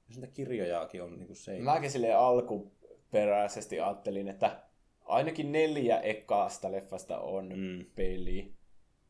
jos 0.08 0.16
niitä 0.16 0.26
kirjojaakin 0.34 1.02
on 1.02 1.18
niin 1.18 1.26
kuin 1.26 1.36
se. 1.36 1.58
Mäkin 1.58 1.90
sille 1.90 2.12
alkuperäisesti 2.12 3.80
ajattelin, 3.80 4.28
että 4.28 4.62
ainakin 5.04 5.52
neljä 5.52 6.00
ekaasta 6.00 6.72
leffasta 6.72 7.18
on 7.18 7.48
Mm. 7.48 7.84
peli. 7.94 8.54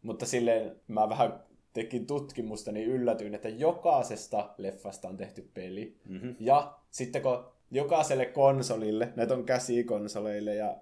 Mutta 0.02 0.26
silleen 0.26 0.76
mä 0.88 1.08
vähän 1.08 1.42
tekin 1.72 2.06
tutkimusta, 2.06 2.72
niin 2.72 2.88
yllätyin, 2.88 3.34
että 3.34 3.48
jokaisesta 3.48 4.54
leffasta 4.58 5.08
on 5.08 5.16
tehty 5.16 5.50
peli. 5.54 5.96
Mm-hmm. 6.08 6.36
Ja 6.40 6.78
sitten 6.90 7.22
kun 7.22 7.44
jokaiselle 7.70 8.26
konsolille, 8.26 9.12
näitä 9.16 9.34
on 9.34 9.44
käsikonsoleille 9.44 10.54
ja. 10.54 10.76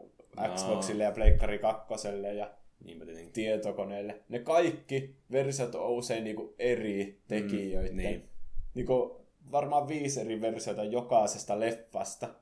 Xboxille 0.54 1.04
ja 1.04 1.12
Pleikkari 1.12 1.58
2 1.58 2.08
ja 2.36 2.50
Niinpä 2.84 3.04
tietenkin. 3.04 3.32
tietokoneille, 3.32 4.22
ne 4.28 4.38
kaikki 4.38 5.16
versiot 5.32 5.74
on 5.74 5.90
usein 5.90 6.24
niinku 6.24 6.54
eri 6.58 7.20
tekijöiden. 7.28 7.90
Mm, 7.90 7.96
niin. 7.96 8.28
Niinku 8.74 9.26
varmaan 9.52 9.88
viisi 9.88 10.20
eri 10.20 10.40
versiota 10.40 10.84
jokaisesta 10.84 11.60
leffasta. 11.60 12.34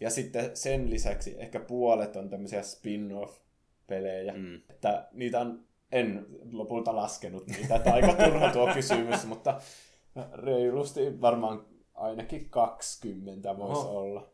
Ja 0.00 0.10
sitten 0.10 0.56
sen 0.56 0.90
lisäksi 0.90 1.36
ehkä 1.38 1.60
puolet 1.60 2.16
on 2.16 2.30
tämmöisiä 2.30 2.62
spin-off-pelejä. 2.62 4.32
Mm. 4.32 4.60
Että 4.70 5.08
niitä 5.12 5.40
on, 5.40 5.64
en 5.92 6.26
lopulta 6.52 6.96
laskenut 6.96 7.46
niitä, 7.46 7.76
että 7.76 7.94
aika 7.94 8.12
turha 8.24 8.52
tuo 8.52 8.74
kysymys, 8.74 9.26
mutta 9.26 9.60
reilusti 10.32 11.20
varmaan 11.20 11.66
ainakin 11.94 12.50
20 12.50 13.56
voisi 13.56 13.80
Oho. 13.80 13.98
olla. 13.98 14.33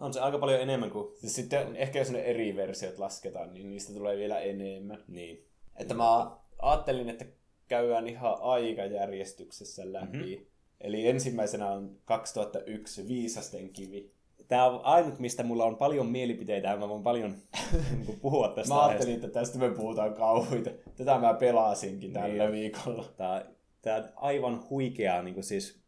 On 0.00 0.12
se 0.12 0.20
aika 0.20 0.38
paljon 0.38 0.60
enemmän 0.60 0.90
kuin... 0.90 1.14
Ja 1.22 1.28
sitten 1.30 1.76
ehkä 1.76 1.98
jos 1.98 2.10
ne 2.10 2.18
eri 2.18 2.56
versiot 2.56 2.98
lasketaan, 2.98 3.54
niin 3.54 3.70
niistä 3.70 3.92
tulee 3.92 4.16
vielä 4.16 4.38
enemmän. 4.38 5.04
Niin. 5.08 5.46
Että 5.76 5.94
mä 5.94 6.36
ajattelin, 6.58 7.08
että 7.08 7.24
käydään 7.68 8.08
ihan 8.08 8.36
aikajärjestyksessä 8.40 9.92
läpi. 9.92 10.36
Mm-hmm. 10.36 10.46
Eli 10.80 11.08
ensimmäisenä 11.08 11.70
on 11.70 11.96
2001 12.04 13.08
Viisasten 13.08 13.72
kivi. 13.72 14.12
Tämä 14.48 14.66
on 14.66 14.80
ainut, 14.84 15.18
mistä 15.18 15.42
mulla 15.42 15.64
on 15.64 15.76
paljon 15.76 16.06
mielipiteitä 16.06 16.68
ja 16.68 16.76
mä 16.76 16.88
voin 16.88 17.02
paljon 17.02 17.30
niin 17.90 18.06
kuin, 18.06 18.20
puhua 18.20 18.48
tästä 18.48 18.74
Mä 18.74 18.86
ajattelin, 18.86 19.14
että 19.14 19.28
tästä 19.28 19.58
me 19.58 19.70
puhutaan 19.70 20.14
kauheita. 20.14 20.70
Tätä 20.96 21.18
mä 21.18 21.34
pelasinkin 21.34 22.12
tällä 22.12 22.44
Niin. 22.44 22.52
viikolla. 22.52 23.04
Tämä, 23.16 23.44
tämä 23.82 23.96
on 23.96 24.04
aivan 24.16 24.64
huikea, 24.70 25.22
niin 25.22 25.34
kuin 25.34 25.44
siis 25.44 25.80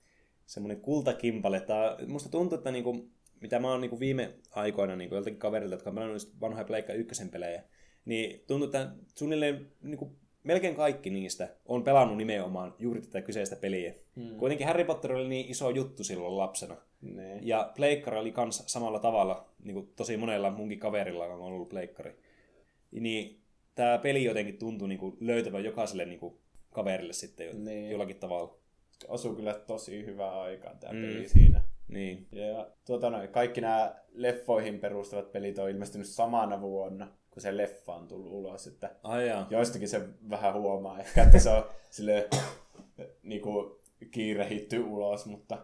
semmoinen 0.47 0.81
kultakimpale. 0.81 1.61
Tämä, 1.61 1.97
musta 2.07 2.29
tuntuu, 2.29 2.59
että 2.59 2.71
niin 2.71 2.85
kuin, 2.85 3.12
mitä 3.43 3.59
mä 3.59 3.71
oon 3.71 3.81
niin 3.81 3.91
kuin 3.91 4.01
viime 4.01 4.35
aikoina 4.51 4.97
niin 4.97 5.09
kuin 5.09 5.17
joltakin 5.17 5.39
kaverilta, 5.39 5.75
jotka 5.75 5.91
on 5.91 5.95
pelannut 5.95 6.41
vanhoja 6.41 6.65
Pleikka 6.65 6.93
ykkösen 6.93 7.29
pelejä, 7.29 7.63
niin 8.05 8.45
tuntuu, 8.47 8.65
että 8.67 8.91
suunnilleen 9.15 9.73
niin 9.83 9.99
kuin, 9.99 10.17
melkein 10.45 10.75
kaikki 10.75 11.11
niistä 11.11 11.49
on 11.67 11.85
pelannut 11.85 12.17
nimenomaan 12.17 12.75
juuri 12.79 13.01
tätä 13.01 13.23
kyseistä 13.23 13.57
peliä. 13.57 13.95
Hmm. 14.17 14.37
Kuitenkin 14.37 14.67
Harry 14.67 14.85
Potter 14.85 15.13
oli 15.13 15.29
niin 15.29 15.51
iso 15.51 15.71
juttu 15.71 16.05
silloin 16.05 16.37
lapsena. 16.37 16.77
Ne. 17.01 17.39
Ja 17.43 17.73
pleikkari 17.77 18.19
oli 18.19 18.33
kans 18.33 18.65
samalla 18.67 18.99
tavalla, 18.99 19.49
niin 19.65 19.75
kuin 19.75 19.93
tosi 19.97 20.17
monella 20.17 20.51
munkin 20.51 20.79
kaverilla 20.79 21.27
on 21.27 21.41
ollut 21.41 21.69
pleikkari. 21.69 22.17
Niin 22.91 23.41
tämä 23.75 23.99
peli 23.99 24.25
jotenkin 24.25 24.59
tuntui 24.59 24.89
niin 24.89 24.99
kuin 24.99 25.17
löytävän 25.21 25.65
jokaiselle 25.65 26.05
niin 26.05 26.21
kuin 26.21 26.35
kaverille 26.71 27.13
sitten 27.13 27.47
jo, 27.47 27.53
Niin. 27.55 27.91
jollakin 27.91 28.17
tavalla. 28.17 28.55
Osui 29.09 29.37
kyllä 29.37 29.55
tosi 29.55 30.07
hyvää 30.07 30.41
aikaa 30.41 30.75
tämä 30.75 30.93
mm. 30.93 31.01
peli 31.01 31.29
siinä. 31.29 31.65
Niin. 31.89 32.27
Ja 32.33 32.71
tuota 32.87 33.11
noin, 33.11 33.29
kaikki 33.29 33.61
nämä 33.61 33.95
leffoihin 34.13 34.79
perustuvat 34.81 35.33
pelit 35.33 35.59
on 35.59 35.71
ilmestynyt 35.71 36.07
samana 36.07 36.61
vuonna, 36.61 37.09
kun 37.31 37.43
se 37.43 37.57
leffa 37.57 37.95
on 37.95 38.09
tullut 38.09 38.33
ulos. 38.33 38.67
Että 38.67 38.91
Ai 39.03 39.29
jaa. 39.29 39.47
joistakin 39.51 39.89
se 39.89 40.09
vähän 40.31 40.55
huomaa 40.55 40.99
ehkä, 40.99 41.23
että 41.23 41.39
se 41.39 41.51
on 41.51 41.65
sille 41.91 42.29
niinku 43.23 43.81
kiirehitty 44.11 44.79
ulos, 44.79 45.27
mutta 45.27 45.59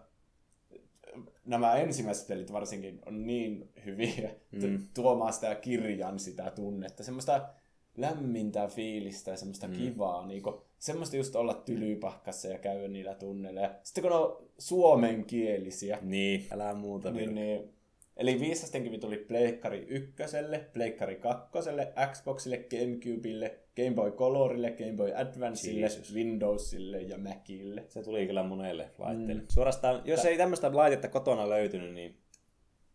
nämä 1.44 1.74
ensimmäiset 1.74 2.28
pelit 2.28 2.52
varsinkin 2.52 3.00
on 3.06 3.26
niin 3.26 3.70
hyviä 3.84 4.30
Mm. 4.52 4.88
tuomaan 4.94 5.32
sitä 5.32 5.54
kirjan 5.54 6.18
sitä 6.18 6.52
tunnetta, 6.54 7.02
semmoista 7.04 7.48
lämmintä 7.96 8.68
fiilistä 8.68 9.30
ja 9.30 9.36
semmoista 9.36 9.68
mm. 9.68 9.74
kivaa, 9.74 10.26
niinku, 10.26 10.67
semmoista 10.78 11.16
just 11.16 11.36
olla 11.36 11.54
tylypahkassa 11.54 12.48
ja 12.48 12.58
käydä 12.58 12.88
niillä 12.88 13.14
tunneilla. 13.14 13.60
Sitten 13.82 14.02
kun 14.02 14.10
ne 14.10 14.16
on 14.16 14.48
suomenkielisiä, 14.58 15.98
Niin, 16.02 16.46
älä 16.52 16.74
muuta. 16.74 17.10
niin, 17.10 17.34
Niin, 17.34 17.58
niin, 17.58 17.74
eli 18.16 18.40
viisasten 18.40 18.82
kivi 18.84 18.98
tuli 18.98 19.16
Pleikkari 19.18 19.86
ykköselle, 19.88 20.58
Pleikkari 20.72 21.16
kakkoselle, 21.16 21.92
Xboxille, 22.12 22.56
Gamecubelle, 22.70 23.58
Game 23.76 23.90
Boy 23.94 24.10
Colorille, 24.10 24.70
Game 24.70 24.92
Boy 24.92 25.12
Advanceille, 25.14 25.80
Jesus. 25.80 26.14
Windowsille 26.14 27.00
ja 27.02 27.18
Macille. 27.18 27.84
Se 27.88 28.02
tuli 28.02 28.26
kyllä 28.26 28.42
monelle 28.42 28.90
laitteelle. 28.98 29.42
Mm. 29.42 29.48
Suorastaan, 29.50 30.02
jos 30.04 30.24
ei 30.24 30.36
tämmöistä 30.36 30.76
laitetta 30.76 31.08
kotona 31.08 31.48
löytynyt, 31.48 31.94
niin 31.94 32.16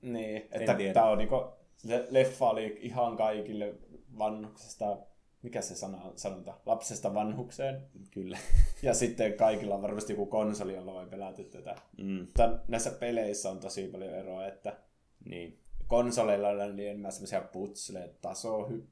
Niin, 0.02 0.36
En 0.52 0.62
että 0.62 0.74
tiedä. 0.74 0.94
tämä 0.94 1.10
on 1.10 1.18
niinku, 1.18 1.36
se 1.78 2.08
leffa 2.10 2.50
oli 2.50 2.78
ihan 2.82 3.18
kaikille 3.18 3.74
vanhuksesta, 4.18 4.98
mikä 5.44 5.62
se 5.62 5.76
sana, 5.76 6.12
sanonta, 6.16 6.54
lapsesta 6.66 7.14
vanhukseen. 7.14 7.82
kyllä. 8.12 8.38
Ja 8.82 8.94
sitten 8.94 9.34
kaikilla 9.34 9.76
on 9.76 9.82
varmasti 9.82 10.14
joku 10.14 10.26
konsoli, 10.26 10.74
jolla 10.74 10.94
voi 10.94 11.06
pelata 11.06 11.44
tätä. 11.44 11.76
Mm, 11.98 12.20
Mutta 12.20 12.60
näissä 12.68 12.92
peleissä 12.92 13.50
on 13.50 13.60
tosi 13.60 13.88
paljon 13.88 14.14
eroa, 14.14 14.48
että 14.48 14.78
niin. 15.26 15.60
konsoleilla 15.88 16.50
oli 16.50 16.88
enemmän 16.88 17.12
semmoisia 17.12 17.42
putsleja, 17.42 18.08
taso, 18.22 18.68
hy, 18.70 18.88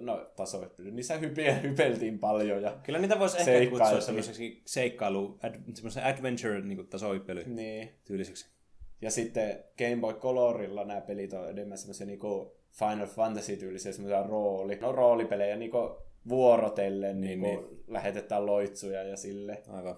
no 0.00 0.30
tasohyppely, 0.36 0.90
niissä 0.90 1.18
hypiä, 1.18 1.54
hypeltiin 1.54 2.18
paljon 2.18 2.62
ja 2.62 2.78
Kyllä 2.82 2.98
niitä 2.98 3.18
voisi 3.18 3.38
ehkä 3.38 3.70
kutsua 3.70 4.00
semmoiseksi 4.00 4.62
seikkailu, 4.66 5.38
ad, 5.42 5.54
semmoisen 5.74 6.04
adventure 6.04 6.60
niin 6.60 6.86
tasohyppely 6.86 7.44
niin. 7.46 7.90
tyyliseksi. 8.04 8.52
Ja 9.02 9.10
sitten 9.10 9.64
Game 9.78 10.00
Boy 10.00 10.14
Colorilla 10.14 10.84
nämä 10.84 11.00
pelit 11.00 11.32
on 11.32 11.50
enemmän 11.50 11.78
semmoisia 11.78 12.06
niinku 12.06 12.61
Final 12.72 13.06
Fantasy-tyylisiä 13.06 13.92
semmoisia 13.92 14.22
rooli, 14.22 14.76
no 14.76 14.92
roolipelejä 14.92 15.56
niinku 15.56 15.78
vuorotellen 16.28 17.20
Niin, 17.20 17.40
niin, 17.40 17.58
niinku 17.60 17.84
lähetetään 17.86 18.46
loitsuja 18.46 19.02
ja 19.02 19.16
sille. 19.16 19.62
Aivan. 19.68 19.96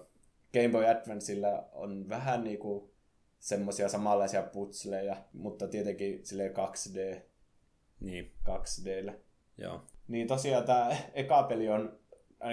Game 0.53 0.69
Boy 0.69 0.85
Advancella 0.85 1.69
on 1.71 2.09
vähän 2.09 2.43
niinku 2.43 2.91
semmoisia 3.39 3.89
samanlaisia 3.89 4.43
putsleja, 4.43 5.17
mutta 5.33 5.67
tietenkin 5.67 6.25
sille 6.25 6.47
2D, 6.47 7.21
Niin, 7.99 8.31
2Dllä. 8.43 9.13
joo. 9.57 9.81
Niin 10.07 10.27
tosiaan 10.27 10.63
tämä 10.63 10.89
eka 11.13 11.43
peli 11.43 11.69
on, 11.69 11.99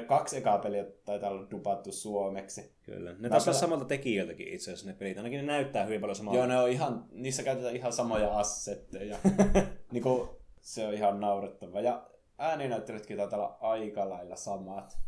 kaksi 0.07 0.37
ekaa 0.37 0.59
peliä 0.59 0.85
taitaa 1.05 1.31
olla 1.31 1.51
dupattu 1.51 1.93
suomeksi. 1.93 2.73
Kyllä. 2.83 3.13
Ne 3.19 3.29
olla 3.29 3.39
pela- 3.39 3.53
samalta 3.53 3.85
tekijöiltäkin 3.85 4.49
itse 4.49 4.71
asiassa 4.71 4.87
ne 4.87 4.95
pelit. 4.95 5.17
Ainakin 5.17 5.37
ne 5.41 5.47
näyttää 5.47 5.85
hyvin 5.85 6.01
paljon 6.01 6.17
samalta. 6.17 6.39
Joo, 6.39 6.47
ne 6.47 6.59
on 6.59 6.71
ihan, 6.71 7.05
niissä 7.11 7.43
käytetään 7.43 7.77
ihan 7.77 7.93
samoja 7.93 8.39
assetteja. 8.39 9.17
niinku, 9.93 10.29
se 10.61 10.87
on 10.87 10.95
ihan 10.95 11.21
naurettava. 11.21 11.81
Ja 11.81 12.07
ääninäyttelytkin 12.39 13.17
taitaa 13.17 13.39
olla 13.39 13.57
aika 13.61 14.09
lailla 14.09 14.37
samat. 14.37 14.99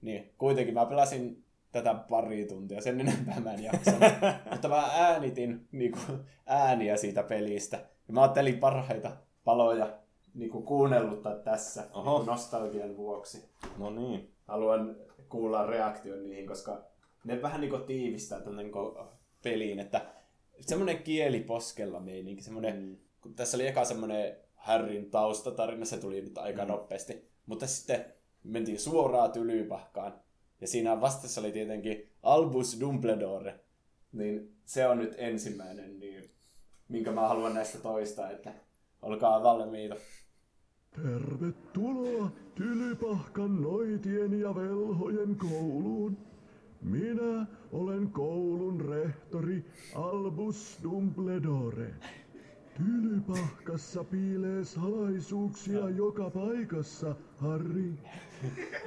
Niin, 0.00 0.34
kuitenkin 0.38 0.74
mä 0.74 0.86
pelasin 0.86 1.44
tätä 1.72 1.94
pari 1.94 2.44
tuntia, 2.44 2.80
sen 2.80 3.00
enempää 3.00 3.40
mä 3.40 3.52
en 3.52 3.64
jaksanut. 3.64 4.00
Mutta 4.50 4.68
mä 4.68 4.90
äänitin 4.92 5.68
niinku, 5.72 6.00
ääniä 6.46 6.96
siitä 6.96 7.22
pelistä. 7.22 7.76
Ja 8.08 8.14
mä 8.14 8.22
ajattelin 8.22 8.58
parhaita 8.58 9.16
paloja 9.44 9.98
niinku, 10.34 10.62
kuunnelluttaa 10.62 11.34
tässä 11.34 11.84
Oho. 11.92 12.10
niinku, 12.10 12.30
nostalgian 12.30 12.96
vuoksi. 12.96 13.44
No 13.78 13.90
niin. 13.90 14.30
Haluan 14.46 14.96
kuulla 15.28 15.66
reaktion 15.66 16.22
niihin, 16.22 16.46
koska 16.46 16.84
ne 17.24 17.42
vähän 17.42 17.60
niinku 17.60 17.78
tiivistää 17.78 18.40
tämän 18.40 18.56
niinku 18.56 18.98
peliin, 19.42 19.78
että 19.78 20.06
semmoinen 20.60 21.02
kieli 21.02 21.40
poskella 21.40 22.00
meininki, 22.00 22.42
semmoinen, 22.42 22.82
mm. 22.82 22.96
kun 23.20 23.34
tässä 23.34 23.56
oli 23.56 23.66
eka 23.66 23.84
semmoinen 23.84 24.36
Harryn 24.54 25.10
taustatarina, 25.10 25.84
se 25.84 25.96
tuli 25.96 26.20
nyt 26.20 26.38
aika 26.38 26.62
mm. 26.62 26.68
nopeasti, 26.68 27.28
mutta 27.46 27.66
sitten 27.66 28.04
mentiin 28.44 28.80
suoraan 28.80 29.32
tylypahkaan, 29.32 30.20
ja 30.60 30.68
siinä 30.68 31.00
vastassa 31.00 31.40
oli 31.40 31.52
tietenkin 31.52 32.08
Albus 32.22 32.80
Dumbledore, 32.80 33.60
niin 34.12 34.56
se 34.64 34.86
on 34.86 34.98
nyt 34.98 35.14
ensimmäinen, 35.18 35.98
niin, 35.98 36.30
minkä 36.88 37.12
mä 37.12 37.28
haluan 37.28 37.54
näistä 37.54 37.78
toista, 37.78 38.30
että 38.30 38.54
olkaa 39.02 39.42
valmiita. 39.42 39.96
Tervetuloa 40.90 42.30
Tylypahkan 42.58 43.62
noitien 43.62 44.40
ja 44.40 44.54
velhojen 44.54 45.36
kouluun. 45.36 46.16
Minä 46.82 47.46
olen 47.72 48.10
koulun 48.10 48.80
rehtori 48.80 49.64
Albus 49.94 50.80
Dumbledore. 50.82 51.94
Tylypahkassa 52.76 54.04
piilee 54.04 54.64
salaisuuksia 54.64 55.88
joka 55.88 56.30
paikassa, 56.30 57.16
Harry. 57.36 57.94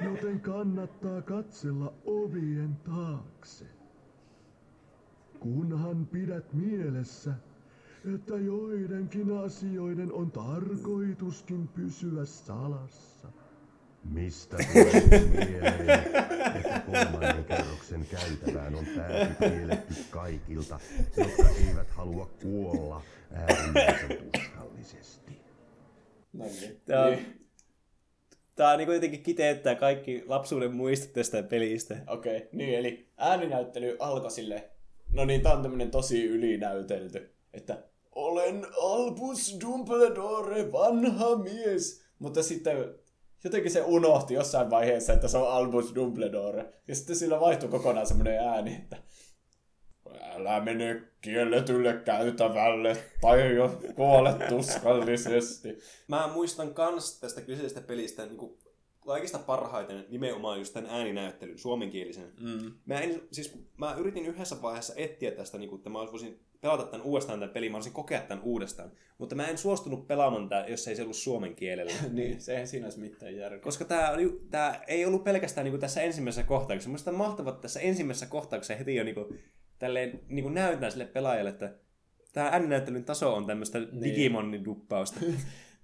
Joten 0.04 0.40
kannattaa 0.40 1.22
katsella 1.22 1.92
ovien 2.04 2.76
taakse. 2.76 3.66
Kunhan 5.40 6.06
pidät 6.06 6.52
mielessä, 6.52 7.34
että 8.14 8.36
joidenkin 8.36 9.38
asioiden 9.38 10.12
on 10.12 10.30
tarkoituskin 10.30 11.68
pysyä 11.68 12.24
salassa. 12.24 13.28
Mistä 14.04 14.56
tulee 14.72 15.24
mieleen, 15.26 15.90
että 16.56 16.82
kolmannen 16.86 17.44
kerroksen 17.44 18.06
käytävään 18.10 18.74
on 18.74 18.86
pääty 18.96 19.34
kielletty 19.38 19.94
kaikilta, 20.10 20.80
jotka 21.16 21.48
eivät 21.68 21.90
halua 21.90 22.30
kuolla 22.42 23.02
äärimmäisen 23.32 24.18
tuskallisesti. 24.32 25.40
No 26.32 26.44
niin. 26.44 26.80
On, 27.04 27.12
Niin. 27.12 27.48
tää 28.54 28.72
on 28.72 28.78
niin 28.78 28.92
jotenkin 28.92 29.22
kiteyttää 29.22 29.74
kaikki 29.74 30.24
lapsuuden 30.26 30.72
muistot 30.74 31.12
tästä 31.12 31.42
pelistä. 31.42 31.96
Okei, 32.06 32.36
okay, 32.36 32.48
niin 32.52 32.78
eli 32.78 33.08
ääninäyttely 33.16 33.96
alkoi 33.98 34.30
sille, 34.30 34.70
no 35.12 35.24
niin, 35.24 35.40
tää 35.40 35.52
on 35.52 35.62
tämmönen 35.62 35.90
tosi 35.90 36.24
ylinäytelty, 36.24 37.34
että 37.54 37.91
olen 38.14 38.66
Albus 38.80 39.58
Dumbledore, 39.60 40.72
vanha 40.72 41.36
mies. 41.36 42.04
Mutta 42.18 42.42
sitten 42.42 42.94
jotenkin 43.44 43.70
se 43.70 43.82
unohti 43.82 44.34
jossain 44.34 44.70
vaiheessa, 44.70 45.12
että 45.12 45.28
se 45.28 45.38
on 45.38 45.52
Albus 45.52 45.94
Dumbledore. 45.94 46.72
Ja 46.88 46.94
sitten 46.94 47.16
sillä 47.16 47.40
vaihtui 47.40 47.68
kokonaan 47.68 48.06
semmoinen 48.06 48.38
ääni, 48.38 48.74
että 48.74 48.96
älä 50.20 50.60
mene 50.60 51.02
kielletylle 51.20 52.00
käytävälle 52.04 52.96
tai 53.20 53.54
jo 53.54 53.80
kuolet 53.94 54.48
tuskallisesti. 54.48 55.78
Mä 56.08 56.30
muistan 56.34 56.74
kans 56.74 57.20
tästä 57.20 57.40
kyseisestä 57.40 57.80
pelistä 57.80 58.26
niin 58.26 58.36
kuin 58.36 58.58
kaikista 59.06 59.38
parhaiten 59.38 60.06
nimenomaan 60.08 60.58
just 60.58 60.74
tämän 60.74 60.90
ääninäyttelyn, 60.90 61.58
suomenkielisen. 61.58 62.32
Mm. 62.40 62.72
Mä, 62.86 63.00
en, 63.00 63.22
siis, 63.32 63.58
mä 63.76 63.94
yritin 63.94 64.26
yhdessä 64.26 64.62
vaiheessa 64.62 64.94
etsiä 64.96 65.30
tästä, 65.30 65.58
niin 65.58 65.68
kuin, 65.68 65.78
että 65.78 65.90
mä 65.90 65.98
voisin 65.98 66.40
pelata 66.62 66.84
tämän 66.84 67.06
uudestaan 67.06 67.40
tämän 67.40 67.52
pelin, 67.52 67.72
mä 67.72 67.76
voisin 67.76 67.92
kokea 67.92 68.20
tämän 68.20 68.44
uudestaan. 68.44 68.92
Mutta 69.18 69.34
mä 69.34 69.46
en 69.46 69.58
suostunut 69.58 70.06
pelaamaan 70.06 70.48
tätä, 70.48 70.70
jos 70.70 70.88
ei 70.88 70.96
se 70.96 71.02
ollut 71.02 71.16
suomen 71.16 71.54
kielellä. 71.54 71.92
niin, 72.12 72.40
se 72.40 72.52
eihän 72.52 72.68
siinä 72.68 72.86
olisi 72.86 73.00
mitään 73.00 73.36
järkeä. 73.36 73.58
Koska 73.58 73.84
tämä, 73.84 74.12
tämä 74.50 74.80
ei 74.86 75.04
ollut 75.04 75.24
pelkästään 75.24 75.64
niin 75.64 75.72
kuin 75.72 75.80
tässä 75.80 76.02
ensimmäisessä 76.02 76.42
kohtauksessa. 76.42 77.12
Mahtavaa, 77.12 77.52
että 77.52 77.62
tässä 77.62 77.80
ensimmäisessä 77.80 78.26
kohtauksessa 78.26 78.74
heti 78.74 78.94
jo 78.94 79.04
niin 79.04 79.14
kuin, 79.14 79.38
tälleen, 79.78 80.20
niin 80.28 80.42
kuin 80.42 80.54
näytetään 80.54 80.92
sille 80.92 81.06
pelaajalle, 81.06 81.50
että 81.50 81.74
Tämä 82.32 82.48
ääninäyttelyn 82.48 83.04
taso 83.04 83.34
on 83.34 83.46
tämmöistä 83.46 83.78
niin. 83.78 84.02
Digimonin 84.02 84.64
duppausta. 84.64 85.20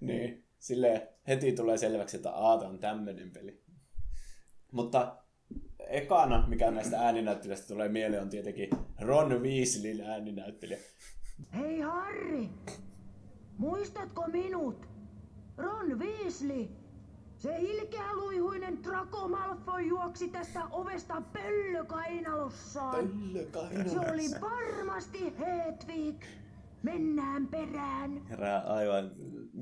Niin, 0.01 0.45
sille 0.59 1.09
heti 1.29 1.53
tulee 1.53 1.79
selväksi, 1.79 2.17
että 2.17 2.31
aata 2.31 2.69
on 2.69 2.79
tämmöinen 2.79 3.31
peli. 3.31 3.63
Mutta 4.73 5.17
ekana, 5.89 6.45
mikä 6.49 6.71
näistä 6.71 7.01
ääninäyttelijöistä 7.01 7.69
tulee 7.69 7.89
mieleen, 7.89 8.23
on 8.23 8.29
tietenkin 8.29 8.71
Ron 9.01 9.43
Weasleyn 9.43 10.01
ääninäyttelijä. 10.01 10.79
Hei 11.55 11.81
Harri, 11.81 12.49
muistatko 13.59 14.27
minut? 14.27 14.89
Ron 15.57 15.99
Weasley. 15.99 16.69
Se 17.37 17.57
ilkeäluihuinen 17.59 18.85
Draco 18.85 19.29
Malfoy 19.29 19.83
juoksi 19.83 20.29
tästä 20.29 20.65
ovesta 20.71 21.23
pöllökainalossaan. 21.33 23.11
Se 23.87 23.99
oli 24.13 24.41
varmasti 24.41 25.35
Hedwig. 25.39 26.25
Mennään 26.83 27.47
perään. 27.47 28.27
Herää 28.27 28.61
aivan 28.61 29.11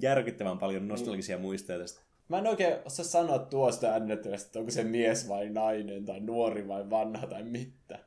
järkyttävän 0.01 0.59
paljon 0.59 0.89
nostalgisia 0.89 1.39
muistoja 1.39 1.79
tästä. 1.79 2.01
Mä 2.29 2.39
en 2.39 2.47
oikein 2.47 2.75
osaa 2.85 3.05
sanoa 3.05 3.39
tuosta 3.39 3.87
ääninäyttelijästä, 3.87 4.47
että 4.49 4.59
onko 4.59 4.71
se 4.71 4.85
mies 4.85 5.29
vai 5.29 5.49
nainen, 5.49 6.05
tai 6.05 6.21
nuori 6.21 6.69
vai 6.69 6.91
vanha 6.91 7.27
tai 7.27 7.43
mitä. 7.43 7.99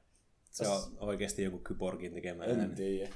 Se 0.52 0.68
on 0.68 0.80
oikeasti 1.00 1.44
joku 1.44 1.58
kyborgin 1.58 2.14
tekemä 2.14 2.44
En 2.44 2.60
ääni. 2.60 2.76
tiedä. 2.76 3.10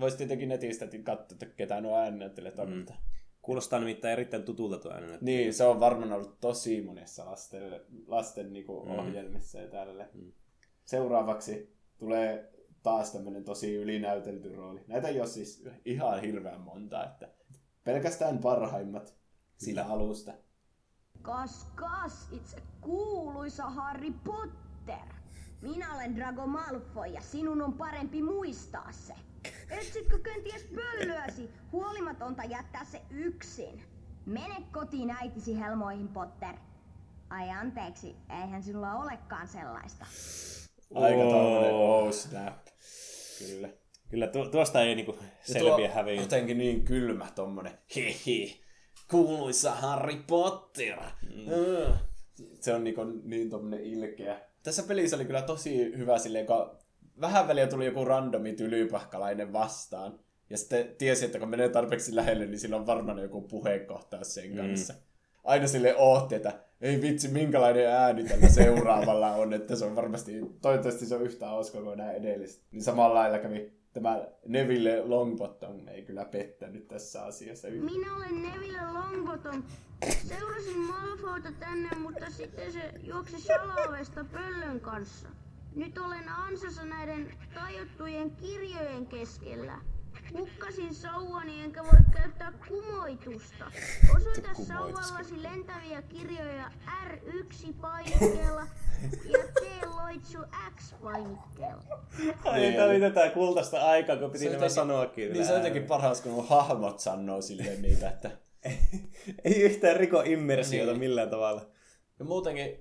Voisi 0.00 0.16
tietenkin 0.16 0.48
netistä 0.48 0.86
katsoa, 1.04 1.34
että 1.34 1.46
ketä 1.46 1.80
nuo 1.80 1.96
ääninäyttelijät 1.96 2.58
on. 2.58 2.76
mutta- 2.76 2.94
Kuulostaa 3.42 3.78
nimittäin 3.80 4.12
erittäin 4.12 4.42
tutulta 4.42 4.78
tuo 4.78 4.92
ääninäyttely. 4.92 5.24
Niin, 5.24 5.54
se 5.54 5.64
on 5.64 5.80
varmaan 5.80 6.12
ollut 6.12 6.40
tosi 6.40 6.82
monessa 6.82 7.26
lasten, 7.26 7.80
lasten 8.06 8.52
niinku 8.52 8.84
Mm. 8.84 8.98
ohjelmissa 8.98 9.58
ja 9.60 9.68
tälle. 9.68 10.08
Seuraavaksi 10.84 11.76
tulee 11.98 12.50
taas 12.82 13.12
tämmönen 13.12 13.44
tosi 13.44 13.74
ylinäytelty 13.74 14.54
rooli. 14.54 14.80
Näitä 14.86 15.08
ei 15.08 15.20
ole 15.20 15.26
siis 15.28 15.64
ihan 15.84 16.20
hirveän 16.20 16.60
monta, 16.60 17.04
että 17.04 17.28
pelkästään 17.84 18.38
parhaimmat 18.38 19.14
sillä 19.58 19.86
alusta. 19.86 20.32
Kas 21.22 21.66
kas, 21.74 22.28
itse 22.32 22.62
kuuluisa 22.80 23.70
Harry 23.70 24.12
Potter. 24.24 25.14
Minä 25.60 25.94
olen 25.94 26.16
Drago 26.16 26.46
Malfoy 26.46 27.06
ja 27.06 27.20
sinun 27.20 27.62
on 27.62 27.72
parempi 27.72 28.22
muistaa 28.22 28.92
se. 28.92 29.14
Etsitkö 29.70 30.18
kenties 30.18 30.66
pöllöäsi? 30.74 31.50
Huolimatonta 31.72 32.44
jättää 32.44 32.84
se 32.84 33.02
yksin. 33.10 33.82
Mene 34.26 34.54
kotiin 34.72 35.10
äitisi 35.10 35.58
helmoihin, 35.60 36.08
Potter. 36.08 36.54
Ai 37.30 37.50
anteeksi, 37.50 38.16
eihän 38.30 38.62
sinulla 38.62 38.94
olekaan 38.94 39.48
sellaista. 39.48 40.06
Aika 40.94 41.22
oh 41.22 42.12
snap. 42.12 42.66
Kyllä. 43.38 43.68
Kyllä 44.08 44.26
tu- 44.26 44.50
tuosta 44.50 44.82
ei 44.82 44.94
niinku 44.94 45.18
selviä 45.42 45.90
häviä. 45.94 46.20
Jotenkin 46.20 46.58
niin 46.58 46.84
kylmä 46.84 47.30
tommonen, 47.34 47.78
hihi, 47.94 48.60
kuuluisa 49.10 49.70
Harry 49.70 50.16
Potter. 50.26 50.98
Mm. 51.22 51.92
Se 52.60 52.74
on 52.74 52.84
niinku 52.84 53.04
niin 53.04 53.50
tommonen 53.50 53.84
ilkeä. 53.84 54.40
Tässä 54.62 54.82
pelissä 54.82 55.16
oli 55.16 55.24
kyllä 55.24 55.42
tosi 55.42 55.92
hyvä 55.96 56.18
silleen, 56.18 56.46
kun 56.46 56.70
vähän 57.20 57.48
väliä 57.48 57.66
tuli 57.66 57.86
joku 57.86 58.04
randomi 58.04 58.52
tylypahkalainen 58.52 59.52
vastaan. 59.52 60.18
Ja 60.50 60.58
sitten 60.58 60.94
tiesi, 60.98 61.24
että 61.24 61.38
kun 61.38 61.48
menee 61.48 61.68
tarpeeksi 61.68 62.16
lähelle, 62.16 62.46
niin 62.46 62.58
sillä 62.58 62.76
on 62.76 62.86
varmaan 62.86 63.18
joku 63.18 63.40
puheenkohtaus 63.40 64.34
sen 64.34 64.56
kanssa. 64.56 64.94
Aina 65.44 65.66
sille 65.66 65.96
ootti, 65.96 66.34
että 66.34 66.52
ei 66.80 67.02
vitsi, 67.02 67.28
minkälainen 67.28 67.86
ääni 67.86 68.24
tällä 68.24 68.48
seuraavalla 68.48 69.34
on, 69.34 69.52
että 69.52 69.76
se 69.76 69.84
on 69.84 69.96
varmasti, 69.96 70.32
toivottavasti 70.62 71.06
se 71.06 71.14
on 71.14 71.22
yhtä 71.22 71.46
hauska 71.46 71.82
kuin 71.82 71.98
nämä 71.98 72.12
edelliset. 72.12 72.62
Niin 72.72 72.82
samalla 72.82 73.14
lailla 73.14 73.38
kävi 73.38 73.77
tämä 73.92 74.26
Neville 74.46 75.02
Longbottom 75.04 75.88
ei 75.88 76.02
kyllä 76.02 76.24
pettänyt 76.24 76.88
tässä 76.88 77.24
asiassa. 77.24 77.68
Minä 77.68 78.16
olen 78.16 78.42
Neville 78.42 78.92
Longbottom. 78.92 79.62
Seurasin 80.28 80.78
Malfoyta 80.78 81.52
tänne, 81.58 81.88
mutta 81.98 82.30
sitten 82.30 82.72
se 82.72 82.92
juoksi 83.02 83.40
salavesta 83.40 84.24
pöllön 84.24 84.80
kanssa. 84.80 85.28
Nyt 85.74 85.98
olen 85.98 86.28
ansassa 86.28 86.84
näiden 86.84 87.34
tajottujen 87.54 88.30
kirjojen 88.30 89.06
keskellä. 89.06 89.78
Hukkasin 90.32 90.94
sauvani 90.94 91.62
enkä 91.62 91.82
voi 91.82 91.98
käyttää 92.12 92.52
kumoitusta. 92.68 93.64
Osoita 94.16 94.48
sauvallasi 94.68 95.42
lentäviä 95.42 96.02
kirjoja 96.02 96.70
R1 97.06 97.72
painikkeella 97.80 98.66
ja 99.24 99.38
T 99.38 99.86
loitsu 99.86 100.38
X 100.76 100.94
painikkeella. 101.02 101.82
Ai, 102.44 102.60
Niin. 102.60 102.74
tää 102.74 102.86
oli 102.86 103.00
tätä 103.00 103.30
kultaista 103.30 103.80
aikaa, 103.80 104.16
kun 104.16 104.30
piti 104.30 104.48
nämä 104.48 104.68
sanoakin. 104.68 105.32
Niin 105.32 105.46
se 105.46 105.52
on 105.52 105.58
jotenkin 105.58 105.84
paras, 105.84 106.20
kun 106.20 106.48
hahmot 106.48 107.00
sanoo 107.00 107.42
silleen 107.42 107.82
niitä, 107.82 108.08
että... 108.10 108.30
Ei 109.44 109.62
yhtään 109.62 109.96
riko 109.96 110.22
immersiota 110.26 110.92
Niin. 110.92 110.98
millään 111.00 111.30
tavalla. 111.30 111.70
Ja 112.18 112.24
muutenkin 112.24 112.78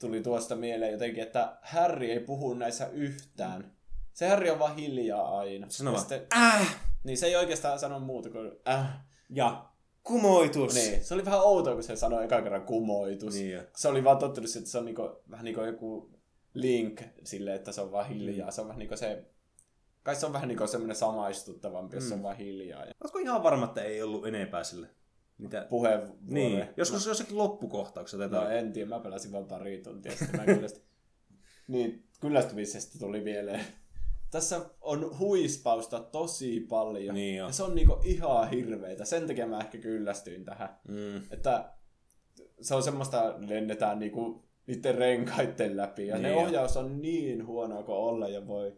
tuli 0.00 0.22
tuosta 0.22 0.56
mieleen 0.56 0.92
jotenkin, 0.92 1.22
että 1.22 1.58
Harry 1.62 2.06
ei 2.06 2.20
puhu 2.20 2.54
näissä 2.54 2.88
yhtään. 2.92 3.77
Se 4.18 4.28
Harry 4.28 4.50
on 4.50 4.58
vaan 4.58 4.76
hiljaa 4.76 5.38
aina. 5.38 5.66
Sano 5.70 5.90
vaan, 5.92 6.00
sitten- 6.00 6.26
Äh! 6.36 6.80
Niin 7.04 7.18
se 7.18 7.26
ei 7.26 7.36
oikeastaan 7.36 7.78
sano 7.78 8.00
muuta 8.00 8.30
kuin 8.30 8.52
äh. 8.68 9.06
Ja 9.30 9.68
kumoitus. 10.02 10.74
Niin, 10.74 11.04
se 11.04 11.14
oli 11.14 11.24
vähän 11.24 11.40
outoa, 11.40 11.74
kun 11.74 11.82
se 11.82 11.96
sanoi 11.96 12.24
eka 12.24 12.42
kerran 12.42 12.62
kumoitus. 12.66 13.34
Niin 13.34 13.52
jo. 13.52 13.62
Se 13.76 13.88
oli 13.88 14.04
vaan 14.04 14.18
tottunut, 14.18 14.56
että 14.56 14.70
se 14.70 14.78
on 14.78 14.84
niinku, 14.84 15.22
vähän 15.30 15.44
niin 15.44 15.54
kuin 15.54 15.66
joku 15.66 16.10
link 16.54 17.02
sille, 17.24 17.54
että 17.54 17.72
se 17.72 17.80
on 17.80 17.92
vaan 17.92 18.08
hiljaa. 18.08 18.50
Se 18.50 18.60
on 18.60 18.66
vähän 18.68 18.78
niin 18.78 18.88
kuin 18.88 18.98
se... 18.98 19.24
Kai 20.02 20.16
se 20.16 20.26
on 20.26 20.32
vähän 20.32 20.48
niin 20.48 20.58
kuin 20.58 20.68
semmoinen 20.68 20.96
samaistuttavampi, 20.96 21.96
jos 21.96 22.08
se 22.08 22.14
on 22.14 22.22
vaan 22.22 22.36
hiljaa. 22.36 22.84
Ja 22.84 22.92
Oletko 23.00 23.18
ihan 23.18 23.42
varma, 23.42 23.64
että 23.64 23.82
ei 23.82 24.02
ollut 24.02 24.26
enempää 24.26 24.64
sille? 24.64 24.88
Mitä? 25.38 25.66
puheenvuoro. 25.70 26.14
Niin, 26.20 26.68
joskus 26.76 27.06
jossakin 27.06 27.38
loppukohtauksessa 27.38 28.16
No 28.18 28.24
otetaan. 28.24 28.56
en 28.56 28.72
tiedä, 28.72 28.88
mä 28.88 29.00
pelasin 29.00 29.32
vaan 29.32 29.44
pari 29.44 29.80
tuntia 29.82 30.12
sitten. 30.16 30.40
Mä 30.40 30.46
kyllästy... 30.54 30.82
niin, 31.68 32.08
kyllästymisestä 32.20 32.98
tuli 32.98 33.20
mieleen. 33.20 33.60
Tässä 34.30 34.60
on 34.80 35.18
huispausta 35.18 36.00
tosi 36.00 36.60
paljon. 36.60 37.14
Niin 37.14 37.36
jo. 37.36 37.46
ja 37.46 37.52
se 37.52 37.62
on 37.62 37.74
niinku 37.74 37.96
ihan 38.04 38.50
hirveitä. 38.50 39.04
Sen 39.04 39.26
takia 39.26 39.46
mä 39.46 39.60
ehkä 39.60 39.78
kyllästyin 39.78 40.44
tähän. 40.44 40.68
Mm. 40.88 41.16
Että 41.30 41.72
se 42.60 42.74
on 42.74 42.82
semmoista, 42.82 43.34
lennetään 43.38 43.98
niinku 43.98 44.44
niiden 44.66 44.94
renkaiden 44.94 45.76
läpi. 45.76 46.06
Ja 46.06 46.14
Niin 46.14 46.22
ne 46.22 46.30
jo. 46.30 46.38
ohjaus 46.38 46.76
on 46.76 47.02
niin 47.02 47.46
huonoa 47.46 47.82
kuin 47.82 47.98
olla 47.98 48.28
ja 48.28 48.46
voi. 48.46 48.76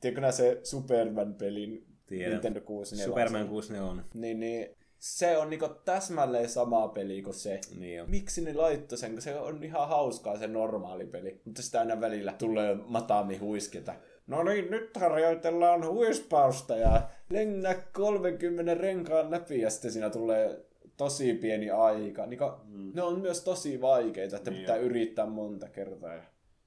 Tiedätkö 0.00 0.20
nää 0.20 0.32
se 0.32 0.60
Superman-pelin 0.62 1.86
Tiedän. 2.06 2.32
Nintendo 2.32 2.60
64? 2.60 3.06
Superman 3.06 3.48
64. 3.48 4.04
Niin, 4.14 4.40
niin 4.40 4.76
se 4.98 5.36
on 5.38 5.50
niinku 5.50 5.68
täsmälleen 5.84 6.48
sama 6.48 6.88
peli 6.88 7.22
kuin 7.22 7.34
se. 7.34 7.60
Niin 7.78 7.96
jo. 7.96 8.06
Miksi 8.06 8.40
ne 8.44 8.54
laittoi 8.54 8.98
sen, 8.98 9.12
kun 9.12 9.22
se 9.22 9.34
on 9.34 9.64
ihan 9.64 9.88
hauskaa 9.88 10.38
se 10.38 10.46
normaali 10.46 11.06
peli. 11.06 11.40
Mutta 11.44 11.62
sitä 11.62 11.80
aina 11.80 12.00
välillä 12.00 12.32
tulee 12.32 12.74
matami 12.86 13.36
huisketa. 13.36 13.94
No 14.28 14.42
niin, 14.42 14.70
nyt 14.70 14.96
harjoitellaan 14.96 15.86
huispausta 15.86 16.76
ja 16.76 17.02
lennä 17.30 17.74
30 17.92 18.74
renkaan 18.74 19.30
läpi 19.30 19.60
ja 19.60 19.70
sitten 19.70 19.92
siinä 19.92 20.10
tulee 20.10 20.64
tosi 20.96 21.34
pieni 21.34 21.70
aika. 21.70 22.26
Niin 22.26 22.40
mm. 22.64 22.92
Ne 22.94 23.02
on 23.02 23.20
myös 23.20 23.44
tosi 23.44 23.80
vaikeita, 23.80 24.36
että 24.36 24.50
Niin 24.50 24.60
pitää 24.60 24.76
yrittää 24.76 25.26
monta 25.26 25.68
kertaa. 25.68 26.14
Ja... 26.14 26.22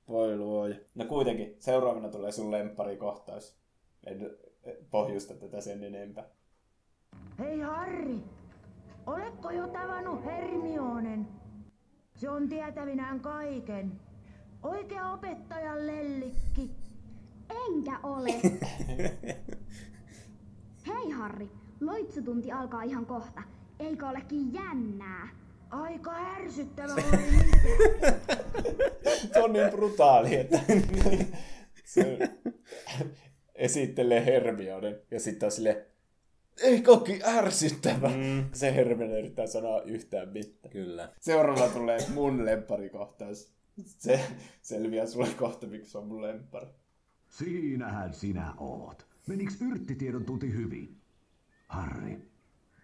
Voi 0.07 0.37
luoja. 0.37 0.75
No 0.95 1.05
kuitenkin, 1.05 1.55
seuraavana 1.59 2.09
tulee 2.09 2.31
sun 2.31 2.51
lempparikohtaus. 2.51 3.57
En 4.05 4.31
pohjusta 4.91 5.33
tätä 5.33 5.61
sen 5.61 5.83
enempää. 5.83 6.23
Hei 7.39 7.59
Harri, 7.59 8.17
oletko 9.05 9.51
jo 9.51 9.67
tavannut 9.67 10.25
Hermionen? 10.25 11.27
Se 12.15 12.29
on 12.29 12.49
tietävinään 12.49 13.19
kaiken. 13.19 13.91
Oikea 14.63 15.11
opettajan 15.11 15.87
lellikki. 15.87 16.71
Enkä 17.51 17.99
ole. 18.03 18.29
Hei 20.87 21.09
Harri, 21.09 21.49
loitsutunti 21.81 22.51
alkaa 22.51 22.83
ihan 22.83 23.05
kohta. 23.05 23.41
Eikö 23.79 24.07
olekin 24.07 24.53
jännää? 24.53 25.29
Aika 25.69 26.11
ärsyttävä 26.11 26.93
oli 26.93 27.01
se 29.33 29.43
on 29.43 29.53
niin 29.53 29.71
brutaali, 29.71 30.35
että 30.35 30.59
se 31.93 32.17
esittelee 33.55 34.25
Hermionen 34.25 35.01
ja 35.11 35.19
sitten 35.19 35.47
on 35.47 35.51
sille 35.51 35.91
ei 36.61 36.81
koki 36.81 37.19
ärsyttävä. 37.23 38.09
Mm. 38.09 38.45
Se 38.53 38.75
Hermione 38.75 39.19
yrittää 39.19 39.47
sanoa 39.47 39.81
yhtään 39.81 40.29
mitään. 40.29 40.71
Kyllä. 40.71 41.13
Seuraavana 41.19 41.73
tulee 41.73 41.97
mun 42.13 42.45
lempparikohtaus. 42.45 43.53
Se 43.85 44.19
selviää 44.61 45.05
sulle 45.05 45.27
kohta, 45.37 45.67
miksi 45.67 45.91
se 45.91 45.97
on 45.97 46.07
mun 46.07 46.21
lemppari. 46.21 46.67
Siinähän 47.31 48.13
sinä 48.13 48.53
oot. 48.57 49.07
Meniks 49.27 49.61
yrttitiedon 49.61 50.25
tunti 50.25 50.53
hyvin? 50.53 50.97
Harri, 51.67 52.31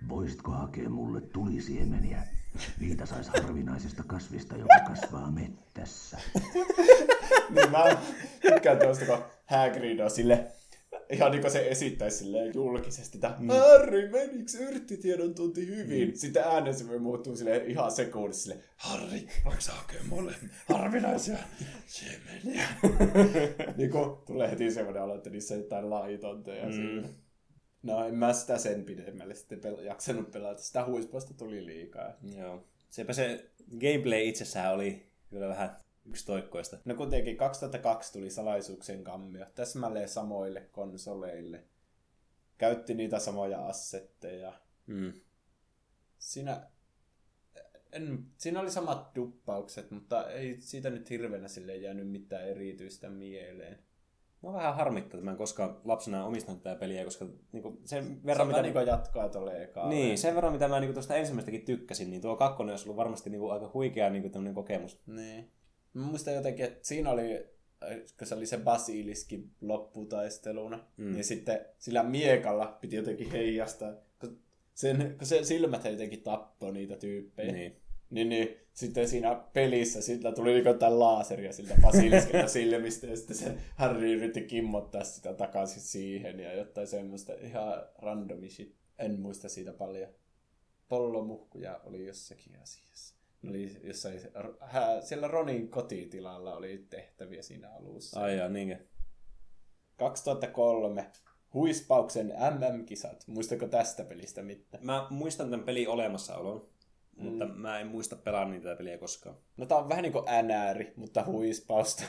voisitko 0.10 0.52
hakea 0.52 0.90
mulle 0.90 1.22
tulisiemeniä? 1.22 2.24
Niitä 2.80 3.06
sais 3.06 3.30
harvinaisesta 3.30 4.04
kasvista, 4.04 4.58
joka 4.58 4.80
kasvaa 4.88 5.32
mettässä. 5.32 6.18
Niin 7.50 7.72
mä 7.72 7.98
tykkään 8.42 8.80
tuosta, 8.80 9.06
kun 9.06 9.24
Hagrid 9.46 10.00
on 10.00 10.12
sille 10.12 10.52
ihan 11.10 11.32
niin 11.32 11.42
kuin 11.42 11.52
se 11.52 11.68
esittäisi 11.68 12.18
silleen 12.18 12.54
julkisesti, 12.54 13.18
että 13.18 13.38
Harry, 13.48 14.10
meniks 14.10 14.56
yrttitiedon 14.56 15.36
tunti 15.36 15.68
hyvin? 15.68 16.10
Mm. 16.10 16.16
Sitten 16.16 16.44
äänensä 16.44 16.88
voi 16.88 17.00
muuttuu 17.00 17.36
sille 17.36 17.58
ihan 17.58 17.92
sekunnissa 17.92 18.54
voiko 19.46 19.62
sä 19.62 19.72
hakea 19.72 20.02
mulle 20.10 20.34
harvinaisia 20.70 21.38
siemeniä? 21.88 22.68
niin 23.78 23.92
kuin 23.92 24.18
tulee 24.26 24.52
heti 24.52 24.72
semmoinen 24.72 25.04
olo, 25.04 25.16
että 25.16 25.30
niissä 25.30 25.54
on 25.54 25.60
jotain 25.60 25.90
laitonta 25.90 26.54
ja 26.54 26.66
mm. 26.66 26.72
siinä. 26.72 27.08
No 27.84 28.08
en 28.08 28.16
mä 28.16 28.34
sitä 28.34 28.58
sen 28.58 28.84
pidemmälle 28.84 29.36
sitten 29.36 29.60
pel- 29.60 29.82
jaksanut 29.82 30.32
pelata. 30.32 30.62
Sitä 30.62 30.86
huispasta 30.86 31.34
tuli 31.34 31.66
liikaa. 31.66 32.14
Joo. 32.38 32.68
Sepä 32.90 33.14
se 33.14 33.50
gameplay 33.80 34.24
itsessään 34.24 34.74
oli 34.74 35.08
kyllä 35.30 35.48
vähän 35.48 35.78
yksitoikkoista. 36.08 36.78
No 36.86 36.96
kuitenkin 36.96 37.38
2002 37.38 38.14
tuli 38.14 38.30
salaisuuksien 38.30 39.04
kammio 39.04 39.46
täsmälleen 39.56 40.10
samoille 40.10 40.62
konsoleille. 40.62 41.64
Käytti 42.58 42.94
niitä 42.94 43.20
samoja 43.20 43.68
assetteja. 43.68 44.54
Mm. 44.88 45.14
Siinä, 46.20 46.68
en, 47.92 48.26
siinä 48.38 48.60
oli 48.60 48.72
samat 48.72 49.16
duppaukset, 49.16 49.92
mutta 49.92 50.30
ei 50.32 50.62
siitä 50.62 50.90
nyt 50.90 51.10
hirveänä 51.10 51.48
sille 51.48 51.76
jäänyt 51.76 52.12
mitään 52.12 52.48
erityistä 52.48 53.10
mieleen. 53.10 53.80
Mä 54.44 54.54
vähän 54.54 54.76
harmittaa, 54.76 55.18
että 55.18 55.26
mä 55.26 55.32
en 55.32 55.38
koskaan 55.38 55.82
lapsena 55.84 56.26
omistanut 56.26 56.64
tätä 56.64 56.80
peliä, 56.80 57.04
koska 57.04 57.26
niinku 57.52 57.82
sen 57.86 58.04
Verran 58.04 58.26
verran, 58.26 58.48
mitä 58.48 58.62
mitä... 58.62 58.80
niin 58.80 58.88
jatkaa 58.88 59.30
tuolle 59.30 59.64
ekaan. 59.64 59.90
Niin, 59.90 60.18
sen 60.18 60.36
verran 60.36 60.54
mitä 60.54 60.68
mä 60.68 60.80
niinku 60.80 60.94
tuosta 60.94 61.16
ensimmäistäkin 61.16 61.66
tykkäsin, 61.66 62.10
niin 62.10 62.22
tuo 62.22 62.36
kakkonen 62.36 62.74
olisi 62.74 62.86
ollut 62.86 62.98
varmasti 62.98 63.30
niinku 63.30 63.50
aika 63.50 63.72
huikea 63.74 64.10
niinku 64.10 64.30
tämmönen 64.30 64.56
kokemus. 64.56 65.02
Niin. 65.06 65.52
Mä 65.94 66.06
muistan 66.06 66.34
jotenkin, 66.34 66.66
että 66.66 66.88
siinä 66.88 67.10
oli, 67.10 67.46
kun 68.18 68.28
se 68.28 68.36
oli 68.36 68.46
se 68.46 68.58
basiliskin 68.58 69.52
lopputaisteluna, 69.62 70.88
mm. 70.98 71.14
niin 71.14 71.24
sitten 71.24 71.66
sillä 71.80 72.04
miekalla 72.04 72.78
piti 72.82 72.96
jotenkin 72.96 73.32
heijastaa, 73.32 73.94
kun, 74.20 74.40
sen, 74.74 75.16
kun 75.18 75.28
se 75.28 75.44
silmät 75.44 75.86
jotenkin 75.86 76.22
tappoi 76.22 76.74
niitä 76.74 76.98
tyyppejä. 76.98 77.52
Niin. 77.52 77.82
Niin, 78.10 78.30
niin 78.30 78.58
sitten 78.74 79.08
siinä 79.08 79.44
pelissä 79.54 80.02
sillä 80.02 80.32
tuli 80.32 80.54
niinku 80.54 80.70
jotain 80.70 81.00
laaseria 81.00 81.54
siltä 81.54 81.76
basiliskelta 81.82 82.48
silmistä, 82.58 83.08
ja 83.08 83.16
sitten 83.18 83.38
se 83.38 83.58
Harry 83.76 84.14
yritti 84.14 84.42
kimmottaa 84.42 85.04
sitä 85.04 85.34
takaisin 85.34 85.82
siihen, 85.82 86.40
ja 86.40 86.54
jotain 86.54 86.88
semmoista 86.88 87.34
ihan 87.34 87.86
randomi 87.98 88.50
shit. 88.50 88.76
En 89.00 89.20
muista 89.20 89.50
siitä 89.50 89.74
paljon. 89.74 90.10
Pollomuhkuja 90.88 91.82
oli 91.84 92.06
jossakin 92.06 92.60
asiassa. 92.62 93.17
Oli 93.50 93.78
jossain, 93.84 94.20
hä, 94.62 95.02
siellä 95.02 95.28
Ronin 95.28 95.70
kotitilalla 95.70 96.56
oli 96.56 96.86
tehtäviä 96.90 97.42
siinä 97.42 97.74
alussa. 97.74 98.20
Ai 98.20 98.38
jaa, 98.38 98.50
niinkö? 98.50 98.78
2003 99.98 101.12
Huispauksen 101.54 102.28
MM-kisat. 102.28 103.28
Muistako 103.28 103.68
tästä 103.68 104.04
pelistä 104.04 104.42
mitään? 104.42 104.86
Mä 104.86 105.08
muistan 105.10 105.50
tämän 105.50 105.66
pelin 105.66 105.90
olemassaolon, 105.90 106.70
mm. 107.16 107.26
mutta 107.26 107.46
mä 107.46 107.80
en 107.80 107.88
muista 107.88 108.16
pelaa 108.16 108.46
niitä 108.46 108.76
peliä 108.76 108.98
koskaan. 108.98 109.36
No 109.58 109.66
tää 109.66 109.78
on 109.78 109.90
vähän 109.90 110.04
niin 110.04 110.14
kuin 110.14 110.26
NR, 110.26 110.86
mutta 110.96 111.24
huispausta. 111.26 112.04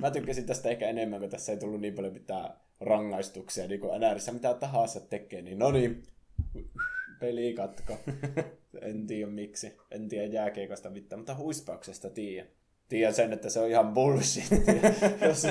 Mä 0.00 0.10
tykkäsin 0.10 0.46
tästä 0.46 0.68
ehkä 0.68 0.88
enemmän, 0.88 1.20
kun 1.20 1.30
tässä 1.30 1.52
ei 1.52 1.58
tullut 1.58 1.80
niin 1.80 1.94
paljon 1.94 2.12
mitään 2.12 2.50
rangaistuksia, 2.80 3.68
niin 3.68 3.80
kuin 3.80 4.00
NRissä 4.00 4.32
mitä 4.32 4.54
tahansa 4.54 5.00
tekee, 5.00 5.42
niin 5.42 5.58
no 5.58 5.70
niin, 5.70 6.02
peli 7.20 7.54
katko. 7.54 7.96
en 8.82 9.06
tiedä 9.06 9.30
miksi, 9.30 9.76
en 9.90 10.08
tiedä 10.08 10.26
jääkeikosta 10.26 10.90
mitään, 10.90 11.20
mutta 11.20 11.34
huispauksesta 11.34 12.10
tiedän. 12.10 12.50
Tiedän 12.88 13.14
sen, 13.14 13.32
että 13.32 13.50
se 13.50 13.60
on 13.60 13.70
ihan 13.70 13.94
bullshit. 13.94 14.44
jos, 15.28 15.46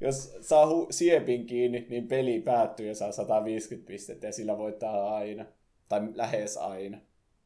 jos 0.00 0.36
saa 0.40 0.66
hu- 0.66 0.86
siepin 0.90 1.46
kiinni, 1.46 1.86
niin 1.90 2.08
peli 2.08 2.40
päättyy 2.40 2.86
ja 2.86 2.94
saa 2.94 3.12
150 3.12 3.86
pistettä 3.86 4.26
ja 4.26 4.32
sillä 4.32 4.58
voittaa 4.58 5.16
aina. 5.16 5.46
Tai 5.88 6.00
lähes 6.14 6.56
aina. 6.56 7.00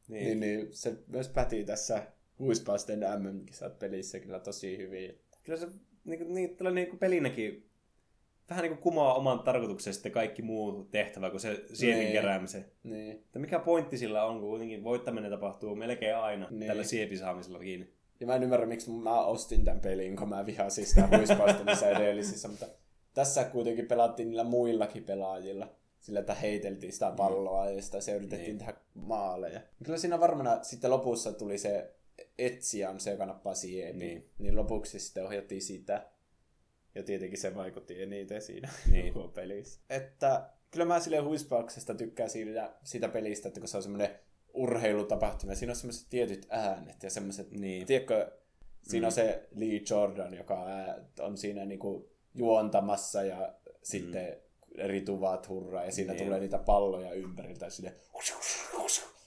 Niin. 0.08 0.24
Niin, 0.24 0.40
niin 0.40 0.68
se 0.70 0.96
myös 1.06 1.28
päti 1.28 1.64
tässä 1.64 2.02
huispausten 2.38 3.00
MM-kisat 3.00 3.78
pelissä 3.78 4.20
kyllä 4.20 4.40
tosi 4.40 4.78
hyvin. 4.78 5.18
Kyllä 5.42 5.58
se 5.58 5.66
niin, 6.04 6.56
tällä 6.56 6.70
niinku 6.70 6.96
pelinäkin 6.96 7.70
vähän 8.50 8.62
niin 8.62 8.72
kuin 8.72 8.82
kumoaa 8.82 9.14
oman 9.14 9.38
tarkoituksen 9.38 9.94
sitten 9.94 10.12
kaikki 10.12 10.42
muu 10.42 10.84
tehtävä 10.90 11.30
kuin 11.30 11.40
se 11.40 11.64
siepin 11.72 11.98
Niin. 12.00 12.12
keräämisen. 12.12 12.64
Niin. 12.82 13.10
Että 13.12 13.38
mikä 13.38 13.58
pointti 13.58 13.98
sillä 13.98 14.24
on, 14.24 14.40
kun 14.40 14.48
kuitenkin 14.48 14.84
voittaminen 14.84 15.30
tapahtuu 15.30 15.74
melkein 15.76 16.16
aina 16.16 16.46
Niin. 16.50 16.66
tällä 16.68 16.84
siepin 16.84 17.18
saamisella 17.18 17.58
kiinni. 17.58 17.88
Ja 18.20 18.26
mä 18.26 18.34
en 18.36 18.42
ymmärrä, 18.42 18.66
miksi 18.66 18.90
mä 18.90 19.24
ostin 19.24 19.64
tämän 19.64 19.80
pelin, 19.80 20.16
kun 20.16 20.28
mä 20.28 20.46
vihasin 20.46 20.86
sitä 20.86 21.08
huispausta 21.16 21.64
niissä 21.64 21.88
edellisissä, 21.90 22.48
mutta 22.48 22.66
tässä 23.14 23.44
kuitenkin 23.44 23.86
pelattiin 23.86 24.28
niillä 24.28 24.44
muillakin 24.44 25.04
pelaajilla. 25.04 25.68
Sillä, 26.00 26.20
että 26.20 26.34
heiteltiin 26.34 26.92
sitä 26.92 27.12
palloa 27.16 27.70
ja 27.70 27.82
sitä 27.82 28.00
se 28.00 28.12
yritettiin 28.16 28.48
Niin. 28.48 28.58
tehdä 28.58 28.74
maaleja. 28.94 29.60
Kyllä 29.84 29.98
siinä 29.98 30.20
varmana 30.20 30.62
sitten 30.62 30.90
lopussa 30.90 31.32
tuli 31.32 31.58
se 31.58 31.94
etsijä 32.38 32.90
on 32.90 33.00
se, 33.00 33.10
joka 33.10 33.26
nappaa. 33.26 33.52
Niin. 33.62 33.98
Niin. 33.98 34.30
niin 34.38 34.56
lopuksi 34.56 34.98
sitten 35.00 35.26
ohjattiin 35.26 35.62
sitä. 35.62 36.06
Ja 36.94 37.02
tietenkin 37.02 37.38
se 37.38 37.54
vaikutti 37.54 38.02
eniten 38.02 38.42
siinä 38.42 38.68
Niin. 38.90 39.14
koko 39.14 39.28
pelissä. 39.28 39.80
Että 39.90 40.50
kyllä 40.70 40.84
mä 40.86 41.00
sille 41.00 41.18
huispauksesta 41.18 41.94
tykkään 41.94 42.30
siitä, 42.30 42.74
siitä 42.82 43.08
pelistä, 43.08 43.48
että 43.48 43.60
kun 43.60 43.68
se 43.68 43.76
on 43.76 43.82
semmoinen 43.82 44.10
urheilutapahtuma, 44.54 45.54
siinä 45.54 45.70
on 45.72 45.76
semmoiset 45.76 46.06
tietyt 46.10 46.46
äänet 46.50 47.02
ja 47.02 47.10
semmoiset, 47.10 47.50
Niin. 47.50 47.86
tiedätkö, 47.86 48.32
siinä 48.82 49.04
mm. 49.04 49.08
on 49.08 49.12
se 49.12 49.48
Lee 49.54 49.80
Jordan, 49.90 50.34
joka 50.34 50.64
on 51.20 51.38
siinä 51.38 51.64
niinku 51.64 52.10
juontamassa 52.34 53.22
ja 53.22 53.54
sitten 53.82 54.36
eri 54.78 55.00
tuvat 55.00 55.48
hurraa 55.48 55.84
ja 55.84 55.92
siinä 55.92 56.12
Niin. 56.12 56.24
tulee 56.24 56.40
niitä 56.40 56.58
palloja 56.58 57.12
ympäriltä 57.12 57.70
sille 57.70 57.94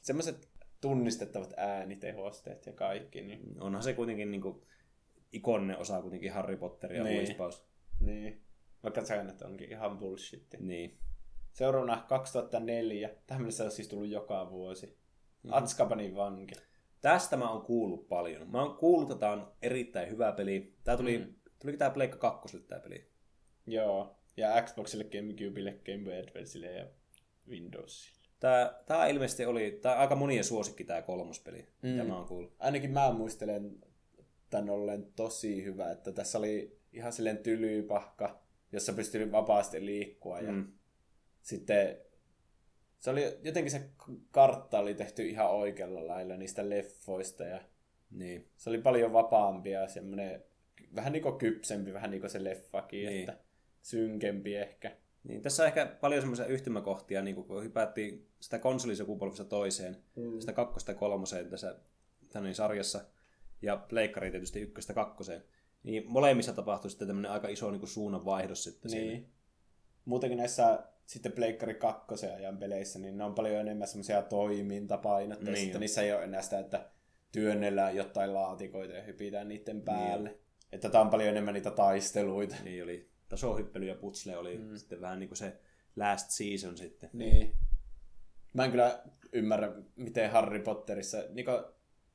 semmoiset 0.02 0.48
tunnistettavat 0.82 1.54
äänitehosteet 1.58 2.66
ja 2.66 2.74
kaikki, 2.74 3.22
niin, 3.22 3.62
Onhan 3.62 3.84
se 3.84 3.94
kuitenkin 3.94 4.32
niin 4.32 4.62
kuin, 5.30 5.40
ikoninen 5.40 5.78
osa 5.78 6.02
kuitenkin 6.02 6.32
Harry 6.34 6.58
Potteria 6.58 7.04
Niin. 7.04 7.18
huispaus. 7.18 7.68
niin. 8.00 8.42
vaikka 8.84 9.06
säännöt 9.06 9.42
onkin 9.42 9.72
ihan 9.72 9.98
bullshit. 9.98 10.56
Niin. 10.60 10.98
Seuraavana 11.54 12.06
2004. 12.08 13.10
Tähän 13.28 13.42
mennessä 13.42 13.64
on 13.64 13.72
siis 13.72 13.88
tullut 13.88 14.08
joka 14.08 14.50
vuosi. 14.52 14.86
Mm-hmm. 14.88 15.54
Atskabanin 15.54 16.16
vanki. 16.16 16.56
Tästä 17.02 17.38
mä 17.38 17.52
oon 17.52 17.62
kuullut 17.62 18.08
paljon. 18.10 18.52
Mä 18.52 18.62
oon 18.64 18.78
kuullut, 18.78 19.12
että 19.12 19.20
tää 19.20 19.32
on 19.32 19.52
erittäin 19.62 20.10
hyvä 20.10 20.32
peli. 20.32 20.74
Tää 20.84 20.98
tuli, 20.98 21.18
mm. 21.18 21.34
tuliko 21.60 21.78
tää 21.78 21.90
Pleikka 21.90 22.18
2 22.18 22.60
tää 22.60 22.80
peli? 22.80 23.08
Joo. 23.68 24.16
Ja 24.38 24.62
Xboxille, 24.62 25.04
Gamecubelle, 25.04 25.80
Game 25.86 26.04
Boy 26.04 26.14
Advanceille 26.14 26.72
ja 26.72 26.88
Windowsille. 27.50 28.18
Tää, 28.40 28.84
tää 28.86 29.08
ilmeisesti 29.08 29.46
oli 29.46 29.80
tää 29.82 30.00
aika 30.00 30.16
monien 30.16 30.44
suosikki 30.44 30.84
tää 30.84 31.02
kolmospeli, 31.02 31.68
mm. 31.82 31.90
mitä 31.90 32.04
mä 32.04 32.18
oon 32.18 32.28
kuullut. 32.28 32.56
Ainakin 32.60 32.92
mä 32.92 33.12
muistelen 33.12 33.78
tän 34.50 34.70
ollen 34.70 35.08
tosi 35.16 35.64
hyvä, 35.64 35.92
että 35.92 36.12
tässä 36.12 36.38
oli 36.38 36.78
ihan 36.94 37.14
silleen 37.14 37.38
tylypahka, 37.38 38.40
jossa 38.72 38.94
pystyi 38.94 39.32
vapaasti 39.32 39.86
liikkua 39.86 40.40
ja 40.40 40.52
Mm. 40.52 40.68
sitten 41.42 41.98
se 43.00 43.10
oli 43.10 43.38
jotenkin 43.44 43.72
se 43.72 43.90
kartta 44.32 44.80
oli 44.80 44.94
tehty 44.94 45.28
ihan 45.28 45.52
oikealla 45.52 46.08
lailla 46.08 46.38
niistä 46.38 46.70
leffoista 46.70 47.44
ja 47.44 47.62
Niin. 48.12 48.48
se 48.58 48.70
oli 48.70 48.78
paljon 48.82 49.14
vapaampia 49.14 49.82
ja 49.82 49.88
semmoinen 49.88 50.44
vähän 50.96 51.14
niin 51.14 51.24
kuin 51.24 51.38
kypsempi, 51.38 51.94
vähän 51.94 52.12
niin 52.12 52.22
kuin 52.22 52.32
se 52.32 52.44
leffakin, 52.44 52.98
Niin. 53.06 53.10
niin. 53.10 53.30
että 53.30 53.44
synkempi 53.82 54.56
ehkä. 54.56 54.98
Niin, 55.24 55.42
tässä 55.42 55.64
on 55.64 55.68
ehkä 55.68 55.86
paljon 55.86 56.22
semmoisia 56.22 56.46
yhtymäkohtia, 56.46 57.22
niin 57.22 57.36
kun 57.36 57.64
hypättiin 57.64 58.28
sitä 58.40 58.60
konsolisukupolvista 58.60 59.46
toiseen, 59.46 59.98
mm. 60.16 60.40
sitä 60.40 60.54
kakkosta 60.54 60.94
kolmoseen 60.94 61.50
tässä 61.50 61.76
tänne 62.30 62.54
sarjassa, 62.54 63.02
ja 63.62 63.78
pleikkari 63.78 64.32
tietysti 64.32 64.62
ykköstä 64.62 64.94
kakkoseen. 64.94 65.44
Niin 65.84 66.04
molemmissa 66.08 66.54
tapahtui 66.54 66.90
sitten 66.92 67.08
tämmöinen 67.08 67.32
aika 67.32 67.48
iso 67.48 67.72
niin 67.72 67.80
kuin 67.80 67.90
suunnanvaihdos 67.90 68.64
sitten 68.64 68.92
Niin. 68.92 69.12
siinä. 69.12 69.28
Muutenkin 70.06 70.38
näissä 70.38 70.84
sitten 71.06 71.32
Pleikkari 71.32 71.76
2 71.76 72.26
ajan 72.26 72.58
peleissä, 72.58 73.00
niin 73.00 73.18
ne 73.18 73.24
on 73.24 73.36
paljon 73.36 73.62
enemmän 73.62 73.88
semmoisia 73.88 74.22
toimintapainotteisia. 74.22 75.46
Niin 75.46 75.54
Niin 75.54 75.66
sitten 75.66 75.82
niissä 75.82 76.02
ei 76.02 76.14
ole 76.14 76.24
enää 76.24 76.42
sitä, 76.42 76.60
että 76.60 76.90
työnnellään 77.32 77.96
jotain 77.96 78.34
laatikoita 78.34 78.94
ja 78.94 79.04
hypitään 79.04 79.48
niiden 79.48 79.82
päälle. 79.82 80.30
Niin. 80.30 80.42
Että 80.72 80.90
tää 80.90 81.02
on 81.02 81.10
paljon 81.10 81.30
enemmän 81.30 81.54
niitä 81.54 81.72
taisteluita. 81.72 82.56
Niin 82.64 82.84
oli 82.84 83.10
tasohyppely 83.30 83.86
ja 83.86 83.96
putsle 83.96 84.38
oli 84.38 84.58
mm. 84.58 84.78
sitten 84.78 85.02
vähän 85.02 85.20
niin 85.20 85.30
kuin 85.30 85.38
se 85.38 85.60
last 85.96 86.30
season 86.30 86.78
sitten. 86.78 87.10
Niin. 87.14 87.56
Mä 88.54 88.66
en 88.66 88.72
kyllä 88.72 89.04
ymmärrä, 89.34 89.72
miten 89.96 90.32
Harry 90.32 90.60
Potterissa, 90.60 91.18
niin 91.30 91.46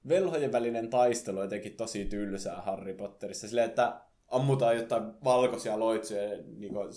velhojen 0.09 0.53
välinen 0.53 0.91
taistelu 0.91 1.39
on 1.39 1.45
jotenkin 1.45 1.77
tosi 1.77 2.05
tylsää 2.05 2.63
Harry 2.63 2.95
Potterissa. 2.95 3.49
Silleen, 3.49 3.69
että 3.69 4.01
ammutaan 4.29 4.77
jotain 4.77 5.03
valkoisia 5.25 5.79
loitsuja. 5.79 6.23
Niin 6.57 6.73
kuin, 6.73 6.93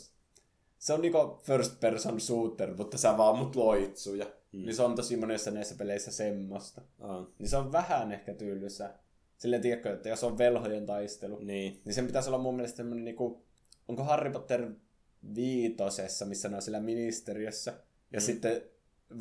se 0.79 0.93
on 0.93 1.01
niinku 1.01 1.39
first 1.43 1.79
person 1.79 2.21
shooter, 2.21 2.77
mutta 2.77 2.97
sä 2.97 3.17
vaan 3.17 3.35
ammut 3.35 3.55
loitsuja. 3.55 4.25
Mm. 4.25 4.61
Niin 4.65 4.75
se 4.75 4.83
on 4.83 4.95
tosi 4.95 5.17
monessa 5.17 5.51
näissä 5.51 5.75
peleissä 5.75 6.11
semmoista. 6.11 6.81
Oh. 6.99 7.27
Niin 7.39 7.49
se 7.49 7.57
on 7.57 7.71
vähän 7.71 8.11
ehkä 8.11 8.33
tylsää. 8.33 8.99
Silleen 9.37 9.61
tiedätkö, 9.61 9.93
että 9.93 10.09
jos 10.09 10.23
on 10.23 10.37
velhojen 10.37 10.85
taistelu, 10.85 11.39
Niin. 11.39 11.81
niin 11.85 11.93
sen 11.93 12.07
pitäisi 12.07 12.29
olla 12.29 12.37
mun 12.37 12.55
mielestä 12.55 12.77
semmoinen 12.77 13.05
niinku, 13.05 13.43
onko 13.87 14.03
Harry 14.03 14.31
Potter 14.31 14.71
viitosessa, 15.35 16.25
missä 16.25 16.49
ne 16.49 16.55
on 16.55 16.61
siellä 16.61 16.79
ministeriössä. 16.79 17.73
Ja 18.11 18.19
mm. 18.19 18.23
sitten 18.23 18.61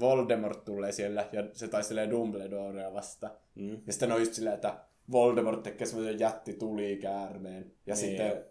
Voldemort 0.01 0.65
tulee 0.65 0.93
siellä 0.93 1.29
ja 1.33 1.45
se 1.53 1.69
taistelee 1.69 2.11
Dumbledorea 2.11 2.93
vastaan. 2.93 3.33
Mm. 3.55 3.71
Ja 3.87 3.93
sitten 3.93 4.13
on 4.13 4.21
just 4.21 4.35
silleen, 4.35 4.55
että 4.55 4.75
Voldemort 5.13 5.63
tekee 5.63 5.87
semmoisen 5.87 6.19
jätti 6.21 6.53
tulikäärmeen. 6.53 7.73
Ja 7.87 7.95
Niin. 7.95 7.97
sitten 7.97 8.45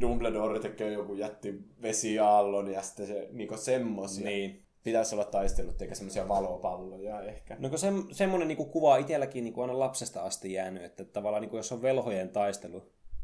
Dumbledore 0.00 0.60
tekee 0.60 0.92
joku 0.92 1.14
jätti 1.14 1.54
vesiaallon 1.82 2.72
ja 2.72 2.82
sitten 2.82 3.06
se 3.06 3.28
niinku 3.32 3.56
semmosia. 3.56 4.24
Niin. 4.24 4.62
Pitäisi 4.82 5.14
olla 5.14 5.24
taistelut 5.24 5.82
eikä 5.82 5.94
semmoisia 5.94 6.28
valopalloja 6.28 7.22
ehkä. 7.22 7.56
No 7.58 7.68
kun 7.68 7.78
se, 7.78 7.88
semmoinen 8.12 8.48
niinku 8.48 8.64
kuva 8.64 8.96
itselläkin 8.96 9.44
niinku 9.44 9.60
aina 9.60 9.78
lapsesta 9.78 10.22
asti 10.22 10.52
jäänyt, 10.52 10.82
että 10.82 11.04
tavallaan 11.04 11.40
niinku 11.40 11.56
jos 11.56 11.72
on 11.72 11.82
velhojen 11.82 12.28
taistelu, 12.28 12.82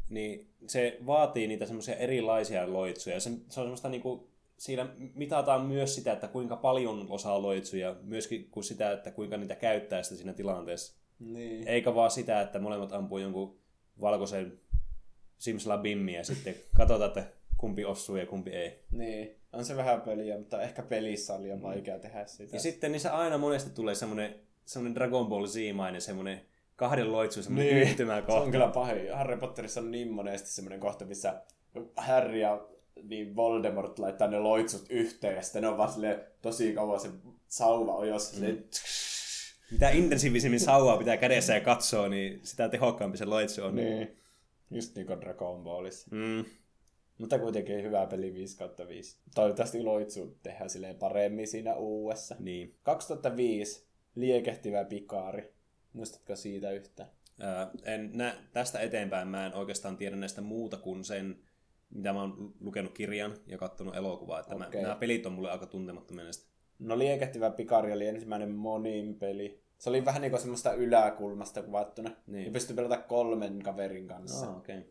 niin 0.09 0.49
se 0.67 0.97
vaatii 1.05 1.47
niitä 1.47 1.65
semmoisia 1.65 1.95
erilaisia 1.95 2.73
loitsuja. 2.73 3.19
Se, 3.19 3.29
se 3.29 3.59
on 3.59 3.65
semmoista 3.65 3.89
niinku, 3.89 4.27
siinä 4.57 4.87
mitataan 5.15 5.61
myös 5.65 5.95
sitä, 5.95 6.13
että 6.13 6.27
kuinka 6.27 6.55
paljon 6.55 7.05
osaa 7.09 7.41
loitsuja, 7.41 7.95
myöskin 8.03 8.47
kuin 8.51 8.63
sitä, 8.63 8.91
että 8.91 9.11
kuinka 9.11 9.37
niitä 9.37 9.55
käyttää 9.55 10.03
sitä 10.03 10.15
siinä 10.15 10.33
tilanteessa. 10.33 10.97
Niin. 11.19 11.67
Eikä 11.67 11.95
vaan 11.95 12.11
sitä, 12.11 12.41
että 12.41 12.59
molemmat 12.59 12.91
ampuu 12.91 13.17
jonkun 13.17 13.59
valkoisen 14.01 14.59
simsalabimmin 15.37 16.15
ja 16.15 16.23
sitten 16.23 16.55
katsotaan, 16.75 17.07
että 17.07 17.23
kumpi 17.57 17.85
osuu 17.85 18.15
ja 18.15 18.25
kumpi 18.25 18.49
ei. 18.51 18.83
Niin. 18.91 19.35
On 19.53 19.65
se 19.65 19.75
vähän 19.75 20.01
peliä, 20.01 20.37
mutta 20.37 20.61
ehkä 20.61 20.81
pelissä 20.83 21.33
on 21.33 21.43
liian 21.43 21.61
vaikea 21.61 21.99
tehdä 21.99 22.25
sitä. 22.25 22.55
Ja 22.55 22.59
sitten 22.59 22.91
niissä 22.91 23.17
aina 23.17 23.37
monesti 23.37 23.69
tulee 23.69 23.95
semmoinen, 23.95 24.35
semmoinen 24.65 24.95
Dragon 24.95 25.27
Ball 25.27 25.47
Z-mainen 25.47 26.01
semmoinen 26.01 26.41
kahden 26.75 27.11
loitsu, 27.11 27.43
semmoinen 27.43 27.75
Niin. 27.75 27.87
yhtymä 27.87 28.13
Se 28.15 28.19
on 28.19 28.25
kohta. 28.25 28.51
kyllä 28.51 28.67
pahin. 28.67 29.13
Harry 29.15 29.37
Potterissa 29.37 29.79
on 29.79 29.91
niin 29.91 30.11
monesti 30.11 30.49
semmoinen 30.49 30.79
kohta, 30.79 31.05
missä 31.05 31.41
Harry 31.95 32.37
ja 32.37 32.67
niin 33.03 33.35
Voldemort 33.35 33.99
laittaa 33.99 34.27
ne 34.27 34.39
loitsut 34.39 34.85
yhteen 34.89 35.35
ja 35.35 35.41
sitten 35.41 35.61
ne 35.61 35.67
on 35.67 35.77
vaan 35.77 35.91
silleen 35.91 36.21
tosi 36.41 36.73
kauan 36.73 36.99
se 36.99 37.09
sauva 37.47 37.95
on 37.95 38.07
jos 38.07 38.39
mm. 38.39 38.63
Mitä 39.71 39.89
intensiivisemmin 39.89 40.59
sauvaa 40.59 40.97
pitää 40.97 41.17
kädessä 41.17 41.53
ja 41.53 41.61
katsoo, 41.61 42.07
niin 42.07 42.39
sitä 42.43 42.69
tehokkaampi 42.69 43.17
se 43.17 43.25
loitsu 43.25 43.63
on. 43.63 43.75
Niin. 43.75 44.17
Just 44.71 44.95
niin 44.95 45.07
kuin 45.07 45.21
Dragon 45.21 45.63
Ballissa. 45.63 46.07
Mm. 46.11 46.45
Mutta 47.17 47.39
kuitenkin 47.39 47.83
hyvä 47.83 48.05
peli 48.05 48.33
5 48.33 48.57
kautta 48.57 48.87
5. 48.87 49.17
Toivottavasti 49.35 49.83
loitsu 49.83 50.37
tehdään 50.43 50.69
silleen 50.69 50.95
paremmin 50.95 51.47
siinä 51.47 51.75
uudessa. 51.75 52.35
Niin. 52.39 52.75
2005 52.83 53.87
liekehtivä 54.15 54.85
pikaari. 54.85 55.53
Muistatko 55.93 56.35
siitä 56.35 56.71
yhtään? 56.71 57.09
Ää, 57.39 57.71
en 57.83 58.11
nä, 58.13 58.35
tästä 58.53 58.79
eteenpäin 58.79 59.27
mä 59.27 59.45
en 59.45 59.53
oikeastaan 59.53 59.97
tiedä 59.97 60.15
näistä 60.15 60.41
muuta 60.41 60.77
kuin 60.77 61.03
sen, 61.03 61.39
mitä 61.89 62.13
mä 62.13 62.21
oon 62.21 62.53
lukenut 62.59 62.93
kirjan 62.93 63.33
ja 63.47 63.57
katsonut 63.57 63.95
elokuvaa. 63.95 64.39
Että 64.39 64.55
Okei. 64.55 64.81
mä, 64.81 64.87
nämä 64.87 64.99
pelit 64.99 65.25
on 65.25 65.33
mulle 65.33 65.51
aika 65.51 65.65
tuntemattomia 65.65 66.23
näistä. 66.23 66.47
No 66.79 66.97
liekehtivä 66.97 67.49
pikari 67.49 67.93
oli 67.93 68.07
ensimmäinen 68.07 68.51
monin 68.51 69.15
peli. 69.15 69.61
Se 69.77 69.89
oli 69.89 70.05
vähän 70.05 70.21
niin 70.21 70.31
kuin 70.31 70.41
semmoista 70.41 70.73
yläkulmasta 70.73 71.63
kuvattuna. 71.63 72.11
Niin. 72.27 72.45
Ja 72.45 72.51
pystyi 72.51 72.75
pelata 72.75 72.97
kolmen 72.97 73.63
kaverin 73.63 74.07
kanssa. 74.07 74.49
Oh. 74.49 74.57
Okay. 74.57 74.81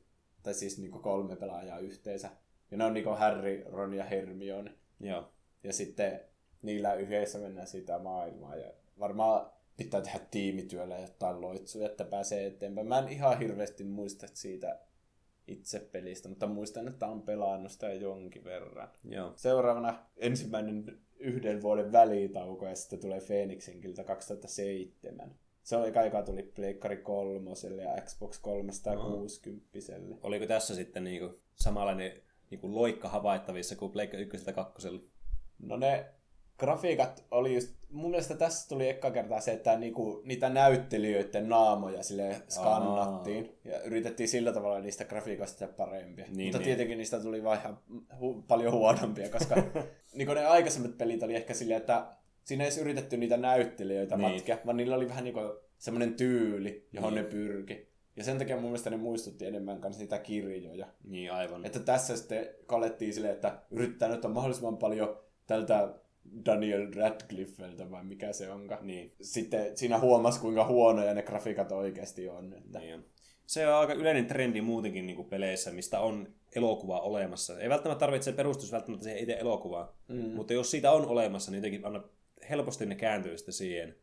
Tai 0.43 0.55
siis 0.55 0.79
niin 0.79 0.91
kuin 0.91 1.03
kolme 1.03 1.37
pelaajaa 1.37 1.79
yhteensä. 1.79 2.31
Ja 2.71 2.77
ne 2.77 2.85
on 2.85 2.95
niin 2.95 3.05
kuin 3.05 3.19
Harry, 3.19 3.65
Ron 3.67 3.95
ja 3.95 4.05
Hermione. 4.05 4.73
Joo. 5.01 5.33
Ja 5.65 5.73
sitten 5.73 6.21
niillä 6.63 6.95
yhdessä 6.95 7.39
mennään 7.39 7.67
sitä 7.67 7.99
maailmaa. 7.99 8.57
Ja 8.57 8.73
varmaan 8.99 9.51
pitää 9.77 10.01
tehdä 10.01 10.21
tiimityöllä 10.31 10.99
jotain 10.99 11.41
loitsuja, 11.41 11.87
että 11.87 12.05
pääsee 12.05 12.47
eteenpäin. 12.47 12.87
Mä 12.87 12.99
en 12.99 13.09
ihan 13.09 13.39
hirveästi 13.39 13.85
muista 13.85 14.27
siitä 14.33 14.81
itse 15.49 15.81
pelistä, 15.81 16.29
mutta 16.29 16.47
muistan, 16.47 16.89
että 16.89 17.07
on 17.07 17.23
pelannut 17.23 17.73
sitä 17.73 17.93
jonkin 17.93 18.45
verran. 18.45 18.89
Joo. 19.05 19.33
Seuraavana 19.37 19.99
ensimmäinen 20.17 20.99
yhden 21.19 21.63
vuoden 21.63 21.93
välitauko 21.93 22.67
ja 22.67 22.75
sitten 22.75 23.01
tulee 23.01 23.21
Phoenixin 23.21 23.81
kilta 23.81 24.05
2007. 24.05 25.35
Se 25.63 25.77
eka, 25.87 26.05
joka 26.05 26.23
tuli 26.23 26.43
Pleikkari 26.43 26.97
kolmoselle 26.97 27.83
ja 27.83 28.01
Xbox 28.01 28.39
360. 28.41 29.69
Oliko 30.23 30.47
tässä 30.47 30.75
sitten 30.75 31.05
niinku 31.05 31.41
samanlainen 31.55 32.13
niinku 32.51 32.75
loikka 32.75 33.09
havaittavissa 33.09 33.77
kuin 33.77 33.93
Pleikka 33.93 34.17
1 34.17 34.53
2? 34.55 34.89
No 35.59 35.77
ne 35.77 36.07
grafiikat 36.59 37.25
oli 37.31 37.55
just, 37.55 37.77
mun 37.91 38.11
mielestä 38.11 38.35
tässä 38.35 38.69
tuli 38.69 38.89
eka 38.89 39.11
kertaa 39.11 39.41
se, 39.41 39.53
että 39.53 39.77
niinku, 39.79 40.23
niitä 40.25 40.49
näyttelijöiden 40.49 41.49
naamoja 41.49 42.03
sille 42.03 42.43
skannattiin 42.49 43.59
ja 43.65 43.83
yritettiin 43.83 44.29
sillä 44.29 44.53
tavalla 44.53 44.81
niistä 44.81 45.05
grafiikoista 45.05 45.59
tehdä 45.59 45.73
parempia. 45.73 46.25
Niin, 46.29 46.47
Mutta 46.47 46.59
niin. 46.59 46.65
tietenkin 46.65 46.99
niistä 46.99 47.21
tuli 47.21 47.45
vaan 47.45 47.59
ihan 47.59 47.79
hu- 48.13 48.43
paljon 48.49 48.73
huonompia, 48.73 49.29
koska 49.29 49.55
niinku 50.15 50.35
ne 50.35 50.45
aikaisemmat 50.47 50.99
pelit 50.99 51.23
oli 51.23 51.35
ehkä 51.35 51.55
silleen, 51.55 51.81
että 51.81 52.07
siinä 52.45 52.65
ei 52.65 52.69
edes 52.69 52.79
yritetty 52.79 53.17
niitä 53.17 53.37
näyttelijöitä 53.37 54.17
Niin. 54.17 54.31
matkia, 54.31 54.59
vaan 54.67 54.77
niillä 54.77 54.97
oli 54.97 55.09
vähän 55.09 55.25
niinku 55.25 55.41
semmoinen 55.79 56.15
tyyli, 56.15 56.89
johon 56.93 57.15
Niin. 57.15 57.25
ne 57.25 57.31
pyrki. 57.31 57.89
Ja 58.17 58.25
sen 58.25 58.39
takia 58.39 58.57
mun 58.57 58.65
mielestä 58.65 58.91
ne 58.91 58.97
muistutti 58.97 59.47
enemmän 59.47 59.81
kanssa 59.81 60.03
niitä 60.03 60.19
kirjoja. 60.19 60.87
Niin 61.05 61.33
aivan. 61.33 61.65
Että 61.65 61.79
tässä 61.81 62.17
sitten 62.17 62.49
kalettiin 62.67 63.15
silleen, 63.15 63.35
että 63.35 63.59
yrittää 63.71 64.09
nyt 64.09 64.23
mahdollisimman 64.33 64.77
paljon 64.77 65.19
tältä 65.47 65.95
Daniel 66.47 66.93
Radcliffeltä 66.97 67.91
vai 67.91 68.05
mikä 68.05 68.33
se 68.33 68.51
onkaan. 68.51 68.87
Niin. 68.87 69.13
Sitten 69.21 69.77
siinä 69.77 69.99
huomasi, 69.99 70.41
kuinka 70.41 70.67
huonoja 70.67 71.15
ne 71.15 71.23
grafiikat 71.23 71.73
oikeasti 71.73 72.29
on. 72.29 72.53
Että... 72.53 72.79
Niin. 72.79 73.05
Se 73.47 73.69
on 73.69 73.75
aika 73.75 73.93
yleinen 73.93 74.27
trendi 74.27 74.61
muutenkin 74.61 75.07
niin 75.07 75.17
kuin 75.17 75.29
peleissä, 75.29 75.71
mistä 75.71 76.01
on 76.01 76.35
elokuva 76.57 77.01
olemassa. 77.01 77.61
Ei 77.61 77.69
välttämättä 77.69 78.01
tarvitse 78.01 78.33
perustus 78.33 78.73
välttämättä 78.73 79.05
siihen 79.05 79.21
itse 79.23 79.37
elokuvaan, 79.41 79.89
mm. 80.09 80.17
mutta 80.17 80.53
jos 80.53 80.71
siitä 80.71 80.93
on 80.93 81.07
olemassa, 81.07 81.51
niin 81.51 81.59
jotenkin 81.59 81.85
aina 81.85 82.03
helposti 82.51 82.87
ne 82.87 82.95
kääntyy 82.95 83.39
sitten 83.39 83.55
siihen, 83.55 83.97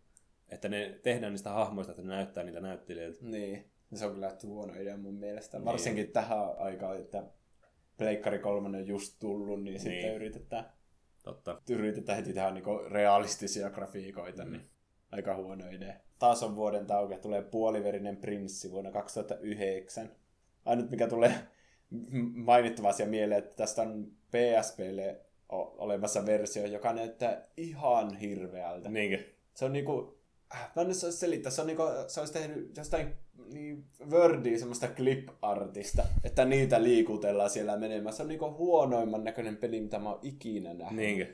että 0.49 0.69
ne 0.69 0.99
tehdään 1.03 1.33
niistä 1.33 1.49
hahmoista, 1.49 1.91
että 1.91 2.03
ne 2.03 2.09
näyttää 2.09 2.43
niitä 2.43 2.59
näyttelijöiltä. 2.59 3.25
Niin. 3.25 3.65
Se 3.93 4.05
on 4.05 4.13
kyllä 4.13 4.37
huono 4.43 4.73
idea 4.73 4.97
mun 4.97 5.15
mielestä. 5.15 5.65
Varsinkin 5.65 6.11
tähän 6.11 6.57
aikaan, 6.57 6.99
että 6.99 7.23
Pleikkari 7.97 8.39
3 8.39 8.77
on 8.77 8.87
just 8.87 9.19
tullut, 9.19 9.63
niin, 9.63 9.73
niin. 9.73 9.79
sitten 9.79 10.15
yritetään, 10.15 10.65
Totta. 11.23 11.61
yritetään 11.69 12.17
heti 12.17 12.33
tehdä 12.33 12.51
niinku 12.51 12.81
realistisia 12.89 13.69
grafiikoita. 13.69 14.45
Mm. 14.45 14.51
Niin 14.51 14.69
aika 15.11 15.35
huono 15.35 15.69
idea. 15.69 15.93
Taas 16.19 16.43
on 16.43 16.55
vuoden 16.55 16.85
tauke, 16.85 17.17
tulee 17.17 17.41
puoliverinen 17.41 18.17
prinssi 18.17 18.71
vuonna 18.71 18.91
2009. 18.91 20.11
Ainut 20.65 20.89
mikä 20.89 21.07
tulee 21.07 21.33
mainittava 22.33 22.89
asia 22.89 23.05
mieleen, 23.05 23.39
että 23.39 23.55
tästä 23.55 23.81
on 23.81 24.11
PSPlle 24.31 25.21
olemassa 25.77 26.25
versio, 26.25 26.65
joka 26.65 26.93
näyttää 26.93 27.47
ihan 27.57 28.17
hirveältä. 28.17 28.89
Niinkö? 28.89 29.23
Se 29.53 29.65
on 29.65 29.73
niinku, 29.73 30.22
mä 30.75 30.81
en 30.81 30.89
osaa 30.89 31.11
selittää, 31.11 31.51
se 31.51 31.61
on 31.61 31.67
niinku, 31.67 31.83
se 32.07 32.19
olisi 32.19 32.33
tehnyt 32.33 32.77
jostain 32.77 33.13
niin 33.53 33.85
Wordia 34.09 34.59
semmoista 34.59 34.87
clip-artista, 34.87 36.03
että 36.23 36.45
niitä 36.45 36.83
liikutellaan 36.83 37.49
siellä 37.49 37.77
menemään. 37.77 38.15
Se 38.15 38.21
on 38.21 38.27
niinku 38.27 38.51
huonoimman 38.57 39.23
näköinen 39.23 39.57
peli, 39.57 39.81
mitä 39.81 39.99
mä 39.99 40.09
oon 40.09 40.19
ikinä 40.21 40.73
nähnyt. 40.73 40.97
Niinkö? 40.97 41.27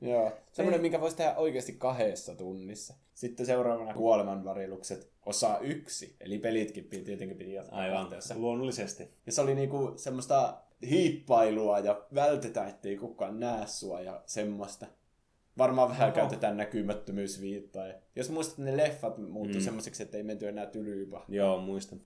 Joo, 0.00 0.32
semmoinen, 0.52 0.80
minkä 0.80 1.00
voisi 1.00 1.16
tehdä 1.16 1.36
oikeasti 1.36 1.72
kahdessa 1.72 2.34
tunnissa. 2.34 2.94
Sitten 3.14 3.46
seuraavana 3.46 3.94
kuolemanvarilukset 3.94 5.10
osa 5.26 5.58
yksi, 5.58 6.16
eli 6.20 6.38
pelitkin 6.38 6.84
piti, 6.84 7.04
tietenkin 7.04 7.38
piti 7.38 7.52
jatkaa 7.52 7.78
Aivan, 7.78 8.00
kahteessa. 8.00 8.38
luonnollisesti. 8.38 9.08
Ja 9.26 9.32
se 9.32 9.40
oli 9.40 9.54
niinku 9.54 9.92
semmoista 9.96 10.58
hiippailua 10.90 11.78
ja 11.78 12.06
vältetään, 12.14 12.68
ettei 12.68 12.96
kukaan 12.96 13.40
näe 13.40 13.66
sua 13.66 14.00
ja 14.00 14.22
semmoista. 14.26 14.86
Varmaan 15.58 15.88
vähän 15.88 16.08
Oho. 16.08 16.14
käytetään 16.16 16.56
näkymättömyysviittaa. 16.56 17.86
Ja 17.86 17.94
jos 18.16 18.30
muistat, 18.30 18.58
ne 18.58 18.76
leffat 18.76 19.18
muuttui 19.18 19.60
mm. 19.60 19.64
semmoiseksi, 19.64 20.02
että 20.02 20.16
ei 20.16 20.22
menty 20.22 20.48
enää 20.48 20.66
tylyypä. 20.66 21.20
Joo, 21.28 21.60
muistan. 21.60 22.00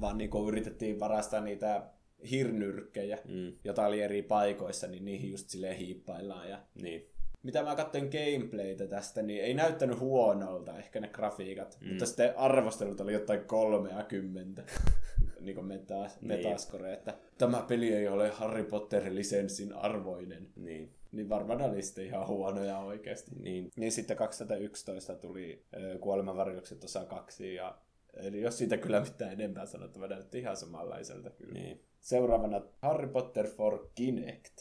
Vaan 0.00 0.18
niinku 0.18 0.48
yritettiin 0.48 1.00
varastaa 1.00 1.40
niitä 1.40 1.82
hirnyrkkejä, 2.30 3.18
Mm. 3.24 3.52
jota 3.64 3.86
oli 3.86 4.00
eri 4.02 4.22
paikoissa, 4.22 4.86
niin 4.86 5.04
niihin 5.04 5.30
just 5.30 5.48
silleen 5.48 5.76
hiippaillaan. 5.76 6.50
Ja 6.50 6.58
Niin. 6.82 7.06
mitä 7.42 7.62
mä 7.62 7.76
katsoin 7.76 8.10
gameplaytä 8.10 8.86
tästä, 8.86 9.22
niin 9.22 9.42
ei 9.44 9.54
näyttänyt 9.54 9.98
huonolta 10.00 10.78
ehkä 10.78 11.00
ne 11.00 11.08
grafiikat. 11.08 11.78
Mm. 11.80 11.88
Mutta 11.88 12.06
sitten 12.06 12.38
arvostelut 12.38 13.00
oli 13.00 13.12
jotain 13.12 13.44
30 13.44 14.62
niin 15.40 15.54
kuin 15.54 15.66
meta, 15.66 16.10
metascore, 16.20 16.92
että 16.92 17.14
tämä 17.38 17.64
peli 17.68 17.94
ei 17.94 18.08
ole 18.08 18.30
Harry 18.30 18.64
Potter 18.64 19.02
lisenssin 19.14 19.72
arvoinen. 19.72 20.46
Niin. 20.56 20.90
Niin 21.14 21.28
varmaan 21.28 21.62
oli 21.62 21.82
sitten 21.82 22.06
ihan 22.06 22.26
huonoja 22.28 22.78
oikeasti. 22.78 23.30
Niin. 23.40 23.70
Niin 23.76 23.92
sitten 23.92 24.16
2011 24.16 25.14
tuli 25.14 25.64
Kuolemanvarjokset 26.00 26.84
osa 26.84 27.04
kaksi 27.04 27.54
ja 27.54 27.78
Eli 28.16 28.40
jos 28.40 28.58
siitä 28.58 28.76
kyllä 28.76 29.00
mitään 29.00 29.32
enempää 29.32 29.66
sanottavaa, 29.66 30.08
näytti 30.08 30.38
ihan 30.38 30.56
samanlaiselta 30.56 31.30
kyllä. 31.30 31.52
Niin. 31.52 31.84
Seuraavana 32.00 32.60
Harry 32.82 33.08
Potter 33.08 33.46
for 33.48 33.88
Kinect. 33.94 34.60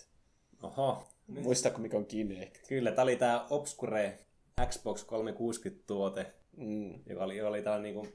Oho. 0.64 1.08
Muistatko 1.28 1.82
mikä 1.82 1.97
on 1.97 2.06
Kinect? 2.06 2.68
Kyllä, 2.68 2.91
tää 2.91 3.04
oli 3.04 3.16
tää 3.16 3.45
Obscure 3.49 4.20
Xbox 4.68 5.06
360-tuote, 5.06 6.34
Mm. 6.58 6.99
joka 7.06 7.24
oli, 7.24 7.38
joka 7.38 7.49
oli 7.49 7.62
tää 7.62 7.80
niinku 7.80 8.08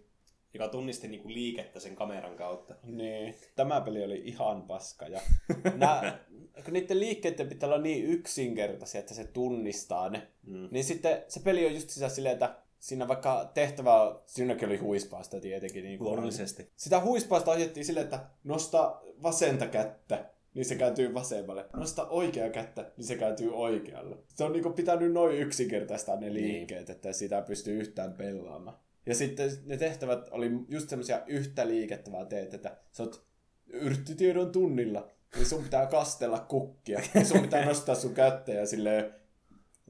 joka 0.54 0.68
tunnisti 0.68 1.08
niinku 1.08 1.28
liikettä 1.28 1.80
sen 1.80 1.96
kameran 1.96 2.36
kautta. 2.36 2.74
Niin, 2.82 3.34
tämä 3.56 3.80
peli 3.80 4.04
oli 4.04 4.22
ihan 4.24 4.62
paska. 4.62 5.06
Ja 5.06 5.20
nää, 5.76 6.24
kun 6.64 6.72
niiden 6.72 7.00
liikkeiden 7.00 7.48
pitää 7.48 7.66
olla 7.68 7.78
niin 7.78 8.04
yksinkertaisia, 8.04 8.98
että 8.98 9.14
se 9.14 9.24
tunnistaa 9.24 10.08
ne, 10.10 10.28
mm. 10.46 10.68
niin 10.70 10.84
sitten 10.84 11.24
se 11.28 11.40
peli 11.40 11.66
on 11.66 11.74
just 11.74 11.90
sitä 11.90 12.08
silleen, 12.08 12.32
että 12.32 12.56
siinä 12.78 13.08
vaikka 13.08 13.50
tehtävä, 13.54 14.20
siinäkin 14.26 14.68
oli 14.68 14.76
huispaasta 14.76 15.40
tietenkin. 15.40 15.84
Niin 15.84 16.02
Luonnollisesti. 16.02 16.70
Sitä 16.76 17.00
huispaasta 17.00 17.50
ajettiin 17.50 17.86
silleen, 17.86 18.04
että 18.04 18.20
nosta 18.44 19.00
vasenta 19.22 19.66
kättä, 19.66 20.30
niin 20.54 20.64
se 20.64 20.74
kääntyy 20.74 21.14
vasemmalle. 21.14 21.66
Nosta 21.76 22.08
oikea 22.08 22.50
kättä, 22.50 22.92
niin 22.96 23.06
se 23.06 23.16
kääntyy 23.16 23.54
oikealle. 23.54 24.16
Se 24.34 24.44
on 24.44 24.52
niinku 24.52 24.70
pitänyt 24.70 25.12
noin 25.12 25.36
yksinkertaistaa 25.36 26.16
ne 26.16 26.34
liikkeet, 26.34 26.88
niin. 26.88 26.96
että 26.96 27.12
sitä 27.12 27.42
pystyy 27.42 27.80
yhtään 27.80 28.12
pelaamaan. 28.12 28.78
Ja 29.06 29.14
sitten 29.14 29.50
ne 29.64 29.76
tehtävät 29.76 30.28
oli 30.30 30.50
just 30.68 30.88
semmoisia 30.88 31.22
yhtä 31.26 31.68
liikettä 31.68 32.12
vaan 32.12 32.26
teet, 32.26 32.54
että 32.54 32.76
sä 32.92 33.02
oot 33.02 33.24
yrttitiedon 33.66 34.52
tunnilla, 34.52 35.10
niin 35.34 35.46
sun 35.46 35.62
pitää 35.62 35.86
kastella 35.86 36.40
kukkia. 36.40 37.00
Ja 37.14 37.24
sun 37.24 37.40
pitää 37.40 37.64
nostaa 37.64 37.94
sun 37.94 38.14
kättä 38.14 38.52
ja 38.52 38.66
silleen 38.66 39.14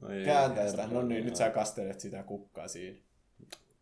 Oi, 0.01 0.23
kääntää 0.25 0.69
sitä. 0.69 0.87
No 0.87 1.01
niin, 1.01 1.25
nyt 1.25 1.35
sä 1.35 1.49
kastelet 1.49 1.99
sitä 1.99 2.23
kukkaa 2.23 2.67
siinä. 2.67 2.97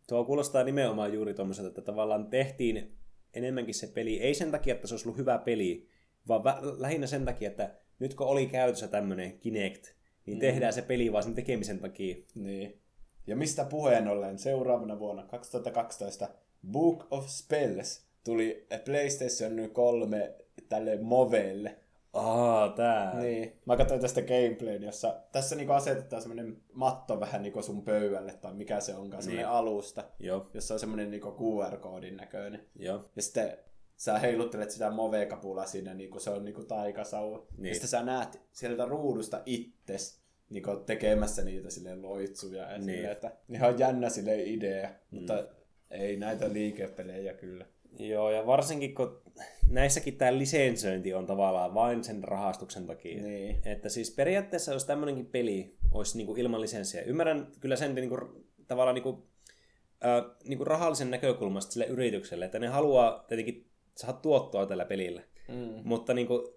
Tuo 0.08 0.24
kuulostaa 0.24 0.64
nimenomaan 0.64 1.12
juuri 1.12 1.34
tuommoiselta, 1.34 1.68
että 1.68 1.82
tavallaan 1.82 2.26
tehtiin 2.26 2.98
enemmänkin 3.34 3.74
se 3.74 3.86
peli, 3.86 4.20
ei 4.20 4.34
sen 4.34 4.50
takia, 4.50 4.74
että 4.74 4.86
se 4.86 4.94
olisi 4.94 5.08
ollut 5.08 5.18
hyvä 5.18 5.38
peli, 5.38 5.88
vaan 6.28 6.40
vä- 6.40 6.80
lähinnä 6.82 7.06
sen 7.06 7.24
takia, 7.24 7.50
että 7.50 7.74
nyt 7.98 8.14
kun 8.14 8.26
oli 8.26 8.46
käytössä 8.46 8.88
tämmöinen 8.88 9.38
Kinect, 9.38 9.86
niin 10.26 10.36
mm. 10.36 10.40
tehdään 10.40 10.72
se 10.72 10.82
peli 10.82 11.12
vaan 11.12 11.24
sen 11.24 11.34
tekemisen 11.34 11.78
takia. 11.78 12.16
Niin. 12.34 12.80
Ja 13.26 13.36
mistä 13.36 13.64
puheen 13.64 14.08
ollen 14.08 14.38
seuraavana 14.38 14.98
vuonna 14.98 15.26
2012 15.26 16.28
Book 16.70 17.06
of 17.10 17.26
Spells 17.28 18.06
tuli 18.24 18.66
PlayStation 18.84 19.70
3 19.72 20.34
tälle 20.68 20.96
Movelle. 21.02 21.76
Aa, 22.12 22.68
tää. 22.68 23.20
Niin. 23.20 23.52
Mä 23.66 23.76
katsoin 23.76 24.00
tästä 24.00 24.22
gameplayn, 24.22 24.82
jossa 24.82 25.20
tässä 25.32 25.56
niinku 25.56 25.72
asetetaan 25.72 26.22
semmoinen 26.22 26.56
matto 26.72 27.20
vähän 27.20 27.42
niinku 27.42 27.62
sun 27.62 27.82
pöydälle, 27.82 28.32
tai 28.32 28.54
mikä 28.54 28.80
se 28.80 28.94
onkaan, 28.94 29.22
semmoinen 29.22 29.46
Niin. 29.46 29.56
alusta, 29.56 30.04
Joo, 30.18 30.50
jossa 30.54 30.74
on 30.74 30.80
semmoinen 30.80 31.10
niinku 31.10 31.28
QR-koodin 31.30 32.16
näköinen. 32.16 32.66
joo. 32.76 33.04
Ja 33.16 33.22
sitten 33.22 33.58
sä 33.96 34.18
heiluttelet 34.18 34.70
sitä 34.70 34.90
Move-kapulaa 34.90 35.66
siinä, 35.66 35.94
niin 35.94 36.10
kuin 36.10 36.20
se 36.20 36.30
on 36.30 36.44
niinku 36.44 36.64
taikasauva. 36.64 37.46
Niin. 37.56 37.66
Ja 37.68 37.74
sitten 37.74 37.88
sä 37.90 38.02
näet 38.02 38.40
sieltä 38.52 38.84
ruudusta 38.84 39.42
itses 39.46 40.20
niinku 40.50 40.76
tekemässä 40.76 41.44
niitä 41.44 41.70
silleen 41.70 42.02
loitsuja. 42.02 42.62
Ja 42.62 42.78
niin. 42.78 42.84
Silleen, 42.84 43.12
että 43.12 43.32
ihan 43.48 43.78
jännä 43.78 44.08
sille 44.08 44.42
idea, 44.42 44.88
mm. 44.88 45.18
mutta 45.18 45.44
ei 45.90 46.16
näitä 46.16 46.52
liikepelejä 46.52 47.34
kyllä. 47.34 47.66
Joo, 47.98 48.30
ja 48.30 48.46
varsinkin 48.46 48.94
kun 48.94 49.22
näissäkin 49.70 50.16
tämä 50.16 50.38
lisensointi 50.38 51.14
on 51.14 51.26
tavallaan 51.26 51.74
vain 51.74 52.04
sen 52.04 52.24
rahastuksen 52.24 52.86
takia. 52.86 53.22
Niin. 53.22 53.60
Että 53.64 53.88
siis 53.88 54.10
periaatteessa 54.10 54.72
jos 54.72 54.84
tämmöinenkin 54.84 55.26
peli 55.26 55.76
olisi 55.92 56.16
niinku 56.16 56.36
ilman 56.36 56.60
lisenssiä, 56.60 57.02
ymmärrän 57.02 57.52
kyllä 57.60 57.76
sen 57.76 57.94
niinku, 57.94 58.18
tavallaan 58.66 58.94
niinku, 58.94 59.28
äh, 60.04 60.36
niinku 60.44 60.64
rahallisen 60.64 61.10
näkökulmasta 61.10 61.72
sille 61.72 61.86
yritykselle, 61.86 62.44
että 62.44 62.58
ne 62.58 62.68
haluaa 62.68 63.24
tietenkin 63.28 63.70
saada 63.94 64.18
tuottoa 64.18 64.66
tällä 64.66 64.84
pelillä. 64.84 65.22
Mm. 65.48 65.80
Mutta 65.84 66.14
niinku, 66.14 66.54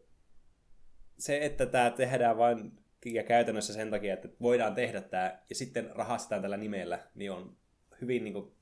se, 1.18 1.46
että 1.46 1.66
tämä 1.66 1.90
tehdään 1.90 2.38
vain 2.38 2.72
ja 3.06 3.24
käytännössä 3.24 3.74
sen 3.74 3.90
takia, 3.90 4.14
että 4.14 4.30
voidaan 4.42 4.76
tehdä 4.76 5.02
tämä 5.02 5.40
ja 5.50 5.56
sitten 5.56 5.90
rahastetaan 5.96 6.42
tällä 6.42 6.58
nimellä, 6.58 7.00
niin 7.16 7.32
on 7.32 7.56
hyvin 8.02 8.24
niinku, 8.24 8.56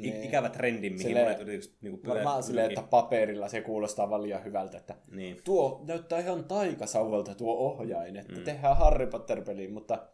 Niin. 0.00 0.14
niin. 0.14 0.24
ikävä 0.24 0.48
trendi, 0.48 0.90
mihin 0.90 1.02
Silleen- 1.02 1.26
monet 1.26 1.40
yritykset 1.40 1.74
niinku, 1.82 2.08
Varmaan 2.08 2.42
silleen, 2.42 2.68
että 2.68 2.82
paperilla 2.82 3.48
se 3.48 3.60
kuulostaa 3.60 4.10
vaan 4.10 4.22
liian 4.22 4.44
hyvältä, 4.44 4.78
että 4.78 4.94
Niin. 5.10 5.36
tuo 5.44 5.84
näyttää 5.86 6.18
ihan 6.18 6.44
taikasauvalta 6.44 7.34
tuo 7.34 7.54
ohjain, 7.54 8.16
että 8.16 8.32
mm. 8.38 8.44
tehdään 8.44 8.76
Harry 8.76 9.06
Potter-peli, 9.06 9.68
mutta 9.68 10.06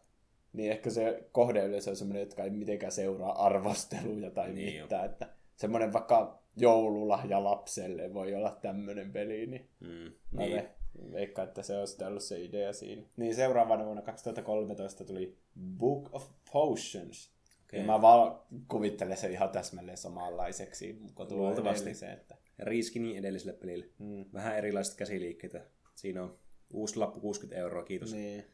niin 0.53 0.71
ehkä 0.71 0.89
se 0.89 1.23
kohdeyleisö 1.31 1.89
on 1.89 1.95
semmoinen, 1.95 2.19
jotka 2.19 2.43
ei 2.43 2.49
mitenkään 2.49 2.91
seuraa 2.91 3.45
arvosteluja 3.45 4.31
tai 4.31 4.45
niin 4.51 4.55
Niin 4.65 4.81
mitään, 4.81 5.05
että 5.05 5.27
semmoinen 5.55 5.93
vaikka 5.93 6.41
joululahja 6.57 7.43
lapselle 7.43 8.13
voi 8.13 8.35
olla 8.35 8.57
tämmöinen 8.61 9.11
peli, 9.11 9.47
niin 9.47 9.69
Mm, 9.79 10.11
mä 10.31 10.41
niin. 10.41 10.57
ve- 10.59 11.11
veikkaan, 11.13 11.47
että 11.47 11.61
se 11.63 11.77
olisi 11.79 12.03
ollut 12.03 12.23
se 12.23 12.41
idea 12.41 12.73
siinä. 12.73 13.01
Niin 13.17 13.35
seuraavana 13.35 13.85
vuonna 13.85 14.01
2013 14.01 15.03
tuli 15.05 15.37
Book 15.77 16.09
of 16.15 16.29
Potions. 16.53 17.34
Okei. 17.75 17.81
Ja 17.81 17.93
mä 17.93 18.01
vaan 18.01 18.39
kuvittelen 18.67 19.17
se 19.17 19.31
ihan 19.31 19.49
täsmälleen 19.49 19.97
samanlaiseksi, 19.97 21.01
kun 21.15 21.27
tulee 21.27 21.45
Luultavasti. 21.45 21.83
edelliseen, 21.83 22.13
että 22.13 22.35
riski 22.59 22.99
niin 22.99 23.17
edelliselle 23.17 23.53
pelille. 23.53 23.85
Mm. 23.99 24.25
Vähän 24.33 24.57
erilaiset 24.57 24.95
käsiliikkeitä. 24.95 25.61
Siinä 25.95 26.23
on 26.23 26.37
uusi 26.73 26.99
lappu 26.99 27.19
60 27.19 27.59
euroa, 27.59 27.83
kiitos. 27.83 28.13
Niin. 28.13 28.45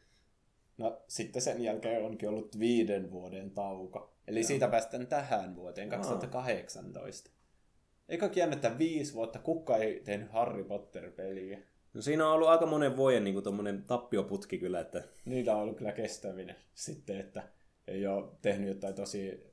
No 0.78 1.02
sitten 1.08 1.42
sen 1.42 1.62
jälkeen 1.62 2.04
onkin 2.04 2.28
ollut 2.28 2.58
viiden 2.58 3.10
vuoden 3.10 3.50
tauko. 3.50 4.12
Eli 4.26 4.44
siitä 4.44 4.68
päästään 4.68 5.06
tähän 5.06 5.56
vuoteen, 5.56 5.88
2018. 5.88 7.30
Eikö 8.08 8.30
jännättä 8.36 8.78
viisi 8.78 9.14
vuotta, 9.14 9.38
kuka 9.38 9.76
ei 9.76 10.00
tehnyt 10.04 10.30
Harry 10.30 10.64
Potter-peliä. 10.64 11.58
No 11.94 12.02
siinä 12.02 12.26
on 12.26 12.34
ollut 12.34 12.48
aika 12.48 12.66
monen 12.66 12.96
vuoden 12.96 13.24
niin 13.24 13.42
tommonen 13.42 13.82
tappioputki 13.82 14.58
kyllä, 14.58 14.80
että 14.80 15.02
Niillä 15.24 15.56
on 15.56 15.62
ollut 15.62 15.76
kyllä 15.76 15.92
kestävinen 15.92 16.56
sitten, 16.74 17.20
että 17.20 17.42
ei 17.88 18.06
ole 18.06 18.28
tehnyt 18.42 18.68
jotain 18.68 18.94
tosi, 18.94 19.52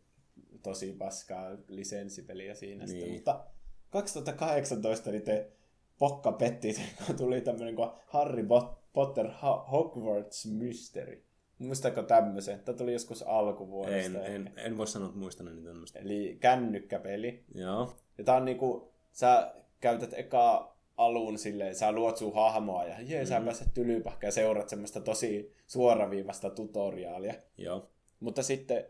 tosi 0.64 0.94
paskaa 0.94 1.58
lisenssipeliä 1.68 2.56
siinä 2.56 2.86
niin. 2.86 2.90
sitten. 2.90 3.08
Niin. 3.08 3.18
Mutta 3.18 3.46
2018 3.90 5.12
niin 5.12 5.22
te 5.24 5.52
pokka 6.00 6.32
petti, 6.32 6.76
kun 7.06 7.16
tuli 7.16 7.42
tämmöinen 7.42 7.76
kuin 7.76 7.90
Harry 8.08 8.48
Potter 8.94 9.26
Ho- 9.28 9.70
Hogwarts 9.72 10.46
Mystery. 10.46 11.24
Muistatko 11.60 12.04
tämmöisen? 12.04 12.60
Tämä 12.60 12.78
tuli 12.78 12.94
joskus 12.94 13.22
en, 13.22 13.28
alkuvuodesta. 13.28 14.26
en, 14.26 14.54
en 14.58 14.78
voi 14.78 14.88
sanoa, 14.88 15.08
että 15.08 15.20
muistan 15.20 15.46
niitä 15.46 15.70
tämmöistä. 15.70 16.00
Eli 16.00 16.38
kännykkäpeli. 16.40 17.44
Joo, 17.56 17.94
Ja 18.18 18.24
tää 18.24 18.36
on 18.36 18.46
niinku, 18.46 18.94
sä 19.12 19.54
käytät 19.80 20.14
eka 20.14 20.76
alun 20.98 21.40
silleen, 21.40 21.76
sä 21.76 21.92
luot 21.92 22.18
sun 22.18 22.34
hahmoa 22.36 22.86
ja 22.86 22.96
jee, 23.02 23.26
sä 23.26 23.42
pääset 23.42 23.74
tylypähkä 23.74 24.28
ja 24.28 24.32
seuraat 24.32 24.70
semmoista 24.70 25.02
tosi 25.02 25.54
suoraviivasta 25.68 26.50
tutoriaalia. 26.50 27.34
joo. 27.58 27.90
Mutta 28.20 28.44
sitten 28.44 28.86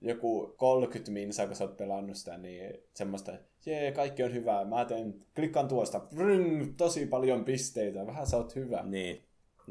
joku 0.00 0.54
30 0.56 1.10
minsaa, 1.12 1.46
kun 1.46 1.56
sä 1.56 1.64
oot 1.64 1.76
pelannut 1.76 2.16
sitä, 2.16 2.38
niin 2.38 2.74
semmoista, 2.94 3.32
jee, 3.66 3.92
kaikki 3.92 4.22
on 4.22 4.34
hyvää. 4.34 4.64
Mä 4.64 4.84
teen, 4.84 5.14
klikkaan 5.34 5.68
tuosta, 5.68 6.00
vrng, 6.16 6.74
tosi 6.76 7.06
paljon 7.06 7.44
pisteitä, 7.44 8.06
vähän 8.06 8.26
sä 8.26 8.36
oot 8.36 8.54
hyvä. 8.54 8.82
Niin. 8.82 9.22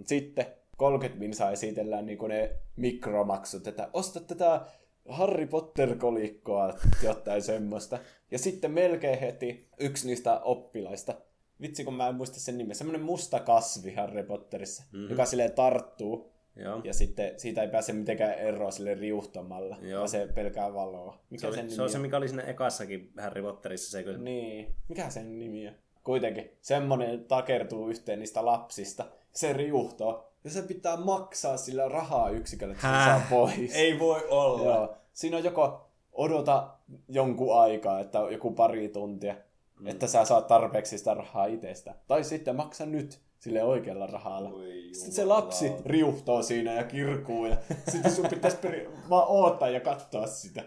Sitten 0.06 0.46
30 0.78 1.20
minsaa 1.20 1.52
esitellään 1.52 2.06
niin 2.06 2.20
ne 2.28 2.52
mikromaksut, 2.76 3.68
että 3.68 3.90
osta 3.94 4.20
tätä 4.20 4.66
Harry 5.10 5.48
Potter-kolikkoa, 5.48 6.74
jotain 7.04 7.42
semmoista. 7.42 8.00
Ja 8.32 8.40
sitten 8.40 8.72
melkein 8.72 9.20
heti 9.20 9.68
yksi 9.80 10.08
niistä 10.08 10.40
oppilaista, 10.40 11.16
vitsi 11.62 11.84
kun 11.84 11.94
mä 11.94 12.08
en 12.08 12.16
muista 12.16 12.40
sen 12.40 12.58
nimeä, 12.58 12.74
semmoinen 12.74 13.06
musta 13.06 13.40
kasvi 13.40 13.94
Harry 13.94 14.24
Potterissa, 14.24 14.84
mm-hmm. 14.92 15.10
joka 15.10 15.26
silleen 15.26 15.52
tarttuu. 15.52 16.33
Joo. 16.56 16.82
Ja 16.84 16.94
sitten 16.94 17.40
siitä 17.40 17.62
ei 17.62 17.68
pääse 17.68 17.94
mitenkään 17.94 18.34
eroa 18.34 18.72
sille 18.72 18.94
riuhtamalla, 18.94 19.78
Joo. 19.82 19.98
vaan 19.98 20.10
se 20.10 20.28
pelkää 20.36 20.74
valoa. 20.74 21.18
Mikä 21.30 21.42
Se, 21.42 21.48
on, 21.48 21.54
sen 21.54 21.70
se, 21.70 21.76
nimi 21.76 21.84
on 21.84 21.90
se, 21.90 22.00
mikä 22.00 22.18
oli 22.18 22.28
siinä 22.28 22.44
ekassakin 22.44 23.12
Harry 23.22 23.42
Potterissa, 23.42 23.92
se 23.92 24.04
kun... 24.04 24.24
Niin, 24.24 24.76
mikä 24.90 25.10
sen 25.10 25.40
nimi 25.40 25.68
on? 25.68 25.74
Kuitenkin, 26.04 26.52
semmonen 26.62 27.26
takertuu 27.26 27.90
yhteen 27.90 28.20
niistä 28.20 28.46
lapsista. 28.46 29.06
Se 29.32 29.54
riuhtoo. 29.54 30.34
Ja 30.44 30.50
se 30.50 30.62
pitää 30.62 30.98
maksaa 30.98 31.58
sillä 31.58 31.90
rahaa 31.90 32.30
yksikölle, 32.30 32.74
että 32.74 32.88
se 32.88 33.10
saa 33.10 33.22
pois. 33.30 33.76
Ei 33.76 34.00
voi 34.00 34.28
olla. 34.30 34.76
Joo. 34.76 34.98
Siinä 35.14 35.38
on 35.38 35.44
joko 35.44 35.88
odota 36.12 36.70
jonkun 37.10 37.60
aikaa, 37.60 38.00
että 38.00 38.20
joku 38.20 38.52
pari 38.52 38.90
tuntia, 38.90 39.36
mm. 39.80 39.88
että 39.88 40.08
sä 40.08 40.26
saat 40.26 40.48
tarpeeksi 40.48 40.98
sitä 40.98 41.14
rahaa 41.14 41.46
itsestä. 41.46 41.96
Tai 42.08 42.24
sitten 42.24 42.56
maksa 42.56 42.86
nyt 42.86 43.20
sille 43.44 43.64
oikealla 43.64 44.08
rahalla. 44.08 44.50
Oi 44.50 44.90
sitten 44.92 45.14
se 45.14 45.26
lapsi 45.26 45.72
riuhtoo 45.86 46.44
siinä 46.44 46.74
ja 46.74 46.84
kirkuu 46.84 47.46
ja 47.46 47.58
sitten 47.92 48.12
sun 48.12 48.26
pitäisi 48.30 48.58
peri- 48.58 48.90
vaan 49.10 49.26
oottaa 49.28 49.70
ja 49.70 49.80
katsoa 49.80 50.28
sitä. 50.28 50.64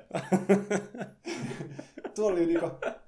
Tuo 2.15 2.29
oli 2.29 2.47
niinku, 2.47 2.67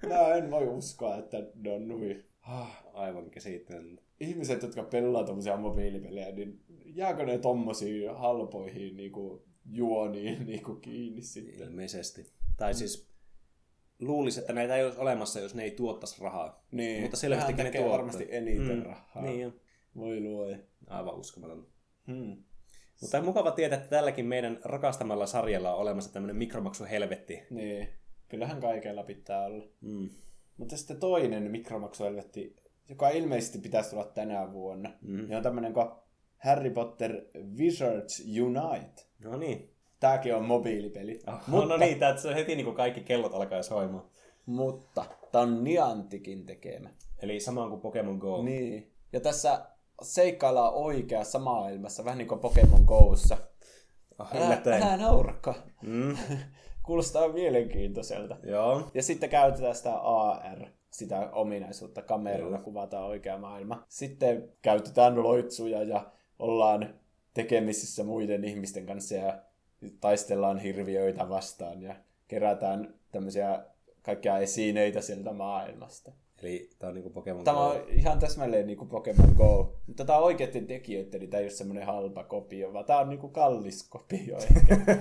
mä 0.08 0.34
en 0.34 0.50
voi 0.50 0.66
uskoa, 0.68 1.16
että 1.16 1.36
ne 1.54 1.72
on 1.72 1.88
nui. 1.88 2.24
Ah, 2.42 2.84
Aivan 2.92 3.30
käsittämätöntä. 3.30 4.02
Ihmiset, 4.20 4.62
jotka 4.62 4.82
pelaa 4.82 5.24
tommosia 5.24 5.56
mobiilipelejä, 5.56 6.32
niin 6.32 6.60
jääkö 6.84 7.24
ne 7.24 7.38
tommosiin 7.38 8.14
halpoihin 8.14 8.96
niinku 8.96 9.42
juoniin 9.70 10.46
niinku 10.46 10.74
kiinni 10.74 11.22
sitten? 11.22 11.68
Ilmeisesti. 11.68 12.32
Tai 12.56 12.74
siis 12.74 13.07
luulisi, 14.00 14.40
että 14.40 14.52
näitä 14.52 14.76
ei 14.76 14.84
olisi 14.84 14.98
olemassa, 14.98 15.40
jos 15.40 15.54
ne 15.54 15.62
ei 15.62 15.70
tuottaisi 15.70 16.22
rahaa. 16.22 16.64
Niin, 16.72 17.02
Mutta 17.02 17.16
selvästi 17.16 17.52
ne 17.52 17.56
tekee 17.64 17.80
tuottaa. 17.80 17.98
varmasti 17.98 18.26
eniten 18.30 18.76
Mm, 18.78 18.82
rahaa. 18.82 19.22
Niin 19.22 19.40
jo. 19.40 19.52
Voi 19.96 20.20
luoja. 20.20 20.58
Aivan 20.86 21.14
uskomatonta. 21.14 21.68
Hmm. 22.06 22.36
Mutta 23.00 23.18
on 23.18 23.24
mukava 23.24 23.50
tietää, 23.50 23.78
että 23.78 23.90
tälläkin 23.90 24.26
meidän 24.26 24.60
rakastamalla 24.64 25.26
sarjalla 25.26 25.74
on 25.74 25.80
olemassa 25.80 26.12
tämmöinen 26.12 26.36
mikromaksuhelvetti. 26.36 27.42
Niin. 27.50 27.88
kyllähän 28.28 28.60
kaikella 28.60 29.02
pitää 29.02 29.44
olla. 29.44 29.64
Mm. 29.80 30.08
Mutta 30.56 30.76
sitten 30.76 31.00
toinen 31.00 31.50
mikromaksuhelvetti, 31.50 32.56
joka 32.88 33.08
ilmeisesti 33.08 33.58
pitäisi 33.58 33.90
tulla 33.90 34.04
tänä 34.04 34.52
vuonna, 34.52 34.90
mm. 35.00 35.16
niin 35.16 35.36
on 35.36 35.42
tämmöinen 35.42 35.72
kuin 35.74 35.86
Harry 36.38 36.70
Potter 36.70 37.22
Wizards 37.56 38.22
Unite. 38.42 39.02
No 39.24 39.36
niin. 39.36 39.70
Tääkin 40.00 40.34
on 40.34 40.44
mobiilipeli. 40.44 41.20
Mutta... 41.46 41.68
No 41.68 41.76
niin, 41.76 41.98
tää, 41.98 42.16
se 42.16 42.34
heti 42.34 42.56
niin 42.56 42.64
kuin 42.64 42.76
kaikki 42.76 43.00
kellot 43.00 43.34
alkaa 43.34 43.62
soimaan. 43.62 44.04
Mutta 44.46 45.04
tämä 45.32 45.42
on 45.42 45.64
Niantikin 45.64 46.46
tekemä. 46.46 46.90
Eli 47.22 47.40
sama 47.40 47.68
kuin 47.68 47.80
Pokemon 47.80 48.16
Go. 48.16 48.42
Niin. 48.42 48.92
Ja 49.12 49.20
tässä 49.20 49.66
seikkaillaan 50.02 50.74
oikeassa 50.74 51.38
maailmassa, 51.38 52.04
vähän 52.04 52.18
niin 52.18 52.28
kuin 52.28 52.40
Pokemon 52.40 52.80
Go'ssa. 52.80 53.36
Ah, 54.18 54.36
Älä, 54.36 54.62
älä 54.66 54.96
nauraka. 54.96 55.54
Mm. 55.82 56.16
Kuulostaa 56.86 57.28
mielenkiintoiselta. 57.28 58.36
Joo. 58.42 58.90
Ja 58.94 59.02
sitten 59.02 59.30
käytetään 59.30 59.74
sitä 59.74 59.94
AR, 59.94 60.66
sitä 60.90 61.30
ominaisuutta 61.32 62.02
kameralla, 62.02 62.46
Kyllä. 62.46 62.64
kuvataan 62.64 63.04
oikea 63.04 63.38
maailma. 63.38 63.84
Sitten 63.88 64.52
käytetään 64.62 65.22
loitsuja 65.22 65.82
ja 65.82 66.06
ollaan 66.38 66.94
tekemisissä 67.34 68.04
muiden 68.04 68.44
ihmisten 68.44 68.86
kanssa 68.86 69.14
ja 69.14 69.38
taistellaan 70.00 70.58
hirviöitä 70.58 71.28
vastaan 71.28 71.82
ja 71.82 71.96
kerätään 72.28 72.94
tämmöisiä 73.12 73.64
kaikkia 74.02 74.38
esineitä 74.38 75.00
sieltä 75.00 75.32
maailmasta. 75.32 76.12
Eli 76.42 76.70
tää 76.78 76.88
on 76.88 76.94
niinku 76.94 77.10
Pokemon 77.10 77.44
Tämä 77.44 77.56
Go. 77.56 77.64
on 77.64 77.84
ihan 77.88 78.18
täsmälleen 78.18 78.66
niin 78.66 78.76
kuin 78.76 78.88
Pokemon 78.88 79.32
Go. 79.36 79.76
Mutta 79.86 80.04
tämä 80.04 80.18
on 80.18 80.24
oikeiden 80.24 80.66
tekijöiden, 80.66 81.20
niin 81.20 81.30
tämä 81.30 81.38
ei 81.38 81.44
ole 81.44 81.50
semmoinen 81.50 81.86
halpa 81.86 82.24
kopio, 82.24 82.72
vaan 82.72 82.84
tämä 82.84 82.98
on 82.98 83.08
niin 83.08 83.18
kuin 83.18 83.32
kallis 83.32 83.88
kopio 83.88 84.38
ehkä. 84.38 84.98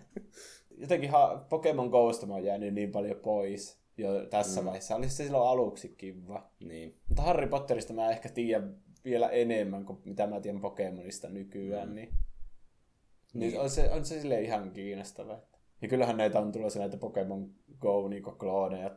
Jotenkin 0.80 1.10
ha- 1.10 1.46
Pokemon 1.48 1.88
Gosta 1.88 2.26
mä 2.26 2.34
oon 2.34 2.44
jäänyt 2.44 2.74
niin 2.74 2.92
paljon 2.92 3.16
pois 3.16 3.80
jo 3.96 4.26
tässä 4.26 4.60
mm. 4.60 4.64
vaiheessa. 4.64 4.96
Olisi 4.96 5.16
se 5.16 5.24
silloin 5.24 5.48
aluksi 5.48 5.88
kiva. 5.88 6.50
Niin. 6.60 6.96
Mutta 7.08 7.22
Harry 7.22 7.46
Potterista 7.46 7.92
mä 7.92 8.10
ehkä 8.10 8.28
tiedän 8.28 8.76
vielä 9.04 9.28
enemmän 9.28 9.84
kuin 9.84 9.98
mitä 10.04 10.26
mä 10.26 10.40
tiedän 10.40 10.60
Pokemonista 10.60 11.28
nykyään. 11.28 11.88
Mm. 11.88 11.94
Niin, 11.94 12.08
niin. 13.34 13.60
on, 13.60 13.70
se, 13.70 13.90
on 13.90 14.04
se 14.04 14.20
sille 14.20 14.40
ihan 14.40 14.70
kiinnostava. 14.70 15.38
Ja 15.82 15.88
kyllähän 15.88 16.16
näitä 16.16 16.38
on 16.40 16.52
tulossa 16.52 16.78
näitä 16.78 16.96
Pokemon 16.96 17.50
Go 17.80 18.08
niin 18.08 18.22
klooneja. 18.22 18.90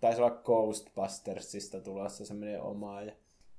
Taisi 0.00 0.20
olla 0.22 0.30
Ghostbustersista 0.44 1.80
tulossa 1.80 2.24
semmoinen 2.26 2.62
oma. 2.62 3.02
Ja 3.02 3.12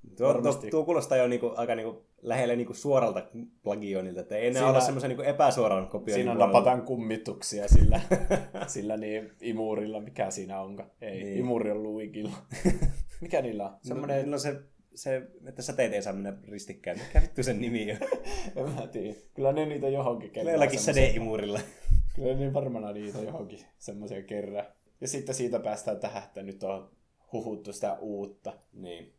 Tuo, 0.07 0.15
tuo, 0.17 0.27
Varmasti. 0.27 0.69
tuo 0.69 0.85
kuulostaa 0.85 1.17
jo 1.17 1.27
niinku, 1.27 1.51
aika 1.55 1.75
niinku 1.75 2.05
lähelle 2.21 2.55
niinku 2.55 2.73
suoralta 2.73 3.23
plagioinnilta, 3.63 4.21
että 4.21 4.35
ei 4.35 4.47
enää 4.47 4.59
Siinä- 4.59 4.69
olla 4.69 4.79
semmoisen 4.79 5.09
niinku 5.09 5.23
epäsuoran 5.23 5.87
kopioinnin 5.87 6.23
Siinä 6.25 6.31
puolella. 6.35 6.47
napataan 6.59 6.81
kummituksia 6.81 7.67
sillä, 7.67 8.01
sillä 8.67 8.97
niin 8.97 9.31
imurilla, 9.41 9.99
mikä 9.99 10.31
siinä 10.31 10.61
onkaan. 10.61 10.91
Ei, 11.01 11.11
Niin. 11.11 11.25
niin. 11.25 11.37
imuri 11.39 11.71
on 11.71 11.83
Luigilla. 11.83 12.37
mikä 13.21 13.41
niillä 13.41 13.65
on? 13.65 13.77
Semmoinen... 13.81 14.21
Semmoinen, 14.21 14.31
No, 14.31 14.37
se, 14.37 14.59
se, 14.95 15.21
että 15.45 15.61
säteet 15.61 15.93
ei 15.93 16.01
saa 16.01 16.13
mennä 16.13 16.33
ristikkäin. 16.47 16.99
Mikä 16.99 17.21
vittu 17.21 17.43
sen 17.43 17.61
nimi 17.61 17.91
on? 17.91 17.97
en 18.67 18.75
mä 18.75 18.87
tiedä. 18.87 19.15
Kyllä 19.33 19.51
ne 19.51 19.65
niitä 19.65 19.89
johonkin 19.89 20.31
kerran. 20.31 20.53
Jollakin 20.53 20.79
sädeimurilla. 20.79 21.59
Kyllä 22.15 22.33
ne 22.33 22.53
varmana 22.53 22.91
niitä 22.91 23.21
johonkin 23.21 23.59
semmoisia 23.77 24.23
kerran. 24.23 24.65
Ja 25.01 25.07
sitten 25.07 25.35
siitä 25.35 25.59
päästään 25.59 25.99
tähän, 25.99 26.23
että 26.23 26.43
nyt 26.43 26.63
on 26.63 26.91
huhuttu 27.33 27.73
sitä 27.73 27.97
uutta, 27.99 28.53
Niin. 28.73 29.13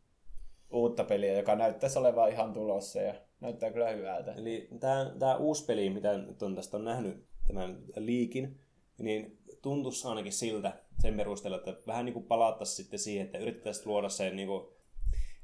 uutta 0.72 1.04
peliä, 1.04 1.32
joka 1.32 1.54
näyttäisi 1.54 1.98
olevan 1.98 2.30
ihan 2.30 2.52
tulossa 2.52 3.00
ja 3.00 3.14
näyttää 3.40 3.70
kyllä 3.70 3.90
hyvältä. 3.90 4.32
Eli 4.32 4.68
tämä, 4.80 5.12
tämä 5.18 5.36
uusi 5.36 5.64
peli, 5.64 5.90
mitä 5.90 6.18
nyt 6.18 6.42
on 6.42 6.54
tästä 6.54 6.76
on 6.76 6.84
nähnyt, 6.84 7.24
tämän 7.46 7.78
liikin, 7.96 8.60
niin 8.98 9.38
tuntuisi 9.62 10.08
ainakin 10.08 10.32
siltä 10.32 10.72
sen 11.02 11.16
perusteella, 11.16 11.58
että 11.58 11.76
vähän 11.86 12.04
niin 12.04 12.12
kuin 12.12 12.26
palattaisiin 12.26 12.76
sitten 12.76 12.98
siihen, 12.98 13.26
että 13.26 13.38
yritettäisiin 13.38 13.88
luoda 13.88 14.08
se, 14.08 14.30
niin 14.30 14.48
kuin, 14.48 14.66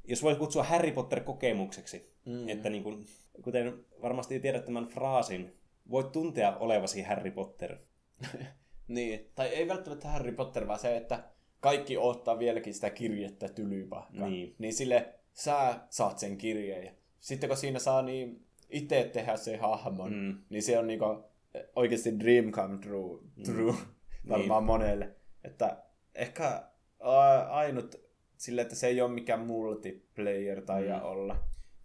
jos 0.08 0.22
voi 0.22 0.36
kutsua 0.36 0.62
Harry 0.62 0.92
Potter-kokemukseksi, 0.92 2.12
mm. 2.24 2.48
että 2.48 2.70
niin 2.70 2.82
kuin, 2.82 3.06
kuten 3.42 3.84
varmasti 4.02 4.40
tiedät 4.40 4.64
tämän 4.64 4.86
fraasin, 4.86 5.56
voit 5.90 6.12
tuntea 6.12 6.56
olevasi 6.56 7.02
Harry 7.02 7.30
Potter. 7.30 7.76
Niin, 8.88 9.30
tai 9.34 9.48
ei 9.48 9.68
välttämättä 9.68 10.08
Harry 10.08 10.32
Potter, 10.32 10.68
vaan 10.68 10.78
se, 10.78 10.96
että 10.96 11.24
kaikki 11.60 11.96
ottaa 11.96 12.38
vieläkin 12.38 12.74
sitä 12.74 12.90
kirjettä 12.90 13.48
tylypahkaa. 13.48 14.28
Niin. 14.28 14.54
niin 14.58 14.74
sille 14.74 15.14
sä 15.32 15.80
saat 15.90 16.18
sen 16.18 16.36
kirjeen. 16.38 16.84
Ja 16.84 16.92
sitten 17.20 17.48
kun 17.48 17.56
siinä 17.56 17.78
saa 17.78 18.02
niin 18.02 18.44
itse 18.70 19.10
tehdä 19.12 19.36
se 19.36 19.56
hahmon, 19.56 20.12
Mm. 20.12 20.16
mm. 20.18 20.38
niin 20.50 20.62
se 20.62 20.78
on 20.78 20.86
niinku 20.86 21.04
oikeasti 21.76 22.18
dream 22.20 22.50
come 22.52 22.78
true, 22.78 23.18
true 23.44 23.72
Niin. 23.72 24.28
varmaan 24.28 24.64
monelle. 24.64 25.08
Että 25.44 25.82
ehkä 26.14 26.62
ainut 27.50 28.07
sille, 28.38 28.62
että 28.62 28.74
se 28.74 28.86
ei 28.86 29.00
ole 29.00 29.10
mikään 29.10 29.40
multiplayer 29.40 30.62
tai 30.62 30.88
mm. 30.88 31.02
olla. 31.02 31.36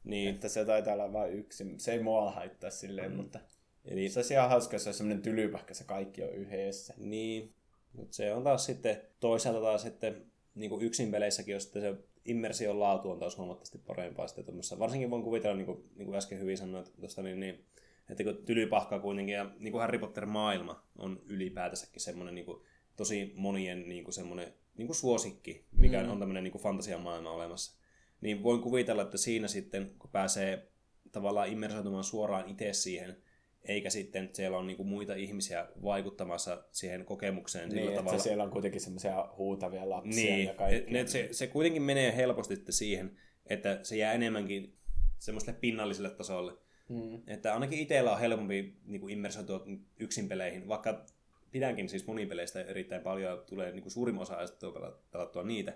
Niin, 0.04 0.30
Että 0.30 0.50
se 0.50 0.66
taitaa 0.66 0.94
olla 0.94 1.14
vain 1.14 1.34
yksi. 1.34 1.66
Se 1.78 1.92
ei 1.92 2.04
mua 2.04 2.32
haittaa 2.32 2.70
silleen, 2.70 3.12
mm. 3.12 3.18
mutta 3.18 3.40
eli 3.86 4.10
se 4.10 4.20
olisi 4.20 4.34
ihan 4.34 4.50
hauska, 4.50 4.76
jos 4.76 4.84
se 4.84 4.90
olisi 4.90 4.98
semmoinen 4.98 5.24
tylypähkä, 5.24 5.74
se 5.74 5.84
kaikki 5.84 6.24
on 6.24 6.34
yhdessä. 6.34 6.94
Niin, 6.98 7.54
mutta 7.94 8.16
se 8.16 8.34
on 8.34 8.44
taas 8.44 8.66
sitten 8.66 9.02
toisaalta 9.20 9.62
taas 9.62 9.82
sitten 9.82 10.26
niin 10.56 10.70
kuin 10.70 10.86
yksin 10.86 11.12
peleissäkin 11.12 11.56
on 11.56 11.62
sitten 11.62 11.82
se 11.82 11.96
immersion 12.26 12.80
laatu 12.80 13.12
on 13.12 13.20
taas 13.20 13.38
huomattavasti 13.38 13.78
parempaa 13.78 14.28
sitten 14.28 14.46
tuommoissa. 14.46 14.80
Varsinkin 14.80 15.10
voin 15.10 15.24
kuvitella, 15.24 15.58
niin 15.58 15.66
kuin, 15.66 15.90
niin 15.96 16.06
kuin 16.06 16.16
äsken 16.18 16.40
hyvin 16.40 16.58
sanoit 16.58 16.94
tuosta, 17.00 17.22
niin, 17.22 17.40
niin, 17.40 17.66
että 18.10 18.24
kun 18.24 18.46
tylypahkaa 18.46 19.00
kuitenkin 19.00 19.36
ja 19.36 19.52
niin 19.60 19.72
kuin 19.72 19.82
Harry 19.82 20.00
Potter-maailma 20.00 20.84
on 20.98 21.22
ylipäätänsäkin 21.26 22.02
semmoinen 22.02 22.36
niin 22.36 22.46
kuin, 22.46 22.62
tosi 22.96 23.34
monien 23.36 23.90
niin 23.90 24.04
kuin 24.04 24.14
semmoinen 24.14 24.54
niin 24.78 24.88
kuin 24.88 24.96
suosikki, 24.96 25.66
mikä 25.72 26.04
mm. 26.04 26.12
on 26.12 26.20
tämmöinen 26.20 26.44
niin 26.44 26.52
kuin 26.52 26.62
fantasiamaailma 26.62 27.32
olemassa. 27.32 27.80
Niin 28.22 28.44
voin 28.44 28.62
kuvitella, 28.62 29.02
että 29.02 29.18
siinä 29.18 29.48
sitten, 29.48 29.96
kun 30.00 30.10
pääsee 30.10 30.68
tavallaan 31.12 31.50
immersoitumaan 31.50 32.04
suoraan 32.04 32.50
itse 32.50 32.74
siihen, 32.74 33.18
eikä 33.64 33.90
sitten 33.90 34.30
siellä 34.34 34.58
on 34.58 34.68
niinku 34.68 34.84
muita 34.84 35.16
ihmisiä 35.16 35.68
vaikuttamassa 35.84 36.64
siihen 36.72 37.06
kokemukseen 37.06 37.70
sillä 37.70 37.82
Niin, 37.82 37.90
että 37.90 38.02
tavalla. 38.04 38.24
siellä 38.24 38.44
on 38.44 38.52
kuitenkin 38.52 38.82
semmoisia 38.82 39.30
huutavia 39.38 39.90
lapsia 39.90 40.36
Niin, 40.36 40.48
ja 40.48 40.54
kaikkea. 40.54 41.02
et, 41.02 41.08
se, 41.08 41.28
se 41.32 41.48
kuitenkin 41.48 41.82
menee 41.82 42.16
helposti 42.16 42.64
siihen, 42.70 43.18
että 43.46 43.80
se 43.84 43.98
jää 43.98 44.14
enemmänkin 44.14 44.78
semmoiselle 45.20 45.60
pinnalliselle 45.60 46.10
tasolle. 46.10 46.54
Mm. 46.90 47.22
Että 47.28 47.54
ainakin 47.54 47.80
itsellä 47.80 48.14
on 48.14 48.20
helpompi 48.20 48.78
niin 48.86 49.10
immersoitua 49.10 49.66
yksin 50.00 50.30
peleihin, 50.30 50.68
vaikka 50.68 51.06
pidänkin 51.54 51.90
siis 51.90 52.08
monipeleistä 52.08 52.62
erittäin 52.62 53.02
paljon 53.02 53.32
ja 53.32 53.38
tulee 53.38 53.72
niin 53.72 53.82
kuin 53.82 53.92
suurin 53.92 54.18
osa 54.18 54.38
ajasta 54.38 54.68
pela- 54.68 54.98
pelattua 55.12 55.44
niitä, 55.44 55.74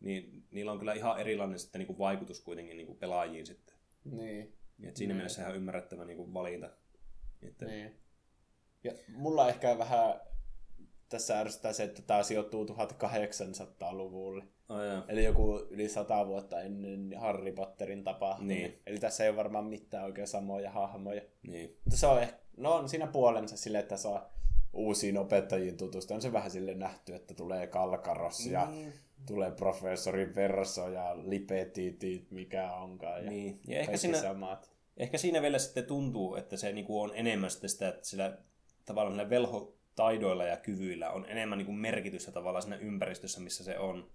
niin 0.00 0.44
niillä 0.50 0.72
on 0.72 0.78
kyllä 0.78 0.92
ihan 0.92 1.20
erilainen 1.20 1.58
sitten 1.58 1.78
niin 1.78 1.86
kuin 1.86 1.98
vaikutus 1.98 2.40
kuitenkin 2.40 2.76
niin 2.76 2.86
kuin 2.86 2.98
pelaajiin 2.98 3.46
sitten. 3.46 3.74
Niin, 4.04 4.54
Et 4.82 4.96
siinä 4.96 5.14
mielessä 5.14 5.42
ihan 5.42 5.56
ymmärrettävä 5.56 6.04
niin 6.04 6.16
kuin 6.16 6.34
valinta. 6.34 6.70
Että, 7.42 7.66
niin. 7.66 7.94
Ja 8.84 8.92
mulla 9.08 9.48
ehkä 9.48 9.78
vähän 9.78 10.20
tässä 11.08 11.40
ärsyttää 11.40 11.72
se, 11.72 11.84
että 11.84 12.02
tämä 12.02 12.22
sijoittuu 12.22 12.64
1800-luvulle. 12.64 14.44
oh, 14.68 14.82
joo. 14.82 15.02
Eli 15.08 15.24
joku 15.24 15.66
yli 15.70 15.88
sata 15.88 16.26
vuotta 16.26 16.60
ennen 16.60 17.12
Harry 17.16 17.52
Potterin 17.52 18.04
tapahtumia. 18.04 18.56
Niin. 18.56 18.82
Eli 18.86 18.98
tässä 18.98 19.24
ei 19.24 19.30
ole 19.30 19.36
varmaan 19.36 19.64
mitään 19.64 20.04
oikein 20.04 20.28
samoja 20.28 20.70
hahmoja. 20.70 21.22
Niin. 21.42 21.78
Mutta 21.84 21.98
se 21.98 22.06
on 22.06 22.22
ehkä, 22.22 22.38
no 22.56 22.74
on 22.74 22.88
siinä 22.88 23.06
puolensa 23.06 23.56
sille, 23.56 23.78
että 23.78 23.96
saa 23.96 24.34
uusiin 24.74 25.18
opettajiin 25.18 25.76
tutustua. 25.76 26.14
On 26.14 26.22
se 26.22 26.32
vähän 26.32 26.50
sille 26.50 26.74
nähty, 26.74 27.14
että 27.14 27.34
tulee 27.34 27.66
Kalkaros 27.66 28.46
ja 28.46 28.66
Niin. 28.70 28.92
tulee 29.26 29.50
professori 29.50 30.34
Verso 30.34 30.88
ja 30.88 31.16
Lipetitit, 31.30 32.30
mikä 32.30 32.72
onkaan. 32.72 33.24
Ja 33.24 33.30
Niin. 33.30 33.60
Ja 33.66 33.80
ehkä 33.80 33.96
siinä, 33.96 34.20
samat. 34.20 34.70
ehkä 34.96 35.18
siinä 35.18 35.42
vielä 35.42 35.58
sitten 35.58 35.84
tuntuu, 35.84 36.36
että 36.36 36.56
se 36.56 36.72
niinku 36.72 37.00
on 37.00 37.10
enemmän 37.14 37.50
sitten 37.50 37.70
sitä, 37.70 37.88
että 37.88 38.06
sillä 38.06 38.38
tavallaan 38.84 39.16
näillä 39.16 39.30
velhotaidoilla 39.30 40.44
ja 40.44 40.56
kyvyillä 40.56 41.10
on 41.10 41.26
enemmän 41.28 41.58
niinku 41.58 41.72
merkitystä 41.72 42.32
tavallaan 42.32 42.62
siinä 42.62 42.76
ympäristössä, 42.76 43.40
missä 43.40 43.64
se 43.64 43.78
on. 43.78 44.10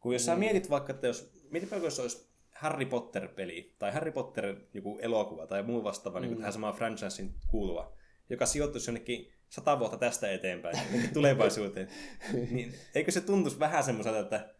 Kun 0.00 0.12
jos 0.12 0.24
sä 0.24 0.36
mietit 0.36 0.70
vaikka, 0.70 0.92
että 0.92 1.06
jos, 1.06 1.32
mietipä 1.50 1.76
jos 1.76 2.00
olisi 2.00 2.28
Harry 2.50 2.86
Potter-peli 2.86 3.74
tai 3.78 3.92
Harry 3.92 4.12
Potter 4.12 4.56
joku 4.74 4.98
elokuva 5.02 5.46
tai 5.46 5.62
muu 5.62 5.84
vastaava 5.84 6.20
mm. 6.20 6.26
niin 6.26 6.36
tähän 6.36 6.52
samaan 6.52 6.74
franchisein 6.74 7.34
kuuluva, 7.48 7.92
joka 8.30 8.46
sijoittuisi 8.46 8.90
jonnekin 8.90 9.32
sata 9.48 9.78
vuotta 9.78 9.96
tästä 9.96 10.32
eteenpäin, 10.32 10.78
jonnekin 10.84 11.14
tulevaisuuteen, 11.14 11.88
niin 12.50 12.74
eikö 12.94 13.10
se 13.10 13.20
tuntuisi 13.20 13.58
vähän 13.60 13.84
semmoiselta, 13.84 14.18
että 14.20 14.54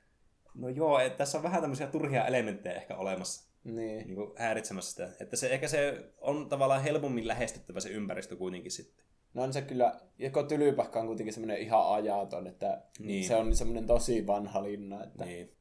no 0.54 0.68
joo, 0.68 0.98
että 0.98 1.18
tässä 1.18 1.38
on 1.38 1.44
vähän 1.44 1.60
tämmöisiä 1.60 1.86
turhia 1.86 2.26
elementtejä 2.26 2.74
ehkä 2.74 2.96
olemassa 2.96 3.48
Niin. 3.64 4.06
niin 4.06 4.14
kuin 4.14 4.30
häiritsemässä 4.36 4.90
sitä. 4.90 5.08
Että 5.20 5.36
se, 5.36 5.48
ehkä 5.48 5.68
se 5.68 6.04
on 6.20 6.48
tavallaan 6.48 6.82
helpommin 6.82 7.28
lähestyttävä 7.28 7.80
se 7.80 7.88
ympäristö 7.88 8.36
kuitenkin 8.36 8.72
sitten. 8.72 9.04
No 9.34 9.42
on 9.42 9.52
se 9.52 9.62
kyllä, 9.62 10.00
joko 10.18 10.42
Tylypahka 10.42 11.00
on 11.00 11.06
kuitenkin 11.06 11.32
semmoinen 11.34 11.58
ihan 11.58 11.92
ajaton, 11.94 12.46
että 12.46 12.82
Niin. 12.98 13.06
niin. 13.06 13.24
se 13.28 13.36
on 13.36 13.56
semmoinen 13.56 13.86
tosi 13.86 14.26
vanha 14.26 14.62
linna, 14.62 15.04
että 15.04 15.24
Niin. 15.24 15.52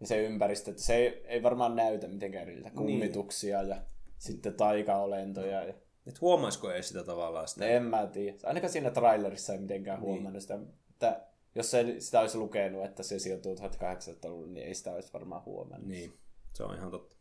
ja 0.00 0.06
se 0.06 0.22
ympäristö, 0.24 0.70
että 0.70 0.82
se 0.82 0.94
ei, 0.96 1.22
ei 1.26 1.42
varmaan 1.42 1.76
näytä 1.76 2.08
mitenkään 2.08 2.42
eriltä. 2.48 2.68
Niin. 2.68 2.76
Kummituksia 2.76 3.62
ja 3.62 3.76
sitten 4.18 4.54
taikaolentoja. 4.54 5.62
Ja, 5.64 5.74
Et 6.06 6.20
huomaisiko 6.20 6.70
ei 6.72 6.82
sitä 6.82 7.04
tavallaan 7.04 7.48
sitä? 7.48 7.66
en 7.66 7.82
mä 7.82 8.06
tiedä. 8.06 8.38
Ainakaan 8.44 8.72
siinä 8.72 8.90
trailerissa 8.90 9.52
ei 9.52 9.58
mitenkään 9.58 10.00
Niin. 10.00 10.06
huomannut 10.08 10.42
sitä, 10.42 10.58
että 10.90 11.26
Jos 11.54 11.70
se, 11.70 11.94
sitä 11.98 12.20
olisi 12.20 12.38
lukenut, 12.38 12.84
että 12.84 13.02
se 13.02 13.18
sijoittuu 13.18 13.54
1800-luvulle, 13.54 14.52
niin 14.52 14.66
ei 14.66 14.74
sitä 14.74 14.92
olisi 14.92 15.12
varmaan 15.12 15.44
huomannut. 15.44 15.88
Niin, 15.88 16.12
se 16.54 16.64
on 16.64 16.74
ihan 16.76 16.90
totta. 16.90 17.16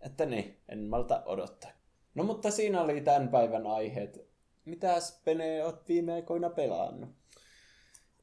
Että 0.00 0.26
niin, 0.26 0.60
en 0.68 0.84
malta 0.84 1.22
odottaa. 1.26 1.70
No 2.14 2.24
mutta 2.24 2.50
siinä 2.50 2.82
oli 2.82 3.00
tämän 3.00 3.28
päivän 3.28 3.66
aiheet. 3.66 4.18
Mitäs 4.64 5.20
Pene 5.24 5.64
oot 5.64 5.88
viime 5.88 6.12
aikoina 6.12 6.50
pelannut? 6.50 7.10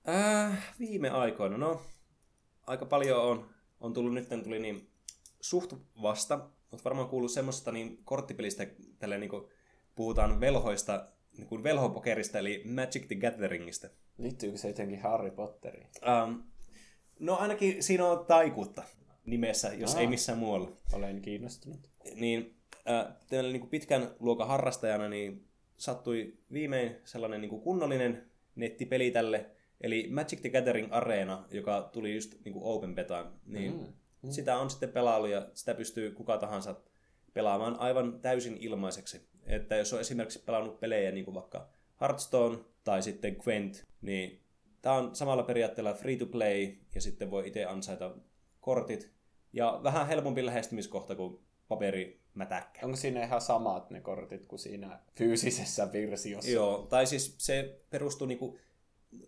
Äh, 0.10 0.74
viime 0.80 1.10
aikoina, 1.10 1.58
no 1.58 1.82
aika 2.68 2.86
paljon 2.86 3.24
on, 3.24 3.50
on 3.80 3.94
tullut, 3.94 4.14
nyt 4.14 4.30
tuli 4.44 4.60
niin 4.60 4.90
suht 5.42 5.74
vasta, 6.02 6.38
mutta 6.72 6.84
varmaan 6.84 7.10
kuullut 7.10 7.32
semmoista 7.32 7.72
niin 7.72 8.02
korttipelistä, 8.04 8.68
tälle 9.00 9.18
niin 9.18 9.30
kuin 9.30 9.50
puhutaan 9.96 10.40
velhoista, 10.40 11.08
niin 11.38 11.48
kuin 11.48 11.64
velhopokerista, 11.64 12.40
eli 12.40 12.64
Magic 12.66 13.08
the 13.08 13.16
Gatheringista. 13.16 13.88
Liittyykö 14.18 14.58
se 14.58 14.68
jotenkin 14.68 15.02
Harry 15.02 15.32
Potteriin? 15.32 15.88
Um, 16.24 16.44
no 17.20 17.36
ainakin 17.36 17.84
siinä 17.84 18.06
on 18.06 18.26
taikuutta 18.26 18.84
nimessä, 19.26 19.74
jos 19.74 19.96
Aa. 19.96 20.02
ei 20.02 20.08
missään 20.08 20.38
muualla. 20.38 20.72
Olen 20.94 21.22
kiinnostunut. 21.22 21.90
Niin, 22.16 22.56
äh, 22.90 23.06
niin 23.32 23.60
kuin 23.60 23.70
pitkän 23.70 24.16
luokan 24.20 24.48
harrastajana 24.48 25.10
niin 25.10 25.48
sattui 25.78 26.38
viimein 26.54 26.96
sellainen 27.04 27.42
niin 27.42 27.50
kuin 27.50 27.62
kunnollinen 27.62 28.32
nettipeli 28.56 29.12
tälle, 29.12 29.50
eli 29.82 30.08
Magic 30.12 30.42
the 30.42 30.50
Gathering 30.50 30.88
Arena, 30.92 31.46
joka 31.52 31.90
tuli 31.94 32.16
just 32.16 32.36
niin 32.46 32.54
kuin 32.54 32.66
Open 32.66 32.96
Betaan. 32.96 33.34
Niin 33.46 33.74
mm. 33.74 33.88
Mm. 34.22 34.32
Sitä 34.32 34.58
on 34.58 34.70
sitten 34.70 34.90
pelailu 34.90 35.26
ja 35.26 35.50
sitä 35.54 35.74
pystyy 35.74 36.12
kuka 36.12 36.38
tahansa 36.38 36.76
pelaamaan 37.34 37.80
aivan 37.80 38.20
täysin 38.22 38.58
ilmaiseksi. 38.60 39.31
Että 39.46 39.76
jos 39.76 39.94
on 39.94 40.00
esimerkiksi 40.00 40.40
pelannut 40.40 40.80
pelejä 40.80 41.12
niin 41.12 41.26
kuin 41.26 41.36
vaikka 41.36 41.70
Hearthstone 42.02 42.58
tai 42.84 43.04
sitten 43.04 43.36
Gwent, 43.40 43.86
niin 44.02 44.42
tämä 44.82 44.96
on 44.96 45.16
samalla 45.16 45.44
periaatteella 45.44 45.94
free 45.94 46.18
to 46.18 46.26
play 46.26 46.76
ja 46.96 47.02
sitten 47.02 47.32
voi 47.32 47.48
itse 47.48 47.66
ansaita 47.66 48.16
kortit. 48.60 49.12
Ja 49.54 49.80
vähän 49.84 50.08
helpompi 50.08 50.46
lähestymiskohta 50.46 51.16
kuin 51.16 51.40
paperimätäkkä. 51.68 52.86
Onko 52.86 52.98
siinä 52.98 53.24
ihan 53.24 53.42
samat 53.42 53.90
ne 53.90 54.02
kortit 54.02 54.46
kuin 54.46 54.60
siinä 54.60 55.00
fyysisessä 55.16 55.94
versiossa? 55.94 56.52
Joo, 56.52 56.88
tai 56.90 57.08
siis 57.08 57.36
se 57.38 57.82
perustuu 57.90 58.28
niinku, 58.28 58.58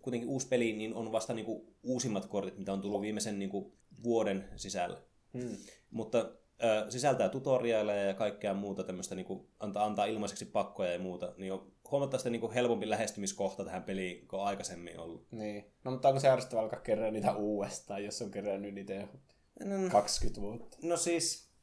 kuitenkin 0.02 0.28
uusi 0.28 0.48
peli, 0.48 0.72
niin 0.72 0.94
on 0.94 1.12
vasta 1.12 1.34
niinku 1.34 1.74
uusimmat 1.82 2.26
kortit, 2.26 2.58
mitä 2.58 2.72
on 2.72 2.80
tullut 2.80 3.00
viimeisen 3.00 3.38
niinku 3.38 3.72
vuoden 4.04 4.48
sisällä. 4.56 5.00
Hmm. 5.38 5.56
Mutta 5.90 6.30
ö, 6.62 6.90
sisältää 6.90 7.28
tutoriaaleja 7.28 8.04
ja 8.04 8.14
kaikkea 8.14 8.54
muuta 8.54 8.84
tämmöistä, 8.84 9.14
niinku, 9.14 9.50
antaa, 9.60 9.84
antaa 9.84 10.04
ilmaiseksi 10.04 10.44
pakkoja 10.44 10.92
ja 10.92 10.98
muuta, 10.98 11.34
niin 11.36 11.52
on 11.52 11.72
huomattavasti 11.90 12.30
niinku 12.30 12.50
helpompi 12.54 12.90
lähestymiskohta 12.90 13.64
tähän 13.64 13.82
peliin 13.82 14.28
kuin 14.28 14.42
aikaisemmin 14.42 14.98
ollut. 14.98 15.26
Niin. 15.30 15.72
No 15.84 15.90
mutta 15.90 16.08
onko 16.08 16.20
se 16.20 16.28
ärsyttävää 16.28 16.62
alkaa 16.62 16.80
kerää 16.80 17.10
niitä 17.10 17.34
uudestaan, 17.34 18.04
jos 18.04 18.22
on 18.22 18.30
kerännyt 18.30 18.74
niitä 18.74 18.94
jo 18.94 19.08
20 19.90 20.40
vuotta? 20.40 20.78
No 20.82 20.96
siis, 20.96 21.54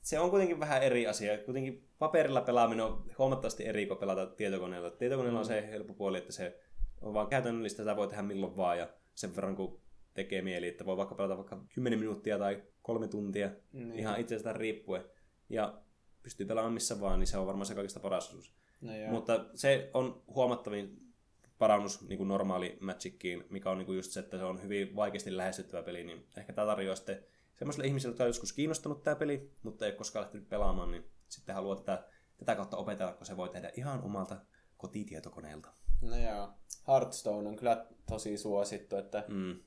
se 0.00 0.20
on 0.20 0.30
kuitenkin 0.30 0.60
vähän 0.60 0.82
eri 0.82 1.06
asia. 1.06 1.38
Kuitenkin 1.38 1.88
paperilla 1.98 2.40
pelaaminen 2.40 2.84
on 2.84 3.04
huomattavasti 3.18 3.66
eri 3.66 3.86
kuin 3.86 3.98
pelata 3.98 4.26
tietokoneella. 4.26 4.90
Tietokoneella 4.90 5.38
on 5.38 5.46
se 5.46 5.68
helppo 5.70 5.94
puoli, 5.94 6.18
että 6.18 6.32
se 6.32 6.60
on 7.00 7.14
vaan 7.14 7.26
käytännöllistä, 7.26 7.82
sitä 7.82 7.96
voi 7.96 8.08
tehdä 8.08 8.22
milloin 8.22 8.56
vaan 8.56 8.78
ja 8.78 8.88
sen 9.14 9.36
verran 9.36 9.56
kun 9.56 9.80
tekee 10.14 10.42
mieli, 10.42 10.68
että 10.68 10.86
voi 10.86 10.96
vaikka 10.96 11.14
pelata 11.14 11.36
vaikka 11.36 11.64
10 11.74 11.98
minuuttia 11.98 12.38
tai 12.38 12.62
kolme 12.88 13.08
tuntia, 13.08 13.50
Niin. 13.72 13.98
ihan 13.98 14.20
itsestään 14.20 14.56
riippuen. 14.56 15.04
Ja 15.48 15.80
pystyy 16.22 16.46
pelaamaan 16.46 16.72
missä 16.74 17.00
vaan, 17.00 17.18
niin 17.18 17.26
se 17.26 17.38
on 17.38 17.46
varmaan 17.46 17.66
se 17.66 17.74
kaikista 17.74 18.00
paras 18.00 18.28
osuus. 18.28 18.52
No 18.80 18.96
joo. 18.96 19.10
Mutta 19.10 19.44
se 19.54 19.90
on 19.94 20.22
huomattavin 20.34 21.12
parannus 21.58 22.08
niin 22.08 22.16
kuin 22.16 22.28
normaali 22.28 22.78
Magickiin, 22.80 23.44
mikä 23.50 23.70
on 23.70 23.78
niin 23.78 23.86
kuin 23.86 23.96
just 23.96 24.10
se, 24.10 24.20
että 24.20 24.36
se 24.38 24.44
on 24.44 24.62
hyvin 24.62 24.96
vaikeasti 24.96 25.36
lähestyttävä 25.36 25.82
peli, 25.82 26.04
niin 26.04 26.26
ehkä 26.36 26.52
tämä 26.52 26.66
tarjoaa 26.66 26.96
sitten 26.96 27.24
semmoisille 27.56 27.86
ihmisille, 27.86 28.10
jotka 28.12 28.24
on 28.24 28.28
joskus 28.28 28.52
kiinnostunut 28.52 29.02
tämä 29.02 29.16
peli, 29.16 29.50
mutta 29.62 29.84
ei 29.84 29.90
ole 29.90 29.98
koskaan 29.98 30.22
lähtenyt 30.22 30.48
pelaamaan, 30.48 30.90
niin 30.90 31.04
sitten 31.28 31.54
haluaa 31.54 31.76
tätä, 31.76 32.04
tätä 32.38 32.54
kautta 32.56 32.76
opetella, 32.76 33.12
kun 33.12 33.26
se 33.26 33.36
voi 33.36 33.48
tehdä 33.48 33.70
ihan 33.76 34.02
omalta 34.02 34.36
kotitietokoneelta. 34.76 35.68
No 36.02 36.16
joo. 36.16 36.48
Hearthstone 36.88 37.48
on 37.48 37.56
kyllä 37.56 37.86
tosi 38.10 38.38
suosittu, 38.38 38.96
että 38.96 39.24
Mm. 39.28 39.60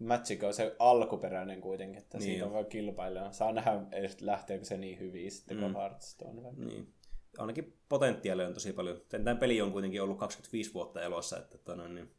Magic 0.00 0.42
on 0.44 0.54
se 0.54 0.76
alkuperäinen 0.78 1.60
kuitenkin, 1.60 1.98
että 2.02 2.18
Niin 2.18 2.24
siitä 2.24 2.46
on. 2.46 2.66
kilpailla. 2.66 3.32
Saa 3.32 3.52
nähdä, 3.52 3.82
edes 3.92 4.20
lähteekö 4.20 4.64
se 4.64 4.76
niin 4.76 4.98
hyvin 4.98 5.30
sitten 5.30 5.58
kuin 5.58 5.70
Mm. 5.70 5.76
Hearthstone. 5.76 6.42
vaikka. 6.42 6.64
Niin. 6.64 6.92
Ainakin 7.38 7.76
potentiaalia 7.88 8.46
on 8.46 8.54
tosi 8.54 8.72
paljon. 8.72 9.00
Tämä 9.08 9.34
peli 9.34 9.60
on 9.60 9.72
kuitenkin 9.72 10.02
ollut 10.02 10.18
25 10.18 10.74
vuotta 10.74 11.02
elossa, 11.02 11.38
että 11.38 11.58
tota, 11.58 11.88
niin 11.88 12.10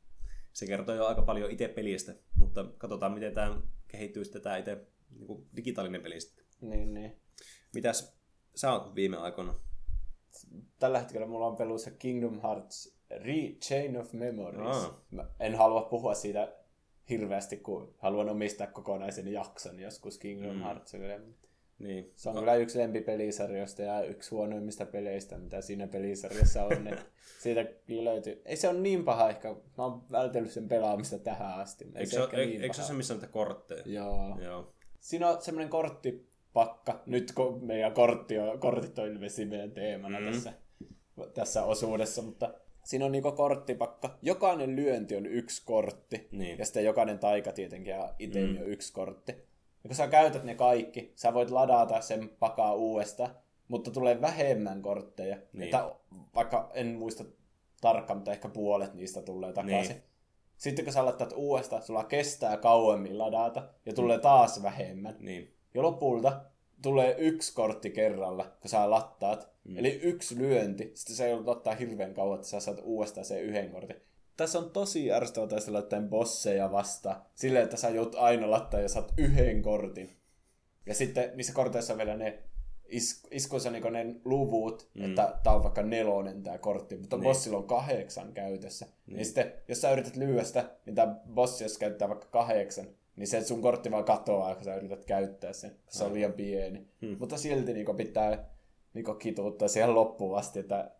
se 0.53 0.65
kertoo 0.65 0.95
jo 0.95 1.05
aika 1.05 1.21
paljon 1.21 1.51
itse 1.51 1.67
pelistä, 1.67 2.15
mutta 2.35 2.65
katsotaan, 2.77 3.11
miten 3.13 3.33
tämä 3.33 3.61
kehittyy 3.87 4.23
sitten 4.23 4.41
tämä 4.41 4.57
itse 4.57 4.77
niin 5.09 5.27
kuin 5.27 5.47
digitaalinen 5.55 6.01
peli 6.01 6.21
sitten. 6.21 6.45
Niin, 6.61 6.93
niin. 6.93 7.21
Mitäs 7.73 8.17
sä 8.55 8.71
oot 8.73 8.95
viime 8.95 9.17
aikoina? 9.17 9.55
Tällä 10.79 10.99
hetkellä 10.99 11.27
mulla 11.27 11.47
on 11.47 11.55
pelussa 11.55 11.91
Kingdom 11.91 12.41
Hearts 12.41 12.97
Re- 13.13 13.57
Chain 13.59 13.97
of 13.97 14.13
Memories. 14.13 14.77
Aa. 14.77 15.01
Mä 15.11 15.25
en 15.39 15.55
halua 15.55 15.81
puhua 15.81 16.13
siitä 16.13 16.53
hirveästi, 17.11 17.57
kun 17.57 17.95
haluan 17.97 18.29
omistaa 18.29 18.67
kokonaisen 18.67 19.27
jakson 19.27 19.79
joskus 19.79 20.17
Kingdom 20.17 20.55
Mm. 20.55 20.61
Heartsille. 20.61 21.21
Niin. 21.79 22.11
Se 22.15 22.29
on 22.29 22.35
kyllä 22.35 22.55
yksi 22.55 22.79
lempipelisarjoista 22.79 23.81
ja 23.81 24.03
yksi 24.03 24.29
huonoimmista 24.31 24.85
peleistä, 24.85 25.37
mitä 25.37 25.61
siinä 25.61 25.87
pelisarjassa 25.87 26.63
on. 26.63 26.71
Siitä 27.43 27.65
löytyy. 27.87 28.41
Ei 28.45 28.55
se 28.55 28.69
ole 28.69 28.79
niin 28.79 29.03
paha 29.03 29.29
ehkä. 29.29 29.47
Mä 29.77 29.83
oon 29.83 30.03
vältellyt 30.11 30.51
sen 30.51 30.67
pelaamista 30.67 31.19
tähän 31.19 31.59
asti. 31.59 31.85
Ei 31.85 31.91
Eikö 31.95 32.11
se 32.11 32.21
ole, 32.21 32.45
niin 32.45 32.61
eikö 32.61 32.75
se 32.75 32.83
se, 32.83 32.93
missä 32.93 33.13
on 33.13 33.19
niitä 33.19 33.33
kortteja? 33.33 33.83
Joo. 33.85 34.37
Joo. 34.41 34.73
Siinä 34.99 35.29
on 35.29 35.41
semmoinen 35.41 35.69
korttipakka. 35.69 37.03
Nyt 37.05 37.31
kun 37.31 37.65
meidän 37.65 37.93
kortti 37.93 38.39
on, 38.39 38.59
kortit 38.59 38.99
on 38.99 39.07
ilmeisesti 39.07 39.45
meidän 39.45 39.71
teemana 39.71 40.19
mm. 40.19 40.25
tässä, 40.25 40.53
tässä 41.33 41.63
osuudessa, 41.63 42.21
mutta 42.21 42.53
siinä 42.91 43.05
on 43.05 43.11
niinku 43.11 43.31
korttipakka. 43.31 44.17
Jokainen 44.21 44.75
lyönti 44.75 45.15
on 45.15 45.25
yksi 45.25 45.61
kortti. 45.65 46.27
Niin. 46.31 46.59
Ja 46.59 46.65
sitten 46.65 46.85
jokainen 46.85 47.19
taika 47.19 47.51
tietenkin 47.51 47.91
ja 47.91 48.13
itemi 48.19 48.47
Mm. 48.53 48.57
on 48.57 48.67
yksi 48.67 48.93
kortti. 48.93 49.31
Ja 49.83 49.87
kun 49.87 49.95
sä 49.95 50.07
käytät 50.07 50.43
ne 50.43 50.55
kaikki, 50.55 51.13
sä 51.15 51.33
voit 51.33 51.51
ladata 51.51 52.01
sen 52.01 52.29
pakaa 52.39 52.73
uudestaan, 52.73 53.35
mutta 53.67 53.91
tulee 53.91 54.21
vähemmän 54.21 54.81
kortteja. 54.81 55.37
Niin. 55.53 55.63
Että 55.63 55.91
vaikka 56.35 56.71
en 56.73 56.87
muista 56.87 57.23
tarkkaan, 57.81 58.17
mutta 58.17 58.31
ehkä 58.31 58.49
puolet 58.49 58.93
niistä 58.93 59.21
tulee 59.21 59.53
takaisin. 59.53 59.95
Niin. 59.95 60.03
Sitten 60.57 60.85
kun 60.85 60.93
sä 60.93 61.05
laitat 61.05 61.33
uudestaan, 61.35 61.81
sulla 61.81 62.03
kestää 62.03 62.57
kauemmin 62.57 63.17
ladata 63.17 63.69
ja 63.85 63.93
tulee 63.93 64.17
taas 64.19 64.63
vähemmän. 64.63 65.15
Niin. 65.19 65.53
Ja 65.73 65.81
lopulta 65.81 66.41
tulee 66.81 67.15
yksi 67.17 67.53
kortti 67.55 67.89
kerralla, 67.89 68.43
kun 68.61 68.69
sä 68.69 68.89
lattaat. 68.89 69.49
Mm. 69.63 69.77
Eli 69.77 69.99
yksi 70.03 70.37
lyönti. 70.37 70.91
Sitten 70.93 71.15
se 71.15 71.29
joudut 71.29 71.47
ottaa 71.47 71.75
hirveän 71.75 72.13
kauan, 72.13 72.35
että 72.35 72.47
sä 72.47 72.59
saat 72.59 72.81
uudestaan 72.83 73.25
sen 73.25 73.43
yhden 73.43 73.69
kortin. 73.71 74.01
Tässä 74.37 74.59
on 74.59 74.71
tosi 74.71 75.11
ärsyttävää 75.11 75.47
taistella 75.47 75.79
jotain 75.79 76.09
bosseja 76.09 76.71
vastaan. 76.71 77.21
Silleen, 77.35 77.63
että 77.63 77.77
sä 77.77 77.89
joudut 77.89 78.15
aina 78.15 78.51
lattaa 78.51 78.79
ja 78.79 78.89
saat 78.89 79.13
yhden 79.17 79.61
kortin. 79.61 80.17
Ja 80.85 80.93
sitten 80.93 81.31
niissä 81.35 81.53
korteissa 81.53 81.93
on 81.93 81.97
vielä 81.97 82.17
ne 82.17 82.43
is- 82.91 83.27
iskuissa 83.31 83.69
on 83.69 83.73
niinku 83.73 83.89
ne 83.89 84.15
luvut, 84.25 84.89
mm. 84.93 85.05
että 85.09 85.39
tää 85.43 85.53
on 85.53 85.63
vaikka 85.63 85.83
nelonen 85.83 86.43
tää 86.43 86.57
kortti, 86.57 86.97
mutta 86.97 87.15
Niin. 87.15 87.21
niin. 87.21 87.29
bossilla 87.29 87.57
on 87.57 87.67
kahdeksan 87.67 88.33
käytössä. 88.33 88.85
Niin. 88.85 89.15
niin 89.15 89.25
sitten, 89.25 89.53
jos 89.67 89.81
sä 89.81 89.91
yrität 89.91 90.15
lyödä 90.15 90.43
sitä, 90.43 90.69
niin 90.85 90.95
tää 90.95 91.21
bossi, 91.33 91.63
jos 91.63 91.77
käyttää 91.77 92.09
vaikka 92.09 92.27
kahdeksan, 92.27 92.87
niin 93.21 93.27
se 93.27 93.41
sun 93.41 93.61
kortti 93.61 93.91
vaan 93.91 94.03
katoaa, 94.03 94.55
kun 94.55 94.63
sä 94.63 94.75
yrität 94.75 95.05
käyttää 95.05 95.53
sen. 95.53 95.75
Se 95.89 96.03
on 96.03 96.13
liian 96.13 96.33
pieni. 96.33 96.87
Hmm. 97.01 97.15
Mutta 97.19 97.37
silti 97.37 97.73
niinku 97.73 97.93
pitää 97.93 98.49
niinku 98.93 99.13
kituuttaa 99.13 99.67
siihen 99.67 99.95
loppuun 99.95 100.37
asti, 100.37 100.59
että 100.59 100.91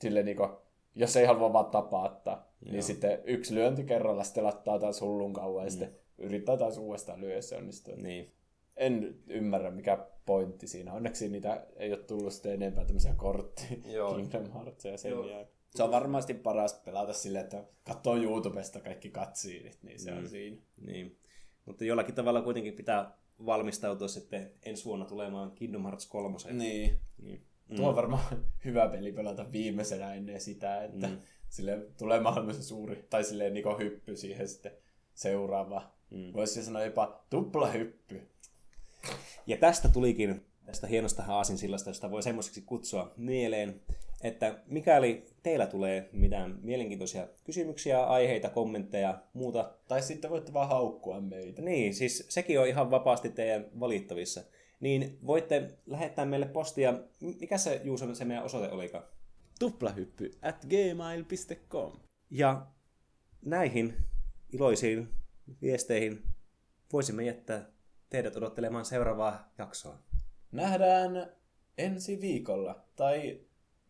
sille 0.00 0.22
niinku, 0.22 0.48
jos 0.94 1.16
ei 1.16 1.26
halua 1.26 1.52
vaan 1.52 1.66
tapaattaa, 1.66 2.52
Joo. 2.62 2.72
niin 2.72 2.82
sitten 2.82 3.20
yksi 3.24 3.54
lyönti 3.54 3.84
kerralla 3.84 4.24
sitten 4.24 4.44
lattaa 4.44 4.78
taas 4.78 5.00
hullun 5.00 5.32
kauan 5.32 5.64
ja 5.64 5.70
sitten 5.70 5.96
yrittää 6.18 6.56
taas 6.56 6.78
uudestaan 6.78 7.20
lyödä, 7.20 7.40
se 7.40 7.56
onnistuu. 7.56 7.94
Niin. 7.96 8.32
En 8.76 9.16
ymmärrä, 9.28 9.70
mikä 9.70 10.06
pointti 10.26 10.66
siinä. 10.66 10.92
Onneksi 10.92 11.28
niitä 11.28 11.66
ei 11.76 11.92
ole 11.92 12.02
tullut 12.02 12.32
sitten 12.32 12.52
enempää 12.52 12.84
tämmöisiä 12.84 13.14
kortteja 13.14 13.76
Joo. 13.84 14.14
Kingdom 14.14 14.52
Heartsia 14.52 14.96
sen 14.96 15.10
Joo. 15.10 15.28
jälkeen. 15.28 15.62
Se 15.74 15.82
on 15.82 15.90
varmasti 15.90 16.34
paras 16.34 16.74
pelata 16.74 17.12
silleen, 17.12 17.44
että 17.44 17.64
katsoo 17.84 18.16
YouTubesta 18.16 18.80
kaikki 18.80 19.10
katsiinit, 19.10 19.78
niin 19.82 20.00
se 20.00 20.10
mm. 20.10 20.18
on 20.18 20.28
siinä. 20.28 20.56
Niin. 20.86 21.18
Mutta 21.64 21.84
jollakin 21.84 22.14
tavalla 22.14 22.42
kuitenkin 22.42 22.74
pitää 22.74 23.12
valmistautua 23.46 24.08
sitten 24.08 24.52
ensi 24.62 24.84
vuonna 24.84 25.04
tulemaan 25.04 25.52
Kingdom 25.52 25.82
Hearts 25.82 26.06
3. 26.06 26.36
Niin. 26.52 26.98
niin. 27.22 27.42
Tuo 27.76 27.88
on 27.88 27.96
varmaan 27.96 28.44
hyvä 28.64 28.88
peli 28.88 29.12
pelata 29.12 29.52
viimeisenä 29.52 30.14
ennen 30.14 30.40
sitä, 30.40 30.84
että 30.84 31.06
Mm. 31.06 31.12
mm. 31.12 31.20
sille 31.48 31.86
tulee 31.98 32.20
mahdollisimman 32.20 32.64
suuri, 32.64 33.04
tai 33.10 33.24
silleen 33.24 33.54
niin 33.54 33.78
hyppy 33.78 34.16
siihen 34.16 34.48
sitten 34.48 34.72
seuraavaan. 35.14 35.90
Mm. 36.10 36.18
Mm. 36.18 36.32
Voisi 36.32 36.64
sanoa 36.64 36.84
jopa 36.84 37.24
tupla 37.30 37.66
hyppy. 37.66 38.28
Ja 39.46 39.56
tästä 39.56 39.88
tulikin 39.88 40.46
tästä 40.64 40.86
hienosta 40.86 41.24
aasinsillasta, 41.28 41.90
josta 41.90 42.10
voi 42.10 42.22
semmoiseksi 42.22 42.62
kutsua 42.62 43.12
mieleen, 43.16 43.80
että 44.22 44.58
mikäli 44.66 45.24
teillä 45.42 45.66
tulee 45.66 46.08
mitään 46.12 46.58
mielenkiintoisia 46.62 47.28
kysymyksiä, 47.44 48.04
aiheita, 48.04 48.48
kommentteja, 48.48 49.22
muuta, 49.32 49.74
Tai 49.88 50.02
sitten 50.02 50.30
voitte 50.30 50.52
vaan 50.52 50.68
haukkua 50.68 51.20
meitä. 51.20 51.62
niin, 51.62 51.94
siis 51.94 52.26
sekin 52.28 52.60
on 52.60 52.68
ihan 52.68 52.90
vapaasti 52.90 53.28
teidän 53.28 53.66
valittavissa, 53.80 54.42
niin 54.80 55.18
voitte 55.26 55.70
lähettää 55.86 56.24
meille 56.24 56.46
postia. 56.46 56.94
Mikä 57.20 57.58
se 57.58 57.80
Juuson 57.84 58.16
se 58.16 58.24
meidän 58.24 58.44
osoite 58.44 58.72
olikaan? 58.72 59.04
Tuplahyppy 59.58 60.30
at 60.42 60.66
gmail.com. 60.66 61.92
Ja 62.30 62.66
näihin 63.44 63.94
iloisiin 64.52 65.08
viesteihin 65.62 66.22
voisimme 66.92 67.24
jättää 67.24 67.66
teidät 68.10 68.36
odottelemaan 68.36 68.84
seuraavaa 68.84 69.52
jaksoa. 69.58 69.98
Nähdään 70.52 71.32
ensi 71.78 72.20
viikolla. 72.20 72.84
Tai 72.96 73.40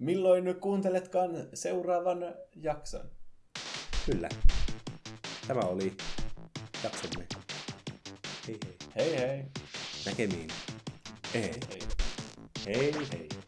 milloin 0.02 0.60
kuunteletkaan 0.60 1.30
seuraavan 1.54 2.34
jakson. 2.56 3.10
Kyllä. 4.06 4.28
Tämä 5.46 5.60
oli 5.60 5.96
jaksomme. 6.84 7.26
Hei 8.48 8.58
hei. 8.64 8.76
Hei 8.96 9.18
hei. 9.18 9.44
Näkemiin. 10.06 10.48
Ei. 11.34 11.42
Hei. 11.70 11.82
Hei 12.66 12.92
hei. 13.12 13.41